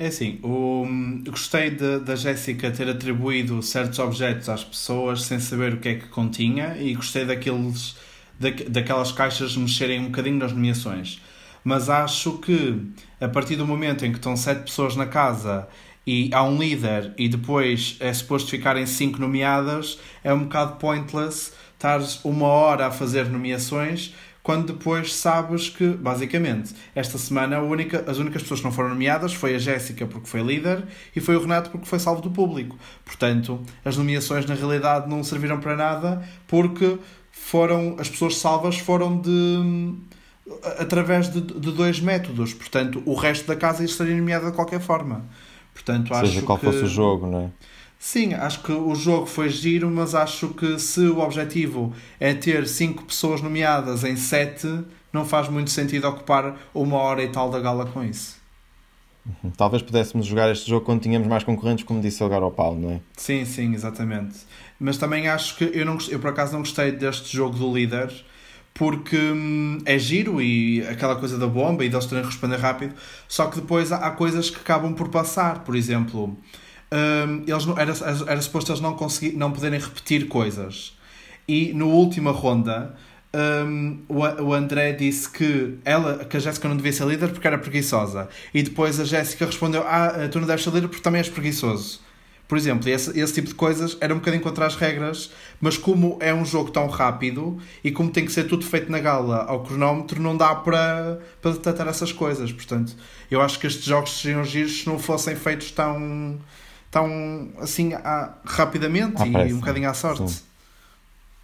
É 0.01 0.07
assim, 0.07 0.39
o, 0.41 0.83
gostei 1.29 1.69
de, 1.69 1.99
da 1.99 2.15
Jéssica 2.15 2.71
ter 2.71 2.89
atribuído 2.89 3.61
certos 3.61 3.99
objetos 3.99 4.49
às 4.49 4.63
pessoas 4.63 5.21
sem 5.21 5.39
saber 5.39 5.75
o 5.75 5.77
que 5.77 5.89
é 5.89 5.93
que 5.93 6.07
continha 6.07 6.75
e 6.75 6.95
gostei 6.95 7.23
daqueles, 7.23 7.95
da, 8.39 8.49
daquelas 8.67 9.11
caixas 9.11 9.55
mexerem 9.55 9.99
um 9.99 10.05
bocadinho 10.05 10.39
nas 10.39 10.53
nomeações. 10.53 11.21
Mas 11.63 11.87
acho 11.87 12.39
que 12.39 12.81
a 13.19 13.27
partir 13.27 13.57
do 13.57 13.67
momento 13.67 14.03
em 14.03 14.11
que 14.11 14.17
estão 14.17 14.35
sete 14.35 14.63
pessoas 14.63 14.95
na 14.95 15.05
casa 15.05 15.67
e 16.07 16.31
há 16.33 16.43
um 16.43 16.57
líder 16.57 17.13
e 17.15 17.29
depois 17.29 17.95
é 17.99 18.11
suposto 18.11 18.49
ficarem 18.49 18.87
cinco 18.87 19.21
nomeadas, 19.21 19.99
é 20.23 20.33
um 20.33 20.45
bocado 20.45 20.77
pointless 20.77 21.53
estar 21.75 22.01
uma 22.23 22.47
hora 22.47 22.87
a 22.87 22.91
fazer 22.91 23.29
nomeações 23.29 24.15
quando 24.51 24.73
depois 24.73 25.15
sabes 25.15 25.69
que, 25.69 25.87
basicamente, 25.87 26.75
esta 26.93 27.17
semana 27.17 27.61
única, 27.61 28.03
as 28.05 28.17
únicas 28.17 28.41
pessoas 28.41 28.59
que 28.59 28.65
não 28.65 28.71
foram 28.73 28.89
nomeadas 28.89 29.33
foi 29.33 29.55
a 29.55 29.57
Jéssica 29.57 30.05
porque 30.05 30.27
foi 30.27 30.41
líder 30.43 30.83
e 31.15 31.21
foi 31.21 31.37
o 31.37 31.39
Renato 31.39 31.69
porque 31.69 31.85
foi 31.85 31.97
salvo 31.99 32.21
do 32.21 32.29
público. 32.29 32.77
Portanto, 33.05 33.61
as 33.85 33.95
nomeações 33.95 34.45
na 34.45 34.53
realidade 34.53 35.09
não 35.09 35.23
serviram 35.23 35.57
para 35.61 35.77
nada 35.77 36.21
porque 36.49 36.97
foram 37.31 37.95
as 37.97 38.09
pessoas 38.09 38.35
salvas 38.35 38.77
foram 38.77 39.21
de 39.21 39.93
através 40.77 41.31
de, 41.31 41.39
de 41.39 41.71
dois 41.71 42.01
métodos. 42.01 42.53
Portanto, 42.53 43.01
o 43.05 43.15
resto 43.15 43.47
da 43.47 43.55
casa 43.55 43.85
estaria 43.85 44.17
nomeada 44.17 44.47
de 44.47 44.51
qualquer 44.53 44.81
forma. 44.81 45.23
Portanto, 45.73 46.13
Seja 46.13 46.39
acho 46.39 46.41
qual 46.41 46.57
que... 46.57 46.65
fosse 46.65 46.83
o 46.83 46.87
jogo, 46.87 47.25
não 47.25 47.39
é? 47.39 47.49
Sim, 48.03 48.33
acho 48.33 48.63
que 48.63 48.71
o 48.71 48.95
jogo 48.95 49.27
foi 49.27 49.47
giro, 49.47 49.87
mas 49.87 50.15
acho 50.15 50.49
que 50.55 50.79
se 50.79 51.01
o 51.01 51.19
objetivo 51.19 51.93
é 52.19 52.33
ter 52.33 52.67
5 52.67 53.05
pessoas 53.05 53.43
nomeadas 53.43 54.03
em 54.03 54.15
7, 54.15 54.83
não 55.13 55.23
faz 55.23 55.47
muito 55.47 55.69
sentido 55.69 56.07
ocupar 56.07 56.57
uma 56.73 56.97
hora 56.97 57.23
e 57.23 57.27
tal 57.27 57.51
da 57.51 57.59
gala 57.59 57.85
com 57.85 58.03
isso. 58.03 58.37
Uhum. 59.23 59.51
Talvez 59.51 59.83
pudéssemos 59.83 60.25
jogar 60.25 60.51
este 60.51 60.67
jogo 60.67 60.83
quando 60.83 60.99
tínhamos 60.99 61.27
mais 61.27 61.43
concorrentes, 61.43 61.85
como 61.85 62.01
disse 62.01 62.23
ao 62.23 62.51
Paulo, 62.51 62.81
não 62.81 62.89
é? 62.89 63.01
Sim, 63.15 63.45
sim, 63.45 63.71
exatamente. 63.75 64.39
Mas 64.79 64.97
também 64.97 65.27
acho 65.27 65.55
que 65.55 65.65
eu, 65.71 65.85
não, 65.85 65.99
eu 66.09 66.19
por 66.19 66.31
acaso 66.31 66.53
não 66.53 66.61
gostei 66.61 66.91
deste 66.91 67.37
jogo 67.37 67.55
do 67.55 67.71
líder 67.71 68.11
porque 68.73 69.15
hum, 69.15 69.77
é 69.85 69.99
giro 69.99 70.41
e 70.41 70.81
aquela 70.87 71.17
coisa 71.17 71.37
da 71.37 71.45
bomba 71.45 71.85
e 71.85 71.89
deles 71.89 72.07
terem 72.07 72.23
que 72.23 72.31
responder 72.31 72.57
rápido, 72.57 72.95
só 73.27 73.45
que 73.45 73.61
depois 73.61 73.91
há, 73.91 73.97
há 73.97 74.09
coisas 74.09 74.49
que 74.49 74.59
acabam 74.59 74.95
por 74.95 75.09
passar. 75.09 75.59
Por 75.59 75.75
exemplo, 75.75 76.35
um, 76.91 77.43
eles 77.47 77.67
era, 77.77 78.31
era 78.31 78.41
suposto 78.41 78.71
eles 78.71 78.81
não, 78.81 78.93
conseguir, 78.95 79.35
não 79.37 79.51
poderem 79.51 79.79
repetir 79.79 80.27
coisas. 80.27 80.97
E 81.47 81.73
na 81.73 81.85
última 81.85 82.31
ronda, 82.31 82.95
um, 83.33 83.99
o 84.09 84.53
André 84.53 84.93
disse 84.93 85.29
que, 85.29 85.77
ela, 85.85 86.25
que 86.25 86.35
a 86.35 86.39
Jéssica 86.39 86.67
não 86.67 86.75
devia 86.75 86.91
ser 86.91 87.05
líder 87.05 87.29
porque 87.29 87.47
era 87.47 87.57
preguiçosa. 87.57 88.27
E 88.53 88.61
depois 88.61 88.99
a 88.99 89.05
Jéssica 89.05 89.45
respondeu: 89.45 89.83
Ah, 89.87 90.27
tu 90.29 90.39
não 90.39 90.47
deves 90.47 90.63
ser 90.63 90.71
líder 90.71 90.87
porque 90.87 91.01
também 91.01 91.19
és 91.19 91.29
preguiçoso. 91.29 92.01
Por 92.51 92.57
exemplo, 92.57 92.89
esse, 92.89 93.17
esse 93.17 93.33
tipo 93.33 93.47
de 93.47 93.55
coisas 93.55 93.95
era 94.01 94.13
um 94.13 94.17
bocadinho 94.17 94.43
contra 94.43 94.65
as 94.65 94.75
regras, 94.75 95.31
mas 95.61 95.77
como 95.77 96.17
é 96.19 96.33
um 96.33 96.43
jogo 96.43 96.69
tão 96.69 96.85
rápido 96.87 97.57
e 97.81 97.93
como 97.93 98.11
tem 98.11 98.25
que 98.25 98.31
ser 98.33 98.43
tudo 98.43 98.65
feito 98.65 98.91
na 98.91 98.99
gala 98.99 99.45
ao 99.45 99.63
cronómetro, 99.63 100.21
não 100.21 100.35
dá 100.35 100.53
para, 100.53 101.21
para 101.41 101.51
detectar 101.51 101.87
essas 101.87 102.11
coisas. 102.11 102.51
Portanto, 102.51 102.93
eu 103.29 103.41
acho 103.41 103.57
que 103.57 103.67
estes 103.67 103.85
jogos 103.85 104.19
seriam 104.19 104.43
giros 104.43 104.81
se 104.81 104.87
não 104.87 104.99
fossem 104.99 105.33
feitos 105.33 105.71
tão, 105.71 106.37
tão 106.91 107.49
assim 107.59 107.93
à, 107.93 108.33
rapidamente 108.45 109.23
e 109.23 109.53
um 109.53 109.59
bocadinho 109.59 109.89
à 109.89 109.93
sorte. 109.93 110.29
Sim. 110.29 110.43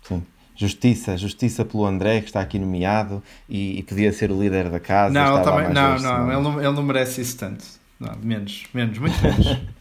Sim. 0.04 0.24
Justiça, 0.56 1.16
justiça 1.16 1.64
pelo 1.64 1.86
André, 1.86 2.20
que 2.20 2.28
está 2.28 2.42
aqui 2.42 2.60
nomeado 2.60 3.24
e, 3.48 3.80
e 3.80 3.84
podia 3.84 4.12
ser 4.12 4.32
o 4.32 4.40
líder 4.40 4.70
da 4.70 4.80
casa. 4.80 5.14
Não, 5.14 5.42
também, 5.42 5.72
não, 5.72 6.00
não, 6.00 6.32
ele 6.32 6.42
não, 6.42 6.62
ele 6.62 6.72
não 6.72 6.84
merece 6.84 7.22
isso 7.22 7.38
tanto. 7.38 7.64
Não, 8.00 8.16
menos, 8.22 8.66
menos, 8.74 8.98
muito 8.98 9.22
menos. 9.22 9.48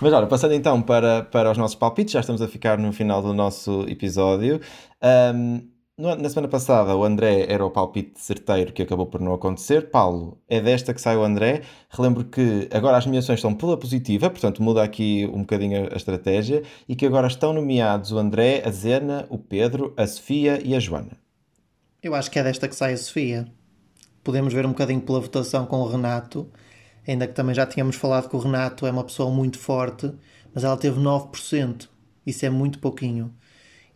Mas 0.00 0.12
olha, 0.12 0.26
passando 0.26 0.54
então 0.54 0.82
para, 0.82 1.22
para 1.22 1.50
os 1.50 1.58
nossos 1.58 1.76
palpites, 1.76 2.12
já 2.12 2.20
estamos 2.20 2.42
a 2.42 2.48
ficar 2.48 2.78
no 2.78 2.92
final 2.92 3.22
do 3.22 3.32
nosso 3.32 3.84
episódio. 3.88 4.60
Um, 5.34 5.62
na 5.98 6.28
semana 6.28 6.48
passada 6.48 6.94
o 6.94 7.04
André 7.04 7.46
era 7.48 7.64
o 7.64 7.70
palpite 7.70 8.20
certeiro 8.20 8.72
que 8.72 8.82
acabou 8.82 9.06
por 9.06 9.20
não 9.20 9.32
acontecer. 9.32 9.90
Paulo, 9.90 10.38
é 10.48 10.60
desta 10.60 10.92
que 10.92 11.00
sai 11.00 11.16
o 11.16 11.22
André. 11.22 11.62
Relembro 11.88 12.24
que 12.24 12.68
agora 12.72 12.96
as 12.96 13.06
nomeações 13.06 13.38
estão 13.38 13.54
pela 13.54 13.78
positiva, 13.78 14.28
portanto 14.28 14.62
muda 14.62 14.82
aqui 14.82 15.28
um 15.32 15.40
bocadinho 15.40 15.88
a 15.92 15.96
estratégia, 15.96 16.62
e 16.88 16.94
que 16.94 17.06
agora 17.06 17.26
estão 17.26 17.52
nomeados 17.52 18.12
o 18.12 18.18
André, 18.18 18.62
a 18.64 18.70
Zena, 18.70 19.26
o 19.30 19.38
Pedro, 19.38 19.94
a 19.96 20.06
Sofia 20.06 20.60
e 20.64 20.74
a 20.74 20.80
Joana. 20.80 21.16
Eu 22.02 22.14
acho 22.14 22.30
que 22.30 22.38
é 22.38 22.42
desta 22.42 22.68
que 22.68 22.76
sai 22.76 22.92
a 22.92 22.96
Sofia. 22.96 23.46
Podemos 24.22 24.52
ver 24.52 24.66
um 24.66 24.70
bocadinho 24.70 25.00
pela 25.00 25.20
votação 25.20 25.66
com 25.66 25.76
o 25.76 25.88
Renato 25.88 26.50
ainda 27.06 27.26
que 27.26 27.34
também 27.34 27.54
já 27.54 27.64
tínhamos 27.66 27.96
falado 27.96 28.28
que 28.28 28.36
o 28.36 28.38
Renato 28.38 28.86
é 28.86 28.90
uma 28.90 29.04
pessoa 29.04 29.30
muito 29.30 29.58
forte, 29.58 30.12
mas 30.52 30.64
ela 30.64 30.76
teve 30.76 31.00
9%. 31.00 31.88
Isso 32.26 32.44
é 32.44 32.50
muito 32.50 32.78
pouquinho. 32.80 33.32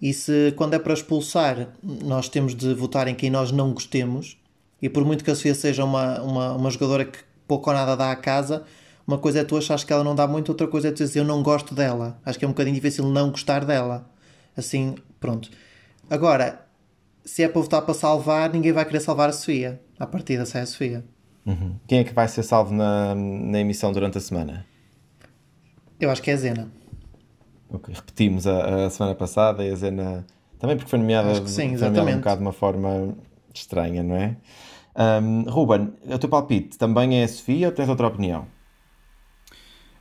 E 0.01 0.15
se 0.15 0.53
quando 0.57 0.75
é 0.75 0.79
para 0.79 0.95
expulsar, 0.95 1.69
nós 1.83 2.29
temos 2.29 2.55
de 2.55 2.73
votar 2.75 3.07
em 3.07 3.15
quem 3.15 3.31
nós 3.31 3.53
não 3.53 3.73
gostemos, 3.73 4.39
e 4.81 4.89
por 4.89 5.05
muito 5.05 5.23
que 5.23 5.31
a 5.31 5.35
Sofia 5.35 5.55
seja 5.55 5.85
uma, 5.85 6.21
uma, 6.23 6.53
uma 6.55 6.71
jogadora 6.71 7.05
que 7.05 7.19
pouco 7.47 7.69
ou 7.69 7.77
nada 7.77 7.97
dá 7.97 8.11
à 8.11 8.17
casa, 8.17 8.65
uma 9.07 9.19
coisa 9.19 9.41
é 9.41 9.45
tu 9.45 9.57
achares 9.57 9.85
que 9.85 9.93
ela 9.93 10.05
não 10.05 10.15
dá 10.15 10.27
muito, 10.27 10.51
outra 10.51 10.67
coisa 10.69 10.89
é 10.89 10.91
tu 10.91 10.99
dizer 10.99 11.19
eu 11.19 11.25
não 11.25 11.43
gosto 11.43 11.75
dela. 11.75 12.19
Acho 12.25 12.39
que 12.39 12.45
é 12.45 12.49
um 12.49 12.53
bocadinho 12.53 12.77
difícil 12.77 13.05
não 13.09 13.31
gostar 13.31 13.65
dela. 13.65 14.09
Assim, 14.57 14.95
pronto. 15.19 15.51
Agora, 16.09 16.65
se 17.25 17.43
é 17.43 17.49
para 17.49 17.61
votar 17.61 17.83
para 17.83 17.93
salvar, 17.93 18.51
ninguém 18.51 18.73
vai 18.73 18.85
querer 18.85 19.01
salvar 19.01 19.29
a 19.29 19.33
Sofia. 19.33 19.81
À 19.99 20.07
partida 20.07 20.47
sai 20.47 20.63
a 20.63 20.67
Sofia. 20.67 21.05
Uhum. 21.45 21.77
Quem 21.87 21.99
é 21.99 22.05
que 22.05 22.13
vai 22.13 22.29
ser 22.29 22.43
salvo 22.43 22.73
na, 22.73 23.15
na 23.15 23.59
emissão 23.59 23.93
durante 23.93 24.19
a 24.19 24.21
semana? 24.21 24.65
Eu 25.99 26.11
acho 26.11 26.23
que 26.23 26.31
é 26.31 26.35
a 26.35 26.37
Zena. 26.37 26.71
Okay. 27.72 27.94
Repetimos 27.94 28.46
a, 28.46 28.87
a, 28.87 28.90
semana 28.90 29.14
passada 29.14 29.64
e 29.64 29.70
a 29.70 29.74
Zena 29.76 30.26
também 30.59 30.76
porque 30.76 30.90
foi 30.90 30.98
nomeada, 30.98 31.30
acho 31.30 31.42
que 31.42 31.50
sim, 31.50 31.76
foi 31.76 31.88
nomeada 31.88 32.11
um 32.11 32.16
bocado 32.16 32.37
de 32.38 32.46
uma 32.46 32.52
forma 32.52 33.16
estranha, 33.54 34.02
não 34.02 34.16
é? 34.16 34.37
Um, 35.22 35.42
Ruben, 35.42 35.92
o 36.04 36.18
teu 36.18 36.28
palpite 36.28 36.76
também 36.76 37.20
é 37.20 37.24
a 37.24 37.28
Sofia 37.28 37.68
ou 37.68 37.72
tens 37.72 37.88
outra 37.88 38.06
opinião? 38.06 38.46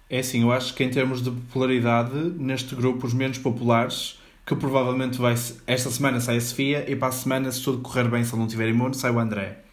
É 0.09 0.19
assim, 0.19 0.41
eu 0.41 0.51
acho 0.51 0.73
que 0.73 0.83
em 0.83 0.89
termos 0.89 1.21
de 1.21 1.29
popularidade, 1.29 2.15
neste 2.15 2.75
grupo, 2.75 3.05
os 3.05 3.13
menos 3.13 3.37
populares, 3.37 4.19
que 4.45 4.55
provavelmente 4.55 5.19
vai. 5.19 5.35
Esta 5.67 5.91
semana 5.91 6.19
sai 6.19 6.37
a 6.37 6.41
Sofia 6.41 6.91
e 6.91 6.95
para 6.95 7.09
a 7.09 7.11
semana, 7.11 7.51
se 7.51 7.63
tudo 7.63 7.77
correr 7.79 8.09
bem, 8.09 8.23
se 8.23 8.33
ele 8.33 8.41
não 8.41 8.47
tiver 8.47 8.67
imune, 8.67 8.95
sai 8.95 9.11
o 9.11 9.19
André 9.19 9.69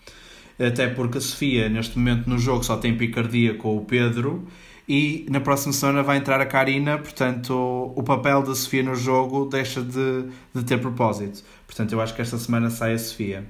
até 0.59 0.89
porque 0.89 1.19
a 1.19 1.21
Sofia, 1.21 1.69
neste 1.69 1.99
momento 1.99 2.29
no 2.29 2.39
jogo, 2.39 2.65
só 2.65 2.77
tem 2.77 2.97
picardia 2.97 3.55
com 3.55 3.77
o 3.77 3.85
Pedro 3.85 4.47
e 4.89 5.27
na 5.29 5.41
próxima 5.41 5.73
semana 5.73 6.03
vai 6.03 6.17
entrar 6.17 6.41
a 6.41 6.47
Karina, 6.47 6.99
portanto 6.99 7.93
o 7.97 8.03
papel 8.03 8.43
da 8.43 8.55
Sofia 8.55 8.83
no 8.83 8.95
jogo 8.95 9.47
deixa 9.47 9.83
de, 9.83 10.29
de 10.55 10.65
ter 10.65 10.81
propósito. 10.81 11.43
Portanto, 11.67 11.93
eu 11.93 12.01
acho 12.01 12.15
que 12.15 12.23
esta 12.23 12.39
semana 12.39 12.71
sai 12.71 12.95
a 12.95 12.99
Sofia. 12.99 13.45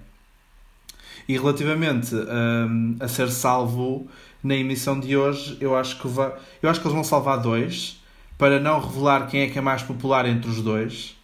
E 1.28 1.36
relativamente 1.36 2.14
um, 2.14 2.96
a 3.00 3.08
ser 3.08 3.30
salvo 3.30 4.06
na 4.42 4.54
emissão 4.54 4.98
de 4.98 5.16
hoje, 5.16 5.58
eu 5.60 5.76
acho 5.76 6.00
que 6.00 6.08
vai, 6.08 6.32
eu 6.62 6.70
acho 6.70 6.80
que 6.80 6.86
eles 6.86 6.94
vão 6.94 7.04
salvar 7.04 7.40
dois 7.40 8.00
para 8.38 8.60
não 8.60 8.80
revelar 8.80 9.26
quem 9.26 9.42
é 9.42 9.48
que 9.48 9.58
é 9.58 9.62
mais 9.62 9.82
popular 9.82 10.26
entre 10.26 10.48
os 10.48 10.62
dois. 10.62 11.16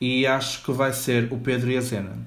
E 0.00 0.26
acho 0.26 0.62
que 0.64 0.72
vai 0.72 0.92
ser 0.92 1.32
o 1.32 1.38
Pedro 1.38 1.70
e 1.70 1.76
a 1.76 1.80
Zena. 1.80 2.18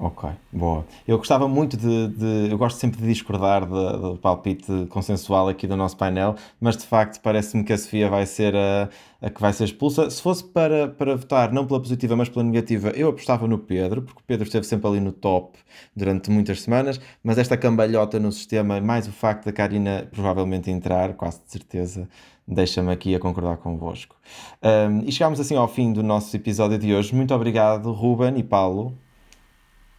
Ok, 0.00 0.30
boa. 0.52 0.86
Eu 1.08 1.18
gostava 1.18 1.48
muito 1.48 1.76
de, 1.76 2.06
de 2.06 2.52
eu 2.52 2.56
gosto 2.56 2.78
sempre 2.78 3.00
de 3.00 3.08
discordar 3.08 3.66
do, 3.66 4.16
palpite 4.18 4.86
consensual 4.90 5.48
aqui 5.48 5.66
do 5.66 5.76
nosso 5.76 5.96
painel, 5.96 6.36
mas 6.60 6.76
de 6.76 6.86
facto 6.86 7.20
parece-me 7.20 7.64
que 7.64 7.72
a 7.72 7.78
Sofia 7.78 8.08
vai 8.08 8.24
ser 8.24 8.54
a, 8.54 8.88
a, 9.20 9.28
que 9.28 9.40
vai 9.40 9.52
ser 9.52 9.64
expulsa. 9.64 10.08
Se 10.08 10.22
fosse 10.22 10.44
para, 10.44 10.86
para 10.86 11.16
votar 11.16 11.52
não 11.52 11.66
pela 11.66 11.80
positiva, 11.80 12.14
mas 12.14 12.28
pela 12.28 12.44
negativa, 12.44 12.90
eu 12.90 13.08
apostava 13.08 13.48
no 13.48 13.58
Pedro, 13.58 14.02
porque 14.02 14.20
o 14.20 14.24
Pedro 14.24 14.44
esteve 14.46 14.64
sempre 14.68 14.86
ali 14.86 15.00
no 15.00 15.10
top 15.10 15.58
durante 15.96 16.30
muitas 16.30 16.62
semanas, 16.62 17.00
mas 17.20 17.36
esta 17.36 17.56
cambalhota 17.56 18.20
no 18.20 18.30
sistema, 18.30 18.80
mais 18.80 19.08
o 19.08 19.12
facto 19.12 19.46
da 19.46 19.52
Karina 19.52 20.06
provavelmente 20.12 20.70
entrar, 20.70 21.14
quase 21.14 21.42
de 21.44 21.50
certeza, 21.50 22.08
deixa-me 22.46 22.92
aqui 22.92 23.16
a 23.16 23.18
concordar 23.18 23.56
convosco. 23.56 24.14
Um, 24.62 25.00
e 25.04 25.10
chegamos 25.10 25.40
assim 25.40 25.56
ao 25.56 25.66
fim 25.66 25.92
do 25.92 26.04
nosso 26.04 26.36
episódio 26.36 26.78
de 26.78 26.94
hoje. 26.94 27.12
Muito 27.16 27.34
obrigado, 27.34 27.90
Ruben 27.90 28.38
e 28.38 28.44
Paulo. 28.44 28.96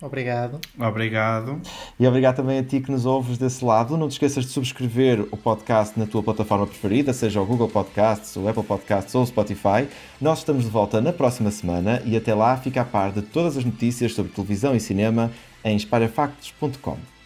Obrigado. 0.01 0.61
Obrigado. 0.79 1.61
E 1.99 2.07
obrigado 2.07 2.37
também 2.37 2.59
a 2.59 2.63
ti 2.63 2.79
que 2.79 2.89
nos 2.89 3.05
ouves 3.05 3.37
desse 3.37 3.63
lado. 3.65 3.97
Não 3.97 4.07
te 4.07 4.13
esqueças 4.13 4.45
de 4.45 4.51
subscrever 4.51 5.27
o 5.29 5.35
podcast 5.35 5.99
na 5.99 6.05
tua 6.05 6.23
plataforma 6.23 6.65
preferida, 6.65 7.11
seja 7.11 7.41
o 7.41 7.45
Google 7.45 7.67
Podcasts, 7.67 8.35
o 8.37 8.47
Apple 8.47 8.63
Podcasts 8.63 9.13
ou 9.13 9.23
o 9.23 9.27
Spotify. 9.27 9.87
Nós 10.21 10.39
estamos 10.39 10.63
de 10.63 10.69
volta 10.69 11.01
na 11.01 11.11
próxima 11.11 11.51
semana 11.51 12.01
e 12.05 12.15
até 12.15 12.33
lá 12.33 12.55
fica 12.55 12.81
a 12.81 12.85
par 12.85 13.11
de 13.11 13.21
todas 13.21 13.57
as 13.57 13.65
notícias 13.65 14.13
sobre 14.13 14.31
televisão 14.31 14.73
e 14.73 14.79
cinema 14.79 15.31
em 15.65 15.75
espalhafactos.com. 15.75 17.18